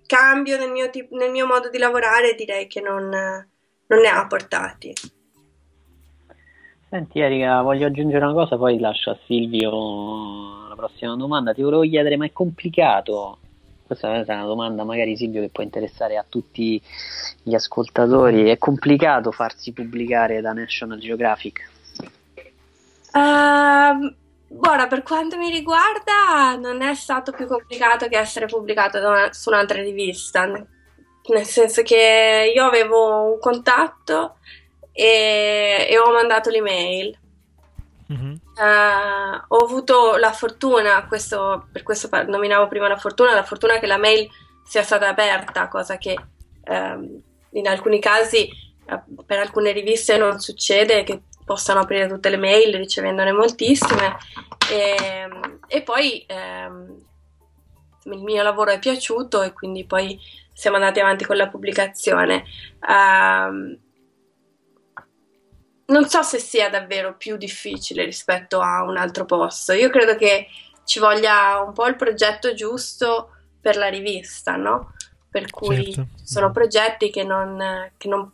cambio 0.06 0.56
nel 0.58 0.70
mio, 0.70 0.88
tipo, 0.90 1.16
nel 1.16 1.30
mio 1.30 1.46
modo 1.46 1.68
di 1.68 1.78
lavorare 1.78 2.34
direi 2.34 2.66
che 2.66 2.80
non, 2.80 3.08
non 3.08 4.00
ne 4.00 4.08
ha 4.08 4.26
portati. 4.26 4.92
Senti 6.88 7.20
Erika, 7.20 7.62
voglio 7.62 7.86
aggiungere 7.86 8.24
una 8.24 8.34
cosa, 8.34 8.56
poi 8.56 8.78
lascio 8.78 9.10
a 9.10 9.18
Silvio 9.26 10.68
la 10.68 10.74
prossima 10.74 11.16
domanda. 11.16 11.54
Ti 11.54 11.62
volevo 11.62 11.82
chiedere, 11.82 12.16
ma 12.16 12.26
è 12.26 12.32
complicato? 12.32 13.38
Questa 13.86 14.12
è 14.14 14.34
una 14.34 14.44
domanda 14.44 14.84
magari 14.84 15.16
Silvio 15.16 15.40
che 15.40 15.48
può 15.48 15.62
interessare 15.62 16.16
a 16.16 16.24
tutti 16.28 16.80
gli 17.42 17.54
ascoltatori. 17.54 18.50
È 18.50 18.58
complicato 18.58 19.30
farsi 19.32 19.72
pubblicare 19.72 20.40
da 20.40 20.52
National 20.52 20.98
Geographic? 20.98 21.70
Uh, 23.12 24.14
ora, 24.66 24.86
per 24.86 25.02
quanto 25.02 25.36
mi 25.36 25.50
riguarda, 25.50 26.56
non 26.56 26.82
è 26.82 26.94
stato 26.94 27.32
più 27.32 27.46
complicato 27.46 28.08
che 28.08 28.18
essere 28.18 28.46
pubblicato 28.46 28.98
una, 28.98 29.32
su 29.32 29.50
un'altra 29.50 29.82
rivista, 29.82 30.46
nel 30.46 31.44
senso 31.44 31.82
che 31.82 32.52
io 32.54 32.64
avevo 32.64 33.32
un 33.32 33.38
contatto 33.38 34.36
e, 34.92 35.86
e 35.88 35.98
ho 35.98 36.10
mandato 36.10 36.50
l'email. 36.50 37.18
Mm-hmm. 38.12 38.32
Uh, 38.32 39.44
ho 39.48 39.56
avuto 39.56 40.16
la 40.16 40.32
fortuna, 40.32 41.06
questo, 41.06 41.66
per 41.72 41.82
questo 41.82 42.08
nominavo 42.26 42.68
prima 42.68 42.88
la 42.88 42.98
fortuna, 42.98 43.32
la 43.34 43.44
fortuna 43.44 43.78
che 43.78 43.86
la 43.86 43.96
mail 43.96 44.28
sia 44.64 44.82
stata 44.82 45.08
aperta, 45.08 45.68
cosa 45.68 45.96
che 45.96 46.14
uh, 46.14 47.22
in 47.50 47.68
alcuni 47.68 48.00
casi 48.00 48.48
uh, 48.86 49.24
per 49.24 49.38
alcune 49.38 49.72
riviste 49.72 50.18
non 50.18 50.40
succede, 50.40 51.04
che 51.04 51.22
possano 51.44 51.80
aprire 51.80 52.08
tutte 52.08 52.30
le 52.30 52.36
mail 52.36 52.76
ricevendone 52.76 53.32
moltissime 53.32 54.16
e, 54.70 55.28
e 55.66 55.82
poi 55.82 56.24
ehm, 56.26 56.96
il 58.04 58.18
mio 58.18 58.42
lavoro 58.42 58.70
è 58.70 58.78
piaciuto 58.78 59.42
e 59.42 59.52
quindi 59.52 59.84
poi 59.84 60.18
siamo 60.52 60.76
andati 60.76 61.00
avanti 61.00 61.24
con 61.24 61.36
la 61.36 61.48
pubblicazione. 61.48 62.44
Um, 62.86 63.78
non 65.86 66.08
so 66.08 66.22
se 66.22 66.38
sia 66.38 66.70
davvero 66.70 67.16
più 67.16 67.36
difficile 67.36 68.04
rispetto 68.04 68.60
a 68.60 68.82
un 68.82 68.96
altro 68.96 69.24
posto. 69.24 69.72
Io 69.72 69.90
credo 69.90 70.16
che 70.16 70.46
ci 70.84 70.98
voglia 70.98 71.60
un 71.60 71.72
po' 71.72 71.86
il 71.86 71.96
progetto 71.96 72.54
giusto 72.54 73.30
per 73.60 73.76
la 73.76 73.88
rivista, 73.88 74.56
no? 74.56 74.94
Per 75.30 75.50
cui 75.50 75.92
certo. 75.92 76.10
sono 76.22 76.50
progetti 76.50 77.10
che 77.10 77.24
non, 77.24 77.90
che 77.96 78.08
non 78.08 78.30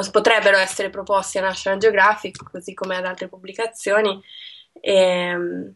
non 0.00 0.10
potrebbero 0.10 0.58
essere 0.58 0.90
proposti 0.90 1.38
a 1.38 1.42
National 1.42 1.78
Geographic, 1.78 2.50
così 2.50 2.74
come 2.74 2.96
ad 2.96 3.06
altre 3.06 3.28
pubblicazioni. 3.28 4.20
E, 4.80 4.94
ehm, 4.94 5.74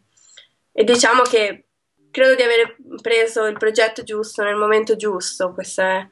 e 0.72 0.84
diciamo 0.84 1.22
che 1.22 1.66
credo 2.10 2.34
di 2.34 2.42
aver 2.42 2.76
preso 3.00 3.46
il 3.46 3.56
progetto 3.56 4.02
giusto 4.02 4.42
nel 4.42 4.56
momento 4.56 4.96
giusto. 4.96 5.54
È, 5.56 6.08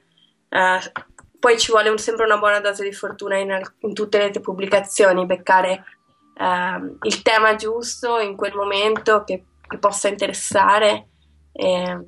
eh, 0.49 0.93
poi 1.39 1.59
ci 1.59 1.71
vuole 1.71 1.91
un, 1.91 1.99
sempre 1.99 2.25
una 2.25 2.39
buona 2.39 2.61
dose 2.61 2.83
di 2.83 2.93
fortuna 2.93 3.37
in, 3.37 3.61
in 3.81 3.93
tutte 3.93 4.19
le 4.19 4.31
pubblicazioni, 4.41 5.27
beccare 5.27 5.85
eh, 6.35 6.97
il 7.03 7.23
tema 7.23 7.55
giusto 7.57 8.19
in 8.21 8.37
quel 8.37 8.55
momento 8.55 9.23
che, 9.25 9.45
che 9.67 9.79
possa 9.79 10.09
interessare. 10.09 11.09
E, 11.53 12.07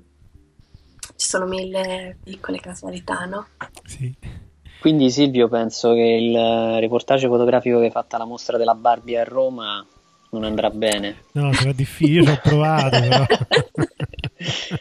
ci 1.16 1.28
sono 1.28 1.44
mille 1.44 2.16
piccole 2.24 2.59
casualità, 2.59 3.26
no? 3.26 3.48
Sì. 3.84 4.48
Quindi 4.81 5.11
Silvio, 5.11 5.49
penso 5.49 5.93
che 5.93 6.01
il 6.01 6.78
reportage 6.81 7.26
fotografico 7.26 7.78
che 7.78 7.87
hai 7.87 7.91
fatto 7.91 8.16
alla 8.16 8.24
mostra 8.24 8.57
della 8.57 8.74
Barbie 8.74 9.20
a 9.20 9.24
Roma 9.24 9.87
non 10.31 10.45
andrà 10.45 10.70
bene. 10.70 11.24
No, 11.33 11.53
sarà 11.53 11.72
difficile, 11.72 12.24
ci 12.24 12.31
ho 12.31 12.41
provato 12.43 13.01
però. 13.01 13.26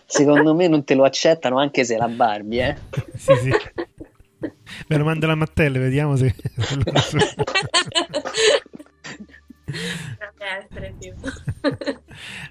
Secondo 0.05 0.55
me 0.55 0.67
non 0.67 0.83
te 0.83 0.95
lo 0.95 1.03
accettano 1.03 1.59
anche 1.59 1.83
se 1.83 1.95
è 1.95 1.97
la 1.97 2.07
Barbie, 2.07 2.67
eh? 2.67 2.77
sì, 3.17 3.33
sì. 3.35 3.51
Me 4.87 4.97
lo 4.97 5.03
manda 5.03 5.27
la 5.27 5.35
Mattelle, 5.35 5.79
vediamo 5.79 6.15
se... 6.15 6.33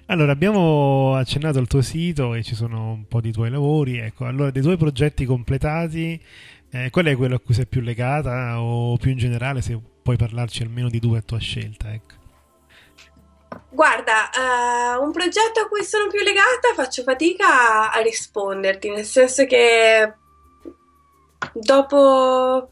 allora, 0.05 0.31
abbiamo 0.31 1.15
accennato 1.15 1.59
al 1.59 1.67
tuo 1.67 1.81
sito 1.81 2.33
e 2.35 2.43
ci 2.43 2.55
sono 2.55 2.91
un 2.91 3.07
po' 3.07 3.21
di 3.21 3.31
tuoi 3.31 3.49
lavori. 3.49 3.97
Ecco, 3.97 4.25
allora, 4.25 4.51
dei 4.51 4.61
tuoi 4.61 4.77
progetti 4.77 5.25
completati, 5.25 6.21
eh, 6.71 6.89
qual 6.89 7.05
è 7.05 7.15
quello 7.15 7.35
a 7.35 7.39
cui 7.39 7.53
sei 7.53 7.65
più 7.65 7.81
legata 7.81 8.61
o 8.61 8.97
più 8.97 9.11
in 9.11 9.17
generale 9.17 9.61
se 9.61 9.79
puoi 10.01 10.17
parlarci 10.17 10.63
almeno 10.63 10.89
di 10.89 10.99
due 10.99 11.19
a 11.19 11.21
tua 11.21 11.39
scelta? 11.39 11.91
Ecco. 11.91 12.17
Guarda, 13.69 14.29
uh, 14.33 15.03
un 15.03 15.11
progetto 15.11 15.61
a 15.61 15.67
cui 15.67 15.83
sono 15.83 16.07
più 16.07 16.21
legata 16.21 16.73
faccio 16.75 17.03
fatica 17.03 17.91
a 17.91 17.99
risponderti, 18.01 18.89
nel 18.89 19.05
senso 19.05 19.45
che 19.45 20.13
dopo 21.53 22.69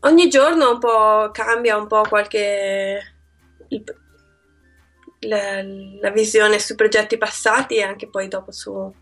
ogni 0.00 0.28
giorno 0.28 0.72
un 0.72 0.78
po' 0.78 1.30
cambia 1.32 1.76
un 1.76 1.86
po' 1.86 2.02
qualche 2.02 3.00
la, 5.20 5.62
la 5.62 6.10
visione 6.10 6.58
sui 6.58 6.74
progetti 6.74 7.18
passati 7.18 7.76
e 7.76 7.82
anche 7.82 8.08
poi 8.08 8.28
dopo 8.28 8.52
su, 8.52 8.92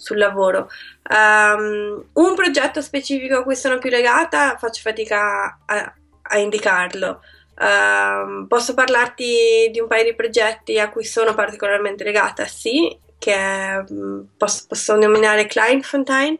sul 0.00 0.16
lavoro. 0.16 0.70
Um, 1.10 2.02
un 2.14 2.34
progetto 2.34 2.80
specifico 2.80 3.38
a 3.38 3.42
cui 3.42 3.54
sono 3.54 3.78
più 3.78 3.90
legata 3.90 4.56
faccio 4.56 4.80
fatica 4.80 5.60
a, 5.66 5.94
a 6.22 6.38
indicarlo. 6.38 7.20
Um, 7.58 8.46
posso 8.48 8.72
parlarti 8.72 9.68
di 9.70 9.78
un 9.78 9.86
paio 9.86 10.04
di 10.04 10.14
progetti 10.14 10.78
a 10.78 10.88
cui 10.88 11.04
sono 11.04 11.34
particolarmente 11.34 12.02
legata, 12.02 12.46
sì, 12.46 12.98
che 13.18 13.34
è, 13.34 13.84
mm, 13.92 14.20
posso, 14.38 14.64
posso, 14.66 14.96
nominare 14.96 15.46
Kleinfontein, 15.46 16.38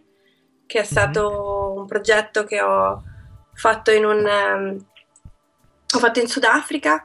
che 0.66 0.80
è 0.80 0.84
stato 0.84 1.74
un 1.76 1.86
progetto 1.86 2.44
che 2.44 2.62
ho 2.62 3.02
fatto 3.52 3.90
in, 3.90 4.06
un, 4.06 4.24
um, 4.24 4.86
ho 5.94 5.98
fatto 5.98 6.20
in 6.20 6.26
Sudafrica. 6.26 7.04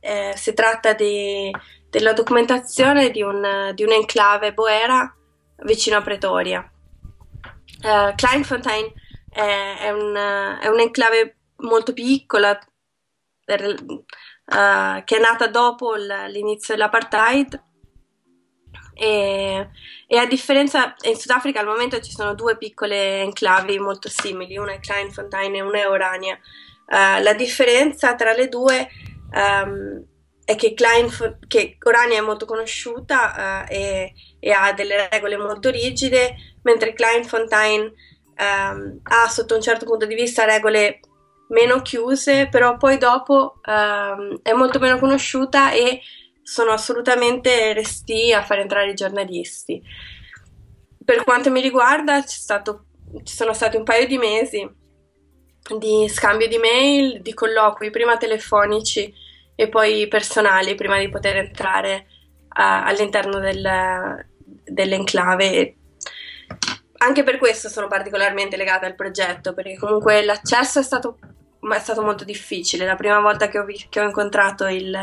Eh, 0.00 0.32
si 0.36 0.54
tratta 0.54 0.92
di 0.92 1.50
della 1.90 2.12
documentazione 2.12 3.10
di 3.10 3.22
un, 3.22 3.72
di 3.74 3.82
un 3.82 3.92
enclave 3.92 4.52
boera 4.52 5.14
vicino 5.64 5.96
a 5.96 6.02
Pretoria. 6.02 6.70
Uh, 7.82 8.14
Kleinfontein 8.14 8.92
è, 9.30 9.76
è, 9.80 9.90
un, 9.90 10.14
è 10.60 10.66
un 10.66 10.90
molto 11.58 11.92
piccola 11.92 12.58
per, 13.44 13.62
uh, 13.64 15.04
che 15.04 15.16
è 15.16 15.20
nata 15.20 15.46
dopo 15.46 15.94
l'inizio 15.94 16.74
dell'apartheid 16.74 17.66
e, 18.94 19.68
e, 20.08 20.16
a 20.16 20.26
differenza 20.26 20.96
in 21.02 21.14
Sudafrica 21.14 21.60
al 21.60 21.66
momento 21.66 22.00
ci 22.00 22.10
sono 22.10 22.34
due 22.34 22.56
piccole 22.56 23.22
enclavi 23.22 23.78
molto 23.78 24.08
simili, 24.08 24.56
una 24.56 24.72
è 24.72 24.80
Kleinfontein 24.80 25.54
e 25.54 25.60
una 25.60 25.78
è 25.78 25.88
Orania. 25.88 26.34
Uh, 26.86 27.22
la 27.22 27.34
differenza 27.34 28.16
tra 28.16 28.32
le 28.32 28.48
due 28.48 28.88
um, 29.32 30.04
è 30.48 30.56
che, 30.56 30.72
Klein, 30.72 31.10
che 31.46 31.76
Orania 31.82 32.20
è 32.20 32.22
molto 32.22 32.46
conosciuta 32.46 33.66
uh, 33.68 33.70
e, 33.70 34.14
e, 34.40 34.50
ha 34.50 34.72
delle 34.72 35.06
regole 35.10 35.36
molto 35.36 35.68
rigide, 35.68 36.36
mentre 36.62 36.94
Klein 36.94 37.22
Fontaine 37.22 37.92
um, 38.38 38.98
ha 39.02 39.28
sotto 39.28 39.54
un 39.54 39.60
certo 39.60 39.84
punto 39.84 40.06
di 40.06 40.14
vista 40.14 40.46
regole 40.46 41.00
meno 41.48 41.82
chiuse, 41.82 42.48
però 42.50 42.78
poi 42.78 42.96
dopo 42.96 43.60
um, 43.66 44.40
è 44.40 44.52
molto 44.52 44.78
meno 44.78 44.98
conosciuta 44.98 45.72
e 45.72 46.00
sono 46.42 46.70
assolutamente 46.70 47.74
resti 47.74 48.32
a 48.32 48.42
far 48.42 48.60
entrare 48.60 48.92
i 48.92 48.94
giornalisti. 48.94 49.82
Per 51.04 51.24
quanto 51.24 51.50
mi 51.50 51.60
riguarda, 51.60 52.22
stato, 52.22 52.86
ci 53.22 53.34
sono 53.36 53.52
stati 53.52 53.76
un 53.76 53.84
paio 53.84 54.06
di 54.06 54.16
mesi 54.16 54.76
di 55.76 56.08
scambio 56.08 56.48
di 56.48 56.56
mail, 56.56 57.20
di 57.20 57.34
colloqui, 57.34 57.90
prima 57.90 58.16
telefonici 58.16 59.26
e 59.60 59.68
poi 59.68 60.06
personali, 60.06 60.76
prima 60.76 61.00
di 61.00 61.08
poter 61.08 61.38
entrare 61.38 62.06
uh, 62.42 62.86
all'interno 62.86 63.40
del, 63.40 64.24
dell'enclave 64.64 65.74
anche 66.98 67.24
per 67.24 67.38
questo 67.38 67.68
sono 67.68 67.88
particolarmente 67.88 68.56
legata 68.56 68.86
al 68.86 68.94
progetto, 68.94 69.54
perché 69.54 69.76
comunque 69.76 70.24
l'accesso 70.24 70.78
è 70.78 70.82
stato, 70.82 71.18
è 71.60 71.78
stato 71.78 72.02
molto 72.02 72.24
difficile. 72.24 72.84
La 72.84 72.96
prima 72.96 73.20
volta 73.20 73.48
che 73.48 73.58
ho, 73.58 73.66
che 73.88 74.00
ho 74.00 74.04
incontrato 74.04 74.66
il, 74.66 74.96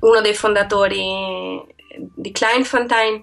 uno 0.00 0.20
dei 0.20 0.34
fondatori 0.34 1.64
di 2.14 2.32
Kleinfontein, 2.32 3.22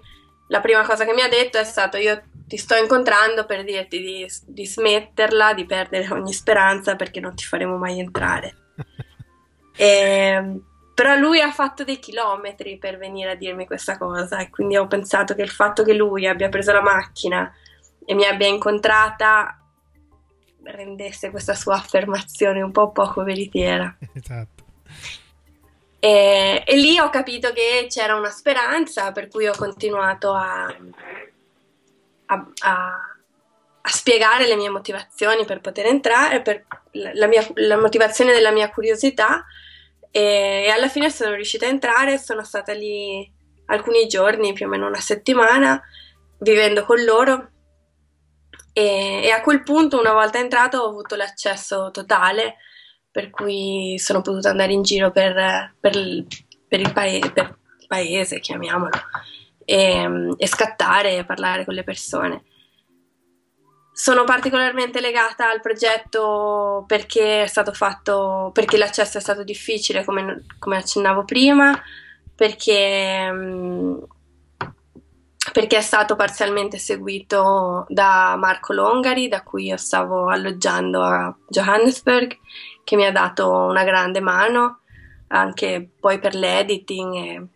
la 0.50 0.62
prima 0.62 0.86
cosa 0.86 1.06
che 1.06 1.14
mi 1.14 1.22
ha 1.22 1.30
detto 1.30 1.58
è 1.58 1.64
stato 1.64 1.98
io 1.98 2.22
ti 2.48 2.58
sto 2.58 2.76
incontrando 2.76 3.46
per 3.46 3.66
dirti 3.66 4.00
di, 4.00 4.26
di 4.46 4.66
smetterla, 4.66 5.54
di 5.54 5.66
perdere 5.66 6.14
ogni 6.14 6.32
speranza 6.32 6.96
perché 6.96 7.20
non 7.20 7.36
ti 7.36 7.44
faremo 7.44 7.78
mai 7.78 8.00
entrare. 8.00 8.56
e, 9.78 9.86
ehm, 9.86 10.62
però 10.98 11.16
lui 11.16 11.40
ha 11.40 11.52
fatto 11.52 11.84
dei 11.84 12.00
chilometri 12.00 12.80
per 12.80 12.98
venire 12.98 13.32
a 13.32 13.36
dirmi 13.36 13.68
questa 13.68 14.00
cosa 14.00 14.40
e 14.40 14.50
quindi 14.50 14.78
ho 14.78 14.88
pensato 14.88 15.36
che 15.36 15.44
il 15.44 15.52
fatto 15.52 15.84
che 15.84 15.94
lui 15.94 16.28
abbia 16.28 16.50
preso 16.50 16.72
la 16.72 16.82
macchina 16.82 17.54
e 18.04 18.16
mi 18.16 18.26
abbia 18.26 18.48
incontrata 18.48 19.62
rendesse 20.64 21.30
questa 21.30 21.54
sua 21.54 21.76
affermazione 21.76 22.64
un 22.64 22.72
po' 22.72 22.92
poco 22.92 23.24
veritiera. 23.24 23.96
Esatto. 24.14 24.66
E, 26.00 26.64
e, 26.66 26.76
lì 26.78 26.98
ho 27.00 27.10
capito 27.10 27.52
che 27.54 27.86
c'era 27.90 28.16
una 28.16 28.30
speranza, 28.30 29.12
per 29.12 29.28
cui 29.28 29.48
ho 29.48 29.56
continuato 29.56 30.34
a, 30.34 30.66
a, 32.26 32.52
a, 32.60 32.92
a 33.82 33.90
spiegare 33.90 34.48
le 34.48 34.56
mie 34.56 34.70
motivazioni 34.70 35.46
per 35.46 35.60
poter 35.60 35.86
entrare, 35.86 36.42
per 36.42 36.66
la, 36.92 37.28
mia, 37.28 37.46
la 37.56 37.78
motivazione 37.78 38.34
della 38.34 38.52
mia 38.52 38.70
curiosità 38.70 39.46
e 40.12 40.70
alla 40.70 40.90
fine 40.90 41.10
sono 41.10 41.36
riuscita 41.36 41.66
a 41.66 41.70
entrare, 41.70 42.18
sono 42.18 42.44
stata 42.44 42.74
lì 42.74 43.30
alcuni 43.66 44.08
giorni, 44.08 44.54
più 44.54 44.66
o 44.66 44.70
meno 44.70 44.88
una 44.88 45.00
settimana, 45.00 45.82
vivendo 46.40 46.86
con 46.86 47.04
loro 47.04 47.52
e, 48.78 49.22
e 49.24 49.32
a 49.32 49.42
quel 49.42 49.64
punto, 49.64 50.00
una 50.00 50.14
volta 50.14 50.38
entrato, 50.38 50.78
ho 50.78 50.90
avuto 50.90 51.16
l'accesso 51.16 51.90
totale, 51.92 52.58
per 53.10 53.32
cui 53.32 53.98
sono 53.98 54.22
potuta 54.22 54.52
andare 54.52 54.72
in 54.72 54.84
giro 54.84 55.10
per, 55.10 55.34
per, 55.80 56.26
per, 56.68 56.80
il, 56.80 56.94
paese, 56.94 57.32
per 57.32 57.58
il, 57.80 57.88
paese, 57.88 58.40
chiamiamolo, 58.40 58.92
e, 59.66 60.30
e 60.38 60.48
scattare 60.48 61.18
e 61.18 61.26
parlare 61.26 61.66
con 61.66 61.74
le 61.74 61.84
persone. 61.84 62.44
Sono 64.00 64.26
particolarmente 64.26 65.02
legata 65.02 65.50
al 65.50 65.60
progetto 65.60 66.84
perché 66.86 67.42
è 67.42 67.48
stato 67.48 67.74
fatto, 67.74 68.52
perché 68.54 68.78
l'accesso 68.78 69.18
è 69.18 69.22
stato 69.22 69.44
difficile, 69.44 70.06
come, 70.06 70.44
come 70.60 70.78
accennavo 70.78 71.26
prima, 71.26 71.76
perché, 72.36 73.28
mm, 73.32 73.98
perché, 75.52 75.78
è 75.78 75.82
stato 75.82 76.16
parzialmente 76.16 76.78
seguito 76.78 77.86
da 77.88 78.36
Marco 78.38 78.72
Longari, 78.74 79.30
da 79.30 79.42
cui 79.42 79.66
io 79.66 79.78
stavo 79.78 80.30
alloggiando 80.30 81.02
a 81.02 81.36
Johannesburg, 81.50 82.38
che 82.84 82.96
mi 82.96 83.04
ha 83.04 83.12
dato 83.12 83.52
una 83.52 83.84
grande 83.84 84.20
mano 84.20 84.82
anche 85.30 85.90
poi 86.00 86.20
per 86.20 86.36
l'editing 86.36 87.16
e 87.16 87.48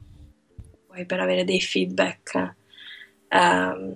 poi 0.88 1.06
per 1.06 1.20
avere 1.20 1.44
dei 1.44 1.62
feedback. 1.62 2.56
Um, 3.30 3.96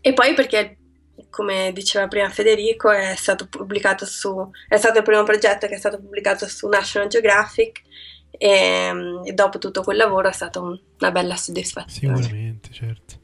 e 0.00 0.12
poi 0.12 0.34
perché 0.34 0.77
come 1.30 1.72
diceva 1.72 2.08
prima 2.08 2.28
Federico, 2.28 2.90
è 2.90 3.14
stato 3.14 3.46
pubblicato 3.48 4.04
su, 4.06 4.50
è 4.68 4.76
stato 4.76 4.98
il 4.98 5.04
primo 5.04 5.22
progetto 5.22 5.66
che 5.66 5.74
è 5.74 5.78
stato 5.78 5.98
pubblicato 5.98 6.48
su 6.48 6.68
National 6.68 7.08
Geographic 7.08 7.82
e, 8.30 8.92
e 9.24 9.32
dopo 9.32 9.58
tutto 9.58 9.82
quel 9.82 9.96
lavoro 9.96 10.28
è 10.28 10.32
stata 10.32 10.60
un, 10.60 10.78
una 10.98 11.10
bella 11.10 11.36
soddisfazione. 11.36 12.22
Sicuramente, 12.22 12.70
certo. 12.70 13.14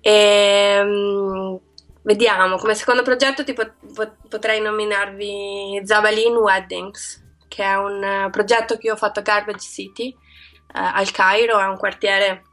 E, 0.00 0.80
um, 0.82 1.60
vediamo, 2.02 2.56
come 2.56 2.74
secondo 2.74 3.02
progetto 3.02 3.44
pot- 3.52 3.74
pot- 3.94 4.28
potrei 4.28 4.60
nominarvi 4.60 5.80
Zabalin 5.84 6.36
Weddings, 6.36 7.22
che 7.48 7.62
è 7.62 7.76
un 7.76 8.28
progetto 8.30 8.78
che 8.78 8.86
io 8.86 8.94
ho 8.94 8.96
fatto 8.96 9.20
a 9.20 9.22
Garbage 9.22 9.68
City, 9.68 10.14
uh, 10.74 10.90
al 10.94 11.10
Cairo, 11.10 11.58
è 11.58 11.64
un 11.66 11.76
quartiere 11.76 12.44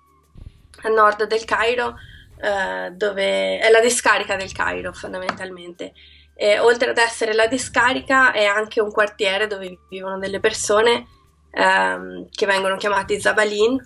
a 0.81 0.89
nord 0.89 1.25
del 1.25 1.45
Cairo 1.45 1.95
eh, 2.41 2.91
dove 2.91 3.59
è 3.59 3.69
la 3.69 3.81
discarica 3.81 4.35
del 4.35 4.51
Cairo 4.53 4.93
fondamentalmente. 4.93 5.93
E, 6.33 6.57
oltre 6.59 6.91
ad 6.91 6.97
essere 6.97 7.33
la 7.33 7.47
discarica 7.47 8.31
è 8.31 8.45
anche 8.45 8.79
un 8.79 8.91
quartiere 8.91 9.45
dove 9.47 9.79
vivono 9.89 10.17
delle 10.17 10.39
persone 10.39 11.07
ehm, 11.51 12.29
che 12.31 12.45
vengono 12.45 12.77
chiamati 12.77 13.19
Zabalin, 13.19 13.77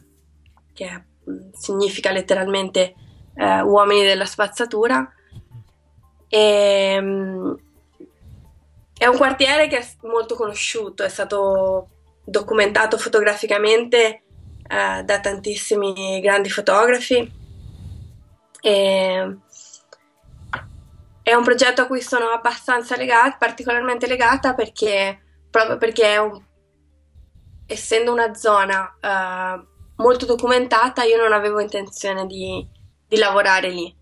che 0.71 1.03
mm, 1.30 1.49
significa 1.53 2.11
letteralmente 2.11 2.93
eh, 3.35 3.61
uomini 3.61 4.03
della 4.03 4.25
spazzatura. 4.25 5.11
E, 6.27 6.97
um, 6.99 7.57
è 8.95 9.07
un 9.07 9.17
quartiere 9.17 9.67
che 9.67 9.80
è 9.80 9.88
molto 10.03 10.35
conosciuto, 10.35 11.03
è 11.03 11.09
stato 11.09 11.89
documentato 12.23 12.97
fotograficamente 12.99 14.23
eh, 14.67 15.03
da 15.03 15.19
tantissimi 15.19 16.19
grandi 16.21 16.49
fotografi 16.49 17.41
e 18.65 19.38
è 21.22 21.34
un 21.34 21.44
progetto 21.44 21.81
a 21.81 21.85
cui 21.85 22.02
sono 22.02 22.30
abbastanza 22.30 22.95
legata, 22.95 23.35
particolarmente 23.38 24.07
legata 24.07 24.53
perché 24.53 25.19
proprio 25.49 25.77
perché 25.77 26.18
un, 26.18 26.41
essendo 27.65 28.14
una 28.14 28.34
zona 28.34 28.98
uh, 29.02 29.65
molto 30.02 30.26
documentata 30.26 31.03
io 31.03 31.18
non 31.18 31.34
avevo 31.34 31.60
intenzione 31.60 32.26
di, 32.26 32.65
di 33.06 33.18
lavorare 33.18 33.69
lì. 33.69 33.94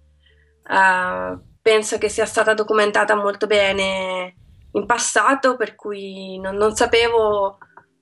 Uh, 0.63 1.39
penso 1.59 1.97
che 1.97 2.07
sia 2.07 2.25
stata 2.25 2.53
documentata 2.53 3.15
molto 3.15 3.47
bene 3.47 4.35
in 4.73 4.85
passato, 4.85 5.57
per 5.57 5.73
cui 5.73 6.39
non, 6.39 6.55
non 6.55 6.75
sapevo, 6.75 7.57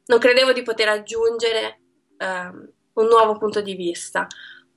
non 0.08 0.20
credevo 0.20 0.52
di 0.52 0.62
poter 0.62 0.90
aggiungere 0.90 1.80
uh, 2.18 3.02
un 3.02 3.08
nuovo 3.08 3.38
punto 3.38 3.62
di 3.62 3.76
vista. 3.76 4.28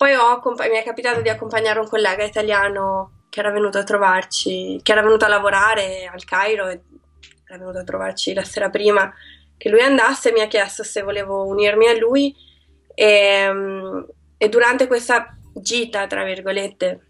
Poi 0.03 0.15
ho, 0.16 0.43
mi 0.69 0.79
è 0.79 0.83
capitato 0.83 1.20
di 1.20 1.29
accompagnare 1.29 1.79
un 1.79 1.87
collega 1.87 2.24
italiano 2.24 3.27
che 3.29 3.39
era 3.39 3.53
venuto 3.53 3.79
a 3.79 3.85
trovarci, 3.85 4.81
che 4.83 4.91
era 4.91 5.01
venuto 5.01 5.27
a 5.27 5.29
lavorare 5.29 6.11
al 6.12 6.24
Cairo 6.24 6.66
e 6.66 6.83
era 7.47 7.59
venuto 7.59 7.79
a 7.79 7.85
trovarci 7.85 8.35
la 8.35 8.43
sera 8.43 8.69
prima 8.69 9.15
che 9.57 9.69
lui 9.69 9.81
andasse 9.81 10.31
e 10.31 10.33
mi 10.33 10.41
ha 10.41 10.49
chiesto 10.49 10.83
se 10.83 11.03
volevo 11.03 11.47
unirmi 11.47 11.87
a 11.87 11.97
lui 11.97 12.35
e, 12.93 13.49
e 14.37 14.49
durante 14.49 14.89
questa 14.89 15.37
gita, 15.55 16.09
tra 16.09 16.24
virgolette, 16.24 17.07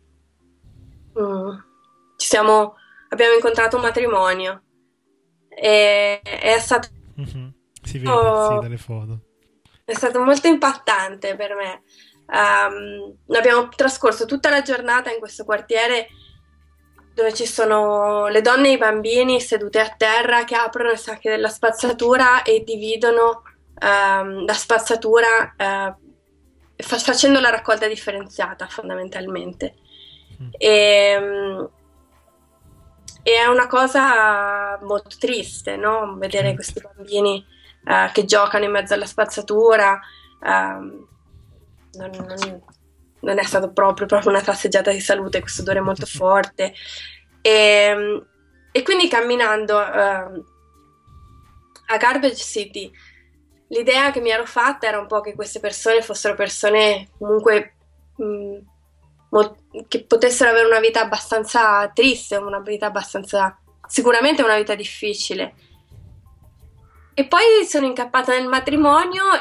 mm, 1.19 1.49
ci 2.19 2.29
siamo, 2.29 2.75
abbiamo 3.09 3.33
incontrato 3.33 3.77
un 3.77 3.83
matrimonio 3.85 4.65
e 5.49 6.21
è 6.21 6.59
stato... 6.59 6.89
Mm-hmm. 7.19 7.49
Si 7.85 7.99
vede 7.99 8.11
oh, 8.11 8.51
sì, 8.51 8.59
dalle 8.61 8.77
foto. 8.77 9.21
È 9.83 9.95
stato 9.95 10.23
molto 10.23 10.47
impattante 10.47 11.35
per 11.37 11.55
me 11.55 11.83
Um, 12.33 13.15
abbiamo 13.37 13.69
trascorso 13.69 14.25
tutta 14.25 14.49
la 14.49 14.63
giornata 14.63 15.13
in 15.13 15.19
questo 15.19 15.45
quartiere 15.45 16.09
dove 17.13 17.35
ci 17.35 17.45
sono 17.45 18.29
le 18.29 18.41
donne 18.41 18.69
e 18.69 18.73
i 18.73 18.79
bambini 18.79 19.39
sedute 19.39 19.81
a 19.81 19.95
terra 19.95 20.45
che 20.45 20.55
aprono 20.55 20.93
i 20.93 20.97
sacchi 20.97 21.29
della 21.29 21.51
spazzatura 21.51 22.43
e 22.43 22.63
dividono 22.65 23.43
um, 23.83 24.47
la 24.47 24.55
spazzatura 24.55 25.55
uh, 25.59 25.95
fa- 26.75 26.99
facendo 26.99 27.39
la 27.39 27.51
raccolta 27.51 27.87
differenziata 27.87 28.67
fondamentalmente. 28.67 29.75
Mm. 30.43 30.49
E, 30.53 31.17
um, 31.19 31.69
e, 33.23 33.35
è 33.35 33.47
una 33.47 33.67
cosa 33.67 34.79
molto 34.81 35.17
triste, 35.19 35.77
no? 35.77 36.17
Vedere 36.17 36.55
questi 36.55 36.81
bambini 36.81 37.45
uh, 37.85 38.11
che 38.11 38.25
giocano 38.25 38.65
in 38.65 38.71
mezzo 38.71 38.95
alla 38.95 39.05
spazzatura. 39.05 40.01
Um, 40.41 41.11
non, 41.93 42.11
non, 42.11 42.63
non 43.21 43.39
è 43.39 43.43
stata 43.43 43.69
proprio, 43.69 44.07
proprio, 44.07 44.31
una 44.31 44.43
passeggiata 44.43 44.91
di 44.91 45.01
salute, 45.01 45.41
questo 45.41 45.63
odore 45.63 45.81
molto 45.81 46.07
forte. 46.07 46.73
E, 47.41 48.23
e 48.71 48.83
quindi 48.83 49.09
camminando 49.09 49.77
uh, 49.77 50.45
a 51.87 51.97
Garbage 51.99 52.37
City 52.37 52.91
l'idea 53.69 54.11
che 54.11 54.21
mi 54.21 54.31
ero 54.31 54.45
fatta 54.47 54.87
era 54.87 54.99
un 54.99 55.07
po' 55.07 55.21
che 55.21 55.35
queste 55.35 55.59
persone 55.59 56.03
fossero 56.03 56.35
persone 56.35 57.09
comunque 57.19 57.77
mh, 58.17 58.59
mo- 59.31 59.57
che 59.89 60.05
potessero 60.05 60.51
avere 60.51 60.67
una 60.67 60.81
vita 60.81 61.01
abbastanza 61.01 61.91
triste, 61.93 62.37
una 62.37 62.61
vita 62.61 62.87
abbastanza 62.87 63.59
sicuramente 63.87 64.43
una 64.43 64.57
vita 64.57 64.75
difficile. 64.75 65.55
E 67.15 67.27
poi 67.27 67.65
sono 67.67 67.87
incappata 67.87 68.33
nel 68.33 68.47
matrimonio 68.47 69.41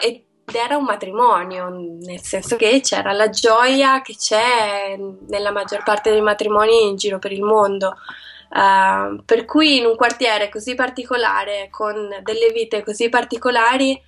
ed 0.52 0.56
era 0.56 0.76
un 0.76 0.84
matrimonio, 0.84 1.70
nel 1.70 2.22
senso 2.22 2.58
che 2.58 2.82
c'era 2.82 3.14
la 3.14 3.30
gioia 3.30 4.02
che 4.02 4.16
c'è 4.18 4.98
nella 4.98 5.52
maggior 5.52 5.82
parte 5.84 6.12
dei 6.12 6.22
matrimoni 6.22 6.90
in 6.90 6.98
giro 6.98 7.20
per 7.20 7.32
il 7.32 7.42
mondo. 7.42 7.96
Uh, 8.50 9.24
per 9.24 9.46
cui 9.46 9.78
in 9.78 9.86
un 9.86 9.96
quartiere 9.96 10.50
così 10.50 10.76
particolare, 10.76 11.70
con 11.72 12.10
delle 12.22 12.52
vite 12.52 12.84
così 12.84 13.08
particolari, 13.08 14.00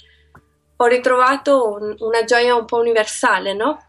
ho 0.76 0.86
ritrovato 0.86 1.72
un, 1.72 1.96
una 2.00 2.26
gioia 2.26 2.56
un 2.56 2.66
po' 2.66 2.80
universale, 2.80 3.54
no? 3.54 3.82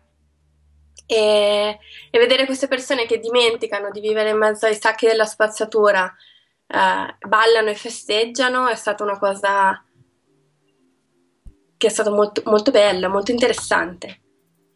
E, 1.06 1.78
e, 2.08 2.18
vedere 2.18 2.46
queste 2.46 2.68
persone 2.68 3.04
che 3.04 3.18
dimenticano 3.18 3.90
di 3.90 3.98
vivere 4.00 4.30
in 4.30 4.38
mezzo 4.38 4.66
ai 4.66 4.76
sacchi 4.76 5.06
della 5.06 5.26
spazzatura, 5.26 6.06
eh, 6.68 7.16
ballano 7.26 7.70
e 7.70 7.74
festeggiano, 7.74 8.68
è 8.68 8.76
stata 8.76 9.02
una 9.02 9.18
cosa 9.18 9.84
che 11.84 11.90
è 11.90 11.92
stata 11.92 12.10
molto, 12.10 12.40
molto 12.46 12.70
bella, 12.70 13.08
molto 13.08 13.30
interessante. 13.30 14.22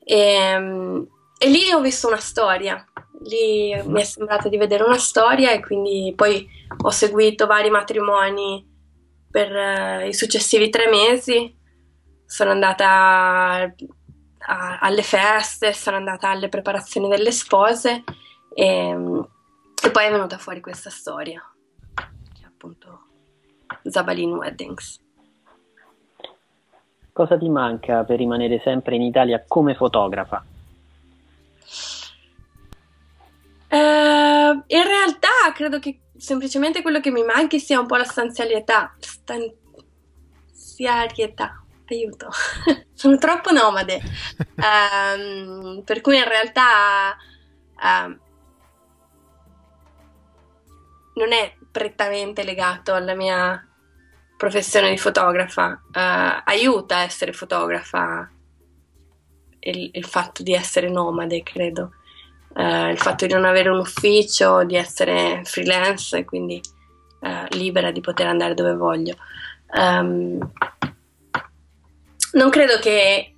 E, 0.04 1.06
e, 1.38 1.48
lì 1.48 1.72
ho 1.72 1.80
visto 1.80 2.06
una 2.06 2.18
storia, 2.18 2.84
lì 3.22 3.74
mi 3.86 4.00
è 4.00 4.04
sembrato 4.04 4.50
di 4.50 4.58
vedere 4.58 4.82
una 4.82 4.98
storia 4.98 5.52
e 5.52 5.60
quindi 5.60 6.12
poi 6.14 6.46
ho 6.82 6.90
seguito 6.90 7.46
vari 7.46 7.70
matrimoni 7.70 8.66
per 9.30 10.02
uh, 10.02 10.06
i 10.06 10.12
successivi 10.12 10.68
tre 10.68 10.90
mesi. 10.90 11.56
Sono 12.26 12.50
andata 12.50 13.72
a, 14.38 14.78
alle 14.78 15.02
feste, 15.02 15.72
sono 15.72 15.96
andata 15.96 16.28
alle 16.28 16.50
preparazioni 16.50 17.08
delle 17.08 17.32
spose 17.32 18.04
e, 18.54 18.64
e 19.82 19.90
poi 19.90 20.04
è 20.04 20.10
venuta 20.10 20.36
fuori 20.36 20.60
questa 20.60 20.90
storia, 20.90 21.42
che 21.94 22.42
è 22.42 22.46
appunto 22.46 23.06
Zabalin 23.84 24.32
Weddings. 24.32 25.06
Cosa 27.18 27.36
ti 27.36 27.48
manca 27.48 28.04
per 28.04 28.16
rimanere 28.16 28.60
sempre 28.62 28.94
in 28.94 29.02
Italia 29.02 29.42
come 29.44 29.74
fotografa? 29.74 30.44
Uh, 33.68 34.62
in 34.68 34.84
realtà 34.84 35.50
credo 35.52 35.80
che 35.80 35.98
semplicemente 36.16 36.80
quello 36.80 37.00
che 37.00 37.10
mi 37.10 37.24
manchi 37.24 37.58
sia 37.58 37.80
un 37.80 37.86
po' 37.86 37.96
la 37.96 38.04
stanzialità, 38.04 38.94
stanziarietà, 39.00 41.60
aiuto, 41.88 42.28
sono 42.94 43.18
troppo 43.18 43.50
nomade, 43.50 44.00
um, 44.54 45.82
per 45.84 46.00
cui 46.00 46.18
in 46.18 46.28
realtà 46.28 47.16
um, 47.82 48.16
non 51.14 51.32
è 51.32 51.52
prettamente 51.72 52.44
legato 52.44 52.94
alla 52.94 53.16
mia 53.16 53.67
professione 54.38 54.90
di 54.90 54.98
fotografa, 54.98 55.82
uh, 55.84 56.42
aiuta 56.44 56.98
a 56.98 57.02
essere 57.02 57.32
fotografa 57.32 58.30
il, 59.58 59.90
il, 59.92 60.04
fatto 60.04 60.44
di 60.44 60.54
essere 60.54 60.88
nomade, 60.88 61.42
credo, 61.42 61.90
uh, 62.54 62.86
il 62.86 62.98
fatto 62.98 63.26
di 63.26 63.32
non 63.32 63.44
avere 63.44 63.68
un 63.68 63.80
ufficio, 63.80 64.62
di 64.62 64.76
essere 64.76 65.42
freelance 65.44 66.24
quindi 66.24 66.60
uh, 67.20 67.56
libera 67.56 67.90
di 67.90 68.00
poter 68.00 68.28
andare 68.28 68.54
dove 68.54 68.76
voglio. 68.76 69.16
Um, 69.74 70.38
non 72.34 72.50
credo 72.50 72.78
che 72.78 73.34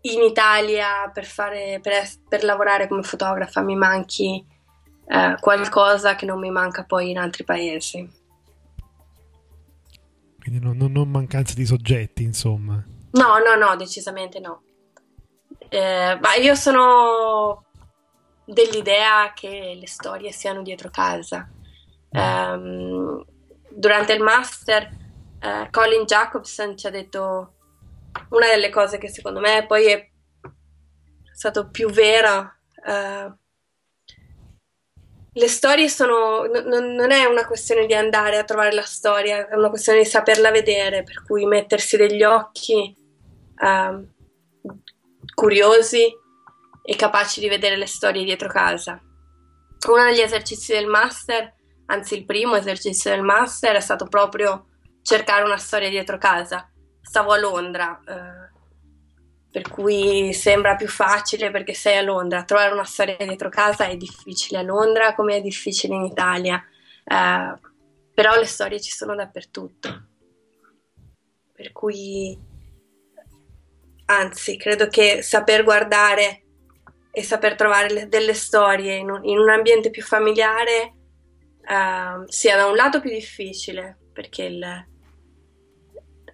in 0.00 0.22
Italia 0.22 1.10
per, 1.12 1.24
fare, 1.24 1.80
per, 1.82 2.08
per 2.28 2.44
lavorare 2.44 2.86
come 2.86 3.02
fotografa 3.02 3.60
mi 3.62 3.74
manchi 3.74 4.54
qualcosa 5.38 6.16
che 6.16 6.26
non 6.26 6.40
mi 6.40 6.50
manca 6.50 6.82
poi 6.82 7.10
in 7.10 7.18
altri 7.18 7.44
paesi. 7.44 8.25
Quindi 10.46 10.64
non, 10.64 10.76
non, 10.76 10.92
non 10.92 11.10
mancanza 11.10 11.54
di 11.54 11.66
soggetti, 11.66 12.22
insomma. 12.22 12.74
No, 13.10 13.38
no, 13.38 13.56
no, 13.56 13.74
decisamente 13.74 14.38
no. 14.38 14.62
Eh, 15.68 16.16
ma 16.22 16.34
io 16.36 16.54
sono 16.54 17.64
dell'idea 18.44 19.32
che 19.34 19.76
le 19.76 19.88
storie 19.88 20.30
siano 20.30 20.62
dietro 20.62 20.88
casa. 20.88 21.50
Um, 22.10 23.24
durante 23.70 24.12
il 24.12 24.22
master, 24.22 24.88
uh, 25.42 25.68
Colin 25.68 26.04
Jacobson 26.04 26.76
ci 26.76 26.86
ha 26.86 26.90
detto 26.90 27.54
una 28.28 28.46
delle 28.46 28.70
cose 28.70 28.98
che 28.98 29.08
secondo 29.08 29.40
me 29.40 29.66
poi 29.66 29.86
è 29.86 30.10
stato 31.32 31.70
più 31.70 31.90
vera. 31.90 32.56
Uh, 32.84 33.36
le 35.36 35.48
storie 35.48 35.88
sono, 35.88 36.44
n- 36.44 36.94
non 36.94 37.10
è 37.10 37.24
una 37.24 37.46
questione 37.46 37.84
di 37.86 37.94
andare 37.94 38.38
a 38.38 38.44
trovare 38.44 38.72
la 38.72 38.82
storia, 38.82 39.46
è 39.46 39.54
una 39.54 39.68
questione 39.68 39.98
di 39.98 40.06
saperla 40.06 40.50
vedere, 40.50 41.02
per 41.02 41.22
cui 41.24 41.44
mettersi 41.44 41.98
degli 41.98 42.22
occhi 42.22 42.96
uh, 43.58 44.70
curiosi 45.34 46.06
e 46.82 46.96
capaci 46.96 47.40
di 47.40 47.48
vedere 47.48 47.76
le 47.76 47.86
storie 47.86 48.24
dietro 48.24 48.48
casa. 48.48 48.98
Uno 49.88 50.04
degli 50.04 50.20
esercizi 50.20 50.72
del 50.72 50.86
master, 50.86 51.54
anzi 51.86 52.16
il 52.16 52.24
primo 52.24 52.56
esercizio 52.56 53.10
del 53.10 53.22
master, 53.22 53.76
è 53.76 53.80
stato 53.80 54.06
proprio 54.06 54.68
cercare 55.02 55.44
una 55.44 55.58
storia 55.58 55.90
dietro 55.90 56.16
casa 56.16 56.70
stavo 57.02 57.32
a 57.32 57.38
Londra, 57.38 58.00
eh, 58.04 58.55
per 59.56 59.70
cui 59.70 60.34
sembra 60.34 60.76
più 60.76 60.86
facile 60.86 61.50
perché 61.50 61.72
sei 61.72 61.96
a 61.96 62.02
Londra. 62.02 62.44
Trovare 62.44 62.74
una 62.74 62.84
storia 62.84 63.16
dietro 63.16 63.48
casa 63.48 63.86
è 63.86 63.96
difficile 63.96 64.58
a 64.58 64.62
Londra 64.62 65.14
come 65.14 65.36
è 65.36 65.40
difficile 65.40 65.94
in 65.94 66.04
Italia, 66.04 66.62
eh, 67.02 67.58
però 68.12 68.36
le 68.36 68.44
storie 68.44 68.82
ci 68.82 68.90
sono 68.90 69.14
dappertutto. 69.14 70.08
Per 71.54 71.72
cui, 71.72 72.38
anzi, 74.04 74.58
credo 74.58 74.88
che 74.88 75.22
saper 75.22 75.64
guardare 75.64 76.42
e 77.10 77.22
saper 77.22 77.54
trovare 77.54 77.90
le, 77.90 78.08
delle 78.08 78.34
storie 78.34 78.96
in 78.96 79.08
un, 79.08 79.24
in 79.24 79.38
un, 79.38 79.48
ambiente 79.48 79.88
più 79.88 80.02
familiare 80.02 80.92
uh, 81.62 82.24
sia 82.26 82.56
da 82.56 82.66
un 82.66 82.74
lato 82.74 83.00
più 83.00 83.08
difficile 83.08 83.96
perché 84.12 84.42
il, 84.42 84.86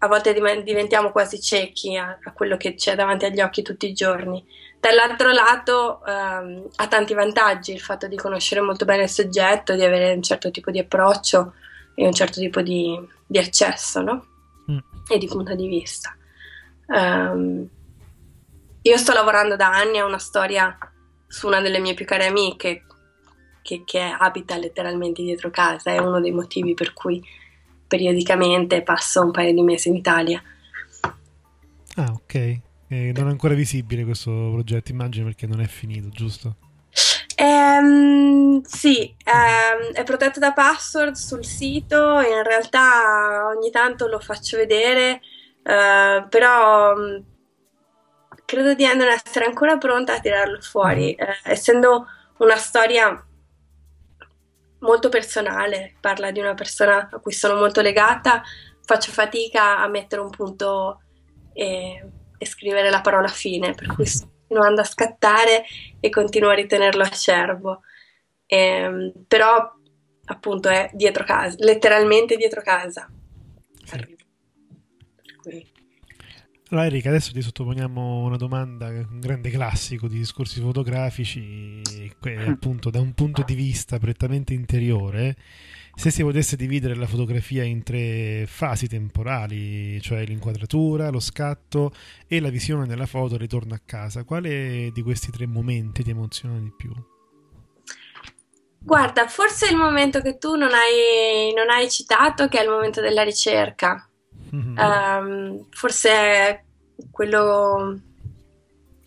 a 0.02 0.08
volte 0.08 0.34
diventiamo 0.34 1.12
quasi 1.12 1.40
ciechi 1.40 1.96
a, 1.96 2.18
a, 2.20 2.32
quello 2.32 2.56
che 2.56 2.74
c'è 2.74 2.96
davanti 2.96 3.24
agli 3.24 3.40
occhi 3.40 3.62
tutti 3.62 3.86
i 3.86 3.92
giorni. 3.92 4.44
Dall'altro 4.80 5.30
lato 5.30 6.04
ehm, 6.04 6.68
ha 6.74 6.88
tanti 6.88 7.14
vantaggi 7.14 7.72
il 7.72 7.80
fatto 7.80 8.08
di 8.08 8.16
conoscere 8.16 8.60
molto 8.60 8.84
bene 8.84 9.04
il 9.04 9.08
soggetto, 9.08 9.76
di 9.76 9.84
avere 9.84 10.12
un 10.12 10.22
certo 10.22 10.50
tipo 10.50 10.72
di 10.72 10.80
approccio 10.80 11.54
e 11.94 12.04
un 12.04 12.12
certo 12.12 12.40
tipo 12.40 12.62
di, 12.62 12.98
di 13.24 13.38
accesso 13.38 14.02
no? 14.02 14.26
mm. 14.72 14.78
e 15.08 15.18
di 15.18 15.28
punto 15.28 15.54
di 15.54 15.68
vista. 15.68 16.16
Um, 16.86 17.68
io 18.82 18.96
sto 18.96 19.12
lavorando 19.12 19.54
da 19.54 19.68
anni 19.68 19.98
a 19.98 20.04
una 20.04 20.18
storia 20.18 20.76
su 21.28 21.46
una 21.46 21.60
delle 21.60 21.78
mie 21.78 21.94
più 21.94 22.04
care 22.04 22.26
amiche 22.26 22.86
che, 23.62 23.84
che 23.86 24.00
abita 24.00 24.56
letteralmente 24.56 25.22
dietro 25.22 25.50
casa, 25.50 25.92
è 25.92 25.98
uno 25.98 26.20
dei 26.20 26.32
motivi 26.32 26.74
per 26.74 26.92
cui 26.92 27.24
periodicamente 27.92 28.80
passo 28.80 29.20
un 29.20 29.32
paio 29.32 29.52
di 29.52 29.60
mesi 29.60 29.88
in 29.88 29.96
Italia. 29.96 30.42
Ah, 31.96 32.10
ok. 32.10 32.34
E 32.34 33.12
non 33.14 33.26
è 33.26 33.30
ancora 33.30 33.52
visibile 33.52 34.04
questo 34.04 34.30
progetto, 34.30 34.92
immagino, 34.92 35.26
perché 35.26 35.46
non 35.46 35.60
è 35.60 35.66
finito, 35.66 36.08
giusto? 36.08 36.56
Um, 37.36 38.62
sì, 38.62 39.14
um, 39.26 39.92
è 39.92 40.02
protetto 40.04 40.38
da 40.38 40.54
password 40.54 41.14
sul 41.14 41.44
sito, 41.44 42.20
in 42.20 42.42
realtà 42.42 43.46
ogni 43.54 43.70
tanto 43.70 44.06
lo 44.06 44.20
faccio 44.20 44.56
vedere, 44.56 45.20
uh, 45.64 46.26
però 46.28 46.94
um, 46.94 47.22
credo 48.46 48.74
di 48.74 48.84
non 48.86 49.08
essere 49.08 49.44
ancora 49.44 49.76
pronta 49.76 50.14
a 50.14 50.20
tirarlo 50.20 50.60
fuori, 50.62 51.14
uh, 51.18 51.48
essendo 51.48 52.06
una 52.38 52.56
storia 52.56 53.22
molto 54.82 55.08
personale, 55.08 55.94
parla 56.00 56.30
di 56.30 56.38
una 56.38 56.54
persona 56.54 57.08
a 57.10 57.18
cui 57.18 57.32
sono 57.32 57.56
molto 57.56 57.80
legata, 57.80 58.42
faccio 58.84 59.10
fatica 59.10 59.78
a 59.78 59.88
mettere 59.88 60.20
un 60.20 60.30
punto 60.30 61.00
e, 61.52 62.06
e 62.36 62.46
scrivere 62.46 62.90
la 62.90 63.00
parola 63.00 63.28
fine, 63.28 63.74
per 63.74 63.88
cui 63.88 64.06
sto 64.06 64.30
continuando 64.52 64.82
a 64.82 64.84
scattare 64.84 65.64
e 65.98 66.10
continuo 66.10 66.50
a 66.50 66.54
ritenerlo 66.54 67.02
acerbo. 67.02 67.80
E, 68.44 68.56
ehm, 68.56 69.12
però 69.26 69.72
appunto 70.26 70.68
è 70.68 70.90
dietro 70.92 71.24
casa, 71.24 71.56
letteralmente 71.60 72.36
dietro 72.36 72.60
casa. 72.60 73.08
Sì. 75.42 75.71
Allora 76.72 76.86
Erika, 76.86 77.10
adesso 77.10 77.32
ti 77.32 77.42
sottoponiamo 77.42 78.22
una 78.22 78.38
domanda, 78.38 78.86
un 78.86 79.20
grande 79.20 79.50
classico 79.50 80.08
di 80.08 80.16
discorsi 80.16 80.58
fotografici, 80.58 81.82
appunto 82.46 82.88
da 82.88 82.98
un 82.98 83.12
punto 83.12 83.42
di 83.42 83.52
vista 83.52 83.98
prettamente 83.98 84.54
interiore, 84.54 85.36
se 85.94 86.10
si 86.10 86.22
potesse 86.22 86.56
dividere 86.56 86.94
la 86.94 87.06
fotografia 87.06 87.62
in 87.62 87.82
tre 87.82 88.46
fasi 88.46 88.88
temporali, 88.88 90.00
cioè 90.00 90.24
l'inquadratura, 90.24 91.10
lo 91.10 91.20
scatto 91.20 91.92
e 92.26 92.40
la 92.40 92.48
visione 92.48 92.86
della 92.86 93.04
foto 93.04 93.36
ritorno 93.36 93.74
a 93.74 93.80
casa, 93.84 94.24
quale 94.24 94.92
di 94.94 95.02
questi 95.02 95.30
tre 95.30 95.46
momenti 95.46 96.02
ti 96.02 96.08
emoziona 96.08 96.58
di 96.58 96.72
più? 96.74 96.90
Guarda, 98.78 99.28
forse 99.28 99.66
è 99.66 99.70
il 99.70 99.76
momento 99.76 100.22
che 100.22 100.38
tu 100.38 100.56
non 100.56 100.70
hai, 100.72 101.52
non 101.54 101.68
hai 101.68 101.90
citato, 101.90 102.48
che 102.48 102.60
è 102.60 102.62
il 102.62 102.70
momento 102.70 103.02
della 103.02 103.24
ricerca. 103.24 104.06
Mm-hmm. 104.54 104.76
Um, 104.78 105.66
forse 105.70 106.10
è 106.10 106.62
quello 107.10 108.00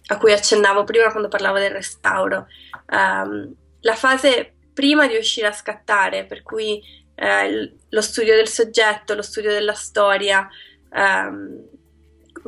a 0.08 0.18
cui 0.18 0.34
accennavo 0.34 0.84
prima 0.84 1.12
quando 1.12 1.28
parlavo 1.28 1.60
del 1.60 1.72
restauro. 1.72 2.48
Um, 2.90 3.54
la 3.82 3.96
fase 3.96 4.54
prima 4.74 5.08
di 5.08 5.16
uscire 5.16 5.48
a 5.48 5.54
scattare, 5.54 6.26
per 6.26 6.44
cui 6.44 6.82
eh, 7.16 7.78
lo 7.88 8.02
studio 8.02 8.36
del 8.36 8.48
soggetto, 8.48 9.16
lo 9.16 9.22
studio 9.22 9.52
della 9.52 9.74
storia, 9.74 10.48
um, 10.92 11.64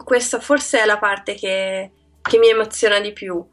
questa 0.04 0.40
forse 0.40 0.82
è 0.82 0.86
la 0.86 0.98
parte 0.98 1.36
che, 1.36 1.92
che 2.22 2.38
mi 2.38 2.50
emoziona 2.50 3.00
di 3.00 3.14
più, 3.14 3.44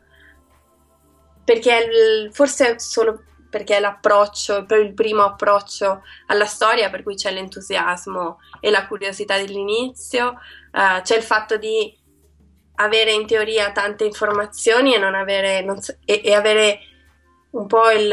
perché 1.45 1.89
il, 1.91 2.31
forse 2.33 2.79
solo 2.79 3.23
perché 3.55 3.77
è 3.77 3.81
l'approccio, 3.81 4.67
il 4.71 4.95
primo 4.95 5.23
approccio 5.23 6.03
alla 6.27 6.45
storia, 6.45 6.91
per 6.91 7.05
cui 7.05 7.15
c'è 7.15 7.31
l'entusiasmo 7.31 8.41
e 8.59 8.69
la 8.69 8.89
curiosità 8.89 9.37
dell'inizio, 9.37 10.41
uh, 10.73 11.01
c'è 11.03 11.17
il 11.17 11.23
fatto 11.23 11.57
di 11.57 11.97
avere 12.75 13.13
in 13.13 13.29
teoria 13.29 13.71
tante 13.71 14.07
informazioni 14.07 14.93
e, 14.93 14.99
non 14.99 15.15
avere, 15.15 15.63
non 15.63 15.81
so, 15.81 15.97
e, 16.05 16.21
e 16.25 16.35
avere 16.35 16.81
un 17.51 17.69
po' 17.69 17.91
il, 17.91 18.13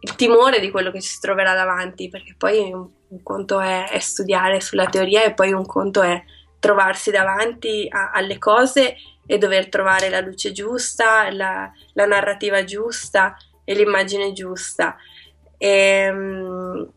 il, 0.00 0.16
timore 0.16 0.58
di 0.58 0.72
quello 0.72 0.90
che 0.90 1.00
ci 1.00 1.10
si 1.10 1.20
troverà 1.20 1.54
davanti, 1.54 2.08
perché 2.08 2.34
poi 2.36 2.72
un, 2.72 2.90
un 3.06 3.22
conto 3.22 3.60
è, 3.60 3.88
è, 3.88 4.00
studiare 4.00 4.60
sulla 4.60 4.86
teoria 4.86 5.22
e 5.22 5.32
poi 5.32 5.52
un 5.52 5.64
conto 5.64 6.02
è 6.02 6.20
trovarsi 6.58 7.12
davanti 7.12 7.86
a, 7.88 8.10
alle 8.10 8.38
cose 8.38 8.96
e 9.24 9.38
dover 9.38 9.68
trovare 9.68 10.08
la 10.08 10.18
luce 10.18 10.50
giusta, 10.50 11.30
la, 11.30 11.70
la 11.92 12.06
narrativa 12.06 12.64
giusta 12.64 13.36
e 13.70 13.74
l'immagine 13.74 14.32
giusta. 14.32 14.96
E, 15.56 16.10
um, 16.10 16.92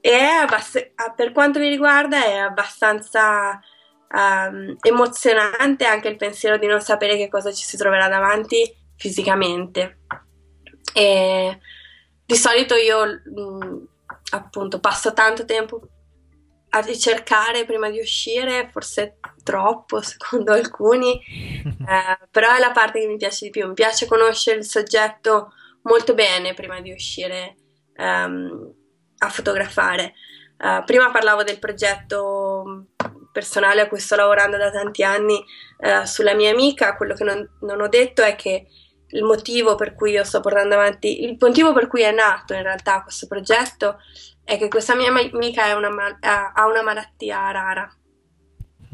e 0.00 0.14
abbast- 0.14 0.92
per 1.14 1.32
quanto 1.32 1.58
mi 1.58 1.68
riguarda 1.68 2.24
è 2.24 2.36
abbastanza 2.36 3.60
um, 4.10 4.76
emozionante 4.80 5.84
anche 5.84 6.08
il 6.08 6.16
pensiero 6.16 6.56
di 6.56 6.66
non 6.66 6.80
sapere 6.80 7.18
che 7.18 7.28
cosa 7.28 7.52
ci 7.52 7.64
si 7.64 7.76
troverà 7.76 8.08
davanti 8.08 8.64
fisicamente. 8.96 9.98
E 10.94 11.58
di 12.24 12.36
solito 12.36 12.76
io 12.76 13.04
mh, 13.04 13.40
mm, 13.40 13.84
appunto 14.30 14.80
passo 14.80 15.12
tanto 15.12 15.44
tempo 15.44 15.88
a 16.74 16.80
ricercare 16.80 17.64
prima 17.64 17.88
di 17.88 18.00
uscire, 18.00 18.68
forse 18.72 19.18
troppo 19.44 20.02
secondo 20.02 20.52
alcuni, 20.52 21.20
eh, 21.64 22.26
però 22.30 22.54
è 22.54 22.58
la 22.58 22.72
parte 22.72 23.00
che 23.00 23.06
mi 23.06 23.16
piace 23.16 23.46
di 23.46 23.50
più, 23.50 23.68
mi 23.68 23.74
piace 23.74 24.06
conoscere 24.06 24.58
il 24.58 24.64
soggetto 24.64 25.52
molto 25.82 26.14
bene 26.14 26.54
prima 26.54 26.80
di 26.80 26.90
uscire 26.90 27.56
um, 27.96 28.72
a 29.18 29.28
fotografare. 29.28 30.14
Uh, 30.56 30.82
prima 30.84 31.10
parlavo 31.10 31.42
del 31.42 31.58
progetto 31.58 32.86
personale 33.32 33.80
a 33.80 33.88
cui 33.88 33.98
sto 33.98 34.16
lavorando 34.16 34.56
da 34.56 34.70
tanti 34.70 35.02
anni 35.02 35.34
uh, 35.34 36.04
sulla 36.04 36.34
mia 36.34 36.50
amica, 36.50 36.96
quello 36.96 37.14
che 37.14 37.24
non, 37.24 37.48
non 37.60 37.80
ho 37.80 37.88
detto 37.88 38.22
è 38.22 38.34
che 38.34 38.66
il 39.08 39.22
motivo 39.22 39.76
per 39.76 39.94
cui 39.94 40.12
io 40.12 40.24
sto 40.24 40.40
portando 40.40 40.74
avanti, 40.74 41.22
il 41.22 41.36
motivo 41.38 41.72
per 41.72 41.86
cui 41.86 42.02
è 42.02 42.10
nato 42.10 42.54
in 42.54 42.62
realtà 42.62 43.02
questo 43.02 43.28
progetto 43.28 43.98
è 44.44 44.58
che 44.58 44.68
questa 44.68 44.94
mia 44.94 45.08
amica 45.08 45.74
una, 45.76 46.18
ha 46.20 46.66
una 46.66 46.82
malattia 46.82 47.50
rara 47.50 47.90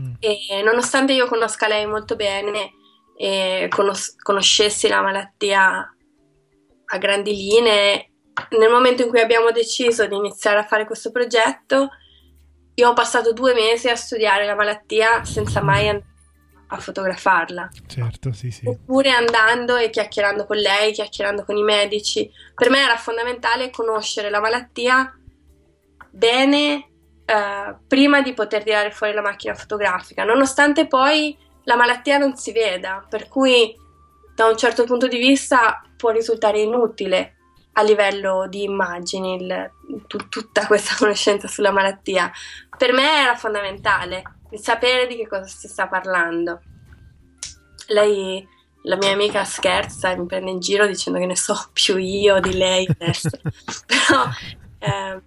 mm. 0.01 0.15
e 0.21 0.63
nonostante 0.63 1.13
io 1.13 1.27
conosca 1.27 1.67
lei 1.67 1.87
molto 1.87 2.17
bene 2.17 2.73
e 3.17 3.67
conos- 3.69 4.17
conoscessi 4.17 4.89
la 4.89 5.03
malattia 5.03 5.95
a 6.93 6.99
grandi 6.99 7.35
linee, 7.35 8.11
nel 8.59 8.71
momento 8.71 9.03
in 9.03 9.09
cui 9.09 9.21
abbiamo 9.21 9.51
deciso 9.51 10.07
di 10.07 10.17
iniziare 10.17 10.59
a 10.59 10.65
fare 10.65 10.87
questo 10.87 11.11
progetto, 11.11 11.91
io 12.75 12.89
ho 12.89 12.95
passato 12.95 13.33
due 13.33 13.53
mesi 13.55 13.89
a 13.89 13.95
studiare 13.95 14.47
la 14.47 14.55
malattia 14.55 15.25
senza 15.25 15.61
mai 15.61 15.89
andare 15.89 16.09
a 16.73 16.79
fotografarla. 16.79 17.69
Certo, 17.87 18.33
sì, 18.33 18.51
sì. 18.51 18.67
Oppure 18.67 19.11
andando 19.11 19.77
e 19.77 19.91
chiacchierando 19.91 20.47
con 20.47 20.57
lei, 20.57 20.93
chiacchierando 20.93 21.45
con 21.45 21.57
i 21.57 21.63
medici. 21.63 22.31
Per 22.55 22.71
me 22.71 22.79
era 22.81 22.97
fondamentale 22.97 23.71
conoscere 23.71 24.31
la 24.31 24.41
malattia 24.41 25.13
bene 26.11 26.89
eh, 27.25 27.77
prima 27.87 28.23
di 28.23 28.35
poter 28.35 28.65
tirare 28.65 28.91
fuori 28.91 29.13
la 29.13 29.23
macchina 29.23 29.55
fotografica, 29.55 30.25
nonostante 30.25 30.87
poi 30.87 31.37
la 31.65 31.77
malattia 31.77 32.19
non 32.19 32.37
si 32.37 32.53
veda, 32.53 33.05
per 33.09 33.29
cui 33.29 33.75
da 34.35 34.47
un 34.47 34.57
certo 34.57 34.85
punto 34.85 35.07
di 35.07 35.19
vista 35.19 35.83
può 35.97 36.11
risultare 36.11 36.61
inutile 36.61 37.37
a 37.75 37.83
livello 37.83 38.47
di 38.49 38.65
immagini 38.65 39.37
il, 39.37 39.71
t- 40.07 40.29
tutta 40.29 40.67
questa 40.67 40.95
conoscenza 40.99 41.47
sulla 41.47 41.71
malattia. 41.71 42.31
Per 42.77 42.93
me 42.93 43.23
era 43.23 43.37
fondamentale 43.37 44.23
di 44.49 44.59
sapere 44.59 45.07
di 45.07 45.17
che 45.17 45.29
cosa 45.29 45.47
si 45.47 45.69
sta 45.69 45.87
parlando. 45.87 46.61
Lei, 47.89 48.47
la 48.85 48.97
mia 48.97 49.13
amica, 49.13 49.45
scherza 49.45 50.11
e 50.11 50.17
mi 50.17 50.27
prende 50.27 50.51
in 50.51 50.61
giro 50.61 50.87
dicendo 50.87 51.19
che 51.19 51.27
ne 51.27 51.37
so 51.37 51.55
più 51.73 51.97
io 51.97 52.41
di 52.41 52.55
lei 52.55 52.89
adesso, 52.89 53.31
però 53.87 54.25
eh, 54.79 55.21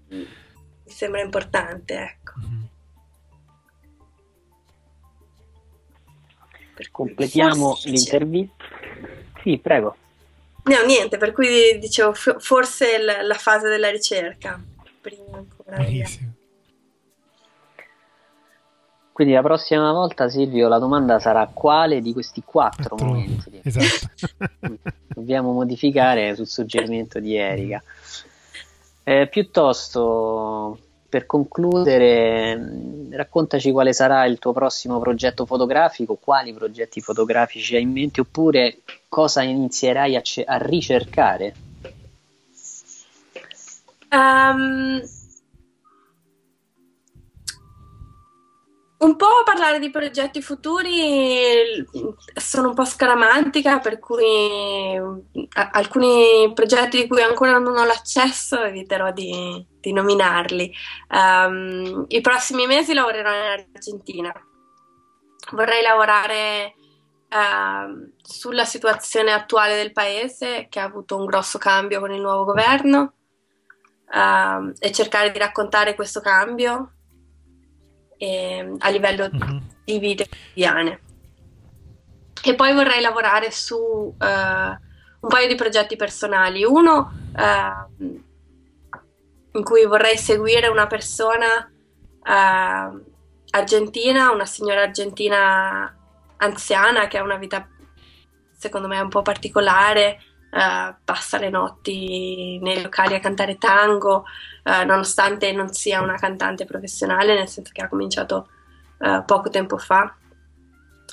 mi 0.93 0.99
sembra 0.99 1.21
importante, 1.21 1.93
ecco. 1.95 2.33
Mm-hmm. 2.39 2.61
Completiamo 6.91 7.77
l'intervista. 7.85 8.65
Sì, 9.41 9.57
prego. 9.57 9.95
No, 10.63 10.85
niente, 10.85 11.17
per 11.17 11.31
cui 11.31 11.77
dicevo 11.79 12.13
forse 12.13 12.97
la, 12.99 13.21
la 13.21 13.33
fase 13.33 13.67
della 13.67 13.89
ricerca. 13.89 14.61
Prima 15.01 15.37
ancora. 15.37 15.77
Benissimo. 15.77 16.33
Quindi 19.11 19.33
la 19.33 19.41
prossima 19.41 19.91
volta, 19.91 20.27
Silvio, 20.27 20.67
la 20.67 20.79
domanda 20.79 21.19
sarà 21.19 21.47
quale 21.53 22.01
di 22.01 22.13
questi 22.13 22.41
quattro 22.43 22.95
Quattro. 22.95 23.07
momenti? 23.07 23.61
Esatto. 23.63 24.27
Dobbiamo 25.07 25.51
modificare 25.51 26.35
sul 26.35 26.47
suggerimento 26.47 27.19
di 27.19 27.35
Erika. 27.35 27.83
Eh, 29.05 29.27
piuttosto, 29.27 30.79
per 31.09 31.25
concludere, 31.25 33.07
raccontaci 33.11 33.71
quale 33.71 33.91
sarà 33.93 34.25
il 34.25 34.39
tuo 34.39 34.53
prossimo 34.53 34.99
progetto 34.99 35.45
fotografico, 35.45 36.15
quali 36.15 36.53
progetti 36.53 37.01
fotografici 37.01 37.75
hai 37.75 37.81
in 37.81 37.91
mente, 37.91 38.21
oppure 38.21 38.77
cosa 39.09 39.41
inizierai 39.41 40.15
a, 40.15 40.21
ce- 40.21 40.43
a 40.43 40.57
ricercare. 40.57 41.55
Um, 44.09 45.01
Un 49.03 49.17
po' 49.17 49.43
parlare 49.43 49.79
di 49.79 49.89
progetti 49.89 50.41
futuri 50.41 51.85
sono 52.33 52.69
un 52.69 52.73
po' 52.73 52.85
scaramantica, 52.85 53.79
per 53.79 53.99
cui 53.99 54.97
alcuni 55.73 56.49
progetti 56.53 57.01
di 57.01 57.07
cui 57.09 57.21
ancora 57.21 57.57
non 57.57 57.75
ho 57.75 57.83
l'accesso 57.83 58.63
eviterò 58.63 59.11
di, 59.11 59.65
di 59.81 59.91
nominarli. 59.91 60.73
Um, 61.09 62.05
I 62.07 62.21
prossimi 62.21 62.65
mesi 62.65 62.93
lavorerò 62.93 63.29
in 63.29 63.65
Argentina. 63.73 64.33
Vorrei 65.51 65.81
lavorare 65.81 66.73
uh, 67.29 68.09
sulla 68.21 68.63
situazione 68.63 69.33
attuale 69.33 69.75
del 69.75 69.91
paese, 69.91 70.67
che 70.69 70.79
ha 70.79 70.85
avuto 70.85 71.17
un 71.17 71.25
grosso 71.25 71.57
cambio 71.57 71.99
con 71.99 72.13
il 72.13 72.21
nuovo 72.21 72.45
governo, 72.45 73.15
uh, 74.13 74.71
e 74.79 74.91
cercare 74.93 75.31
di 75.31 75.39
raccontare 75.39 75.93
questo 75.93 76.21
cambio 76.21 76.93
eh, 78.23 78.75
a 78.79 78.89
livello 78.89 79.29
mm-hmm. 79.29 79.57
di 79.83 79.99
vite 79.99 80.27
quotidiane. 80.27 81.01
E 82.45 82.55
poi 82.55 82.73
vorrei 82.73 83.01
lavorare 83.01 83.51
su 83.51 83.75
uh, 83.75 84.15
un 84.17 85.29
paio 85.29 85.47
di 85.47 85.55
progetti 85.55 85.95
personali. 85.95 86.63
Uno 86.63 87.11
uh, 87.35 88.21
in 89.55 89.63
cui 89.63 89.85
vorrei 89.85 90.17
seguire 90.17 90.67
una 90.67 90.87
persona 90.87 91.69
uh, 92.19 93.03
argentina, 93.49 94.31
una 94.31 94.45
signora 94.45 94.81
argentina 94.81 95.95
anziana 96.37 97.07
che 97.07 97.17
ha 97.17 97.23
una 97.23 97.37
vita 97.37 97.67
secondo 98.51 98.87
me 98.87 98.99
un 98.99 99.09
po' 99.09 99.21
particolare, 99.21 100.19
uh, 100.53 100.95
passa 101.03 101.37
le 101.39 101.49
notti 101.49 102.59
nei 102.61 102.81
locali 102.81 103.15
a 103.15 103.19
cantare 103.19 103.57
tango, 103.57 104.25
uh, 104.63 104.85
nonostante 104.85 105.51
non 105.51 105.73
sia 105.73 106.01
una 106.01 106.15
cantante 106.15 106.65
professionale, 106.65 107.35
nel 107.35 107.47
senso 107.47 107.71
che 107.73 107.81
ha 107.81 107.89
cominciato 107.89 108.49
uh, 108.99 109.25
poco 109.25 109.49
tempo 109.49 109.77
fa. 109.77 110.15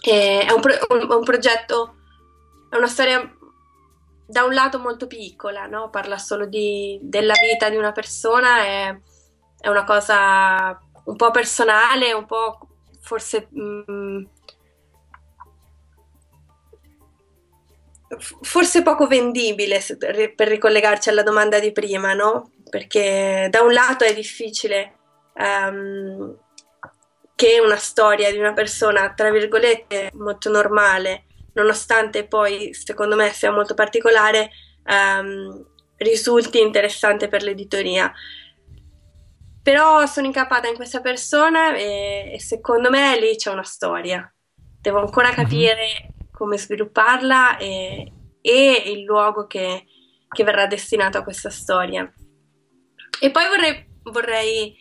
E 0.02 0.44
è 0.46 0.52
un, 0.52 0.60
pro- 0.60 0.78
un, 0.90 1.06
un, 1.10 1.24
progetto, 1.24 1.96
è 2.68 2.76
una 2.76 2.86
storia 2.86 3.20
da 4.26 4.44
un 4.44 4.52
lato 4.52 4.78
molto 4.78 5.06
piccola, 5.06 5.66
no? 5.66 5.90
parla 5.90 6.18
solo 6.18 6.46
di, 6.46 6.98
della 7.02 7.34
vita 7.34 7.68
di 7.68 7.76
una 7.76 7.92
persona, 7.92 8.58
è, 8.58 9.00
è, 9.58 9.68
una 9.68 9.84
cosa 9.84 10.80
un 11.04 11.16
po' 11.16 11.30
personale, 11.30 12.12
un 12.12 12.26
po' 12.26 12.58
forse... 13.00 13.48
Mh, 13.50 14.38
forse 18.18 18.82
poco 18.82 19.06
vendibile 19.06 19.80
per 20.34 20.48
ricollegarci 20.48 21.08
alla 21.08 21.22
domanda 21.22 21.60
di 21.60 21.72
prima, 21.72 22.12
no? 22.12 22.52
Perché 22.68 23.48
da 23.50 23.62
un 23.62 23.72
lato 23.72 24.04
è 24.04 24.14
difficile 24.14 24.94
um, 25.34 26.36
che 27.34 27.60
una 27.60 27.76
storia 27.76 28.30
di 28.30 28.38
una 28.38 28.52
persona, 28.52 29.12
tra 29.14 29.30
virgolette, 29.30 30.10
molto 30.14 30.50
normale, 30.50 31.24
nonostante 31.54 32.26
poi 32.26 32.74
secondo 32.74 33.16
me 33.16 33.32
sia 33.32 33.52
molto 33.52 33.74
particolare, 33.74 34.50
um, 34.86 35.64
risulti 35.96 36.60
interessante 36.60 37.28
per 37.28 37.42
l'editoria. 37.42 38.12
Però 39.62 40.04
sono 40.06 40.26
incappata 40.26 40.68
in 40.68 40.74
questa 40.74 41.00
persona 41.00 41.76
e, 41.76 42.32
e 42.32 42.40
secondo 42.40 42.90
me 42.90 43.18
lì 43.20 43.36
c'è 43.36 43.50
una 43.50 43.62
storia. 43.62 44.32
Devo 44.80 45.00
ancora 45.00 45.28
mhm. 45.28 45.34
capire 45.34 46.14
come 46.40 46.56
svilupparla 46.56 47.58
e, 47.58 48.10
e 48.40 48.82
il 48.86 49.02
luogo 49.02 49.46
che, 49.46 49.84
che, 50.26 50.42
verrà 50.42 50.66
destinato 50.66 51.18
a 51.18 51.22
questa 51.22 51.50
storia. 51.50 52.10
E 53.20 53.30
poi 53.30 53.46
vorrei, 53.48 53.86
vorrei 54.04 54.74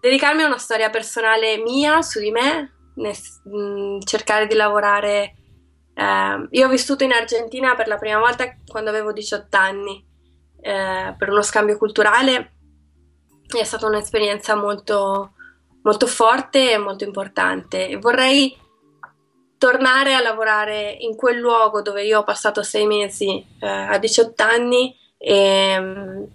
dedicarmi 0.00 0.42
a 0.42 0.46
una 0.46 0.56
storia 0.56 0.88
personale 0.88 1.58
mia 1.58 2.00
su 2.00 2.18
di 2.18 2.30
me, 2.30 2.92
ne, 2.94 3.12
mh, 3.44 3.58
mm, 3.58 4.00
cercare 4.06 4.46
di 4.46 4.54
lavorare. 4.54 5.34
Eh, 5.92 6.48
io 6.50 6.66
ho 6.66 6.70
vissuto 6.70 7.04
in 7.04 7.12
Argentina 7.12 7.74
per 7.74 7.88
la 7.88 7.98
prima 7.98 8.18
volta 8.18 8.56
quando 8.66 8.88
avevo 8.88 9.12
18 9.12 9.54
anni 9.54 10.02
eh, 10.62 11.14
per 11.18 11.28
uno 11.28 11.42
scambio 11.42 11.76
culturale. 11.76 12.52
È 13.46 13.64
stata 13.64 13.86
un'esperienza 13.86 14.54
molto, 14.54 15.34
molto 15.82 16.06
forte 16.06 16.72
e 16.72 16.78
molto 16.78 17.04
importante. 17.04 17.98
Vorrei 17.98 18.64
tornare 19.58 20.14
a 20.14 20.20
lavorare 20.20 20.96
in 21.00 21.16
quel 21.16 21.38
luogo 21.38 21.82
dove 21.82 22.04
io 22.04 22.20
ho 22.20 22.24
passato 22.24 22.62
sei 22.62 22.86
mesi 22.86 23.44
eh, 23.60 23.66
a 23.66 23.98
18 23.98 24.42
anni 24.42 24.94
e, 25.18 26.28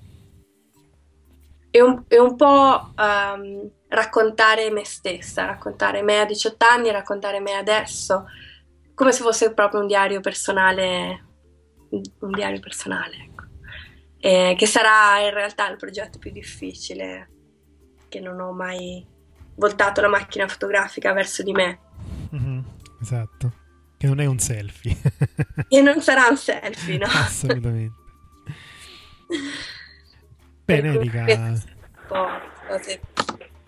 e, 1.69 1.81
un, 1.81 2.03
e 2.07 2.19
un, 2.19 2.35
po' 2.35 2.93
um, 2.97 3.69
raccontare 3.87 4.71
me 4.71 4.83
stessa, 4.85 5.45
raccontare 5.45 6.01
me 6.01 6.19
a 6.19 6.25
18 6.25 6.65
anni, 6.65 6.91
raccontare 6.91 7.39
me 7.39 7.53
adesso, 7.53 8.25
come 8.93 9.11
se 9.11 9.21
fosse 9.21 9.53
proprio 9.53 9.81
un 9.81 9.87
diario 9.87 10.19
personale, 10.19 11.25
un 11.89 12.31
diario 12.31 12.59
personale, 12.59 13.15
ecco. 13.15 13.43
e, 14.19 14.55
che 14.57 14.65
sarà 14.65 15.19
in 15.19 15.33
realtà 15.33 15.69
il 15.69 15.77
progetto 15.77 16.17
più 16.17 16.31
difficile 16.31 17.29
che 18.09 18.19
non 18.19 18.39
ho 18.41 18.51
mai 18.51 19.05
voltato 19.55 20.01
la 20.01 20.09
macchina 20.09 20.47
fotografica 20.47 21.13
verso 21.13 21.43
di 21.43 21.51
me. 21.51 21.79
Mm-hmm. 22.33 22.70
Esatto. 23.01 23.53
Che 23.97 24.07
non 24.07 24.19
è 24.19 24.25
un 24.25 24.39
selfie. 24.39 24.97
e 25.67 25.81
non 25.81 26.01
sarà 26.01 26.27
un 26.29 26.37
selfie, 26.37 26.97
no? 26.97 27.05
Assolutamente. 27.05 27.95
Bene, 30.65 30.93
Erika. 30.93 31.25
Cose 32.67 33.01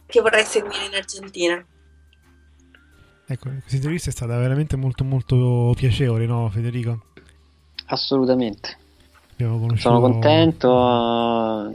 che 0.05 0.21
vorrei 0.21 0.43
seguire 0.43 0.85
in 0.85 0.93
Argentina. 0.93 1.65
Ecco, 3.25 3.49
questa 3.49 3.75
intervista 3.75 4.09
è 4.09 4.13
stata 4.13 4.37
veramente 4.37 4.75
molto 4.75 5.03
molto 5.03 5.73
piacevole, 5.75 6.25
no 6.27 6.49
Federico? 6.49 7.05
Assolutamente. 7.87 8.77
Sono 9.75 9.99
contento 9.99 11.73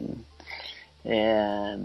eh, 1.03 1.79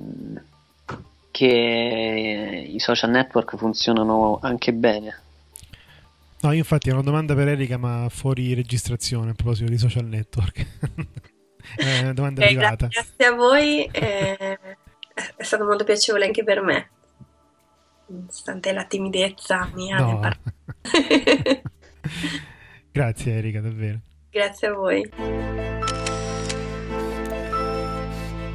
che 1.31 2.65
i 2.67 2.79
social 2.79 3.09
network 3.09 3.57
funzionano 3.57 4.37
anche 4.41 4.71
bene 4.73 5.21
No, 6.43 6.51
infatti 6.51 6.89
ho 6.89 6.93
una 6.93 7.03
domanda 7.03 7.35
per 7.35 7.47
Erika, 7.47 7.77
ma 7.77 8.07
fuori 8.09 8.53
registrazione 8.53 9.31
a 9.31 9.33
proposito 9.33 9.71
di 9.71 9.77
social 9.77 10.03
network. 10.03 10.59
è 11.77 12.01
una 12.01 12.11
domanda 12.11 12.43
eh, 12.43 12.47
privata. 12.47 12.87
Grazie 12.87 13.25
a 13.25 13.31
voi, 13.31 13.85
eh, 13.85 14.59
è 15.37 15.43
stato 15.43 15.63
molto 15.63 15.85
piacevole 15.85 16.25
anche 16.25 16.43
per 16.43 16.61
me, 16.61 16.89
nonostante 18.07 18.73
la 18.73 18.83
timidezza 18.83 19.69
mia. 19.73 19.97
No. 19.97 20.19
Grazie 22.91 23.33
Erika, 23.33 23.61
davvero. 23.61 23.99
Grazie 24.29 24.67
a 24.67 24.73
voi 24.73 25.09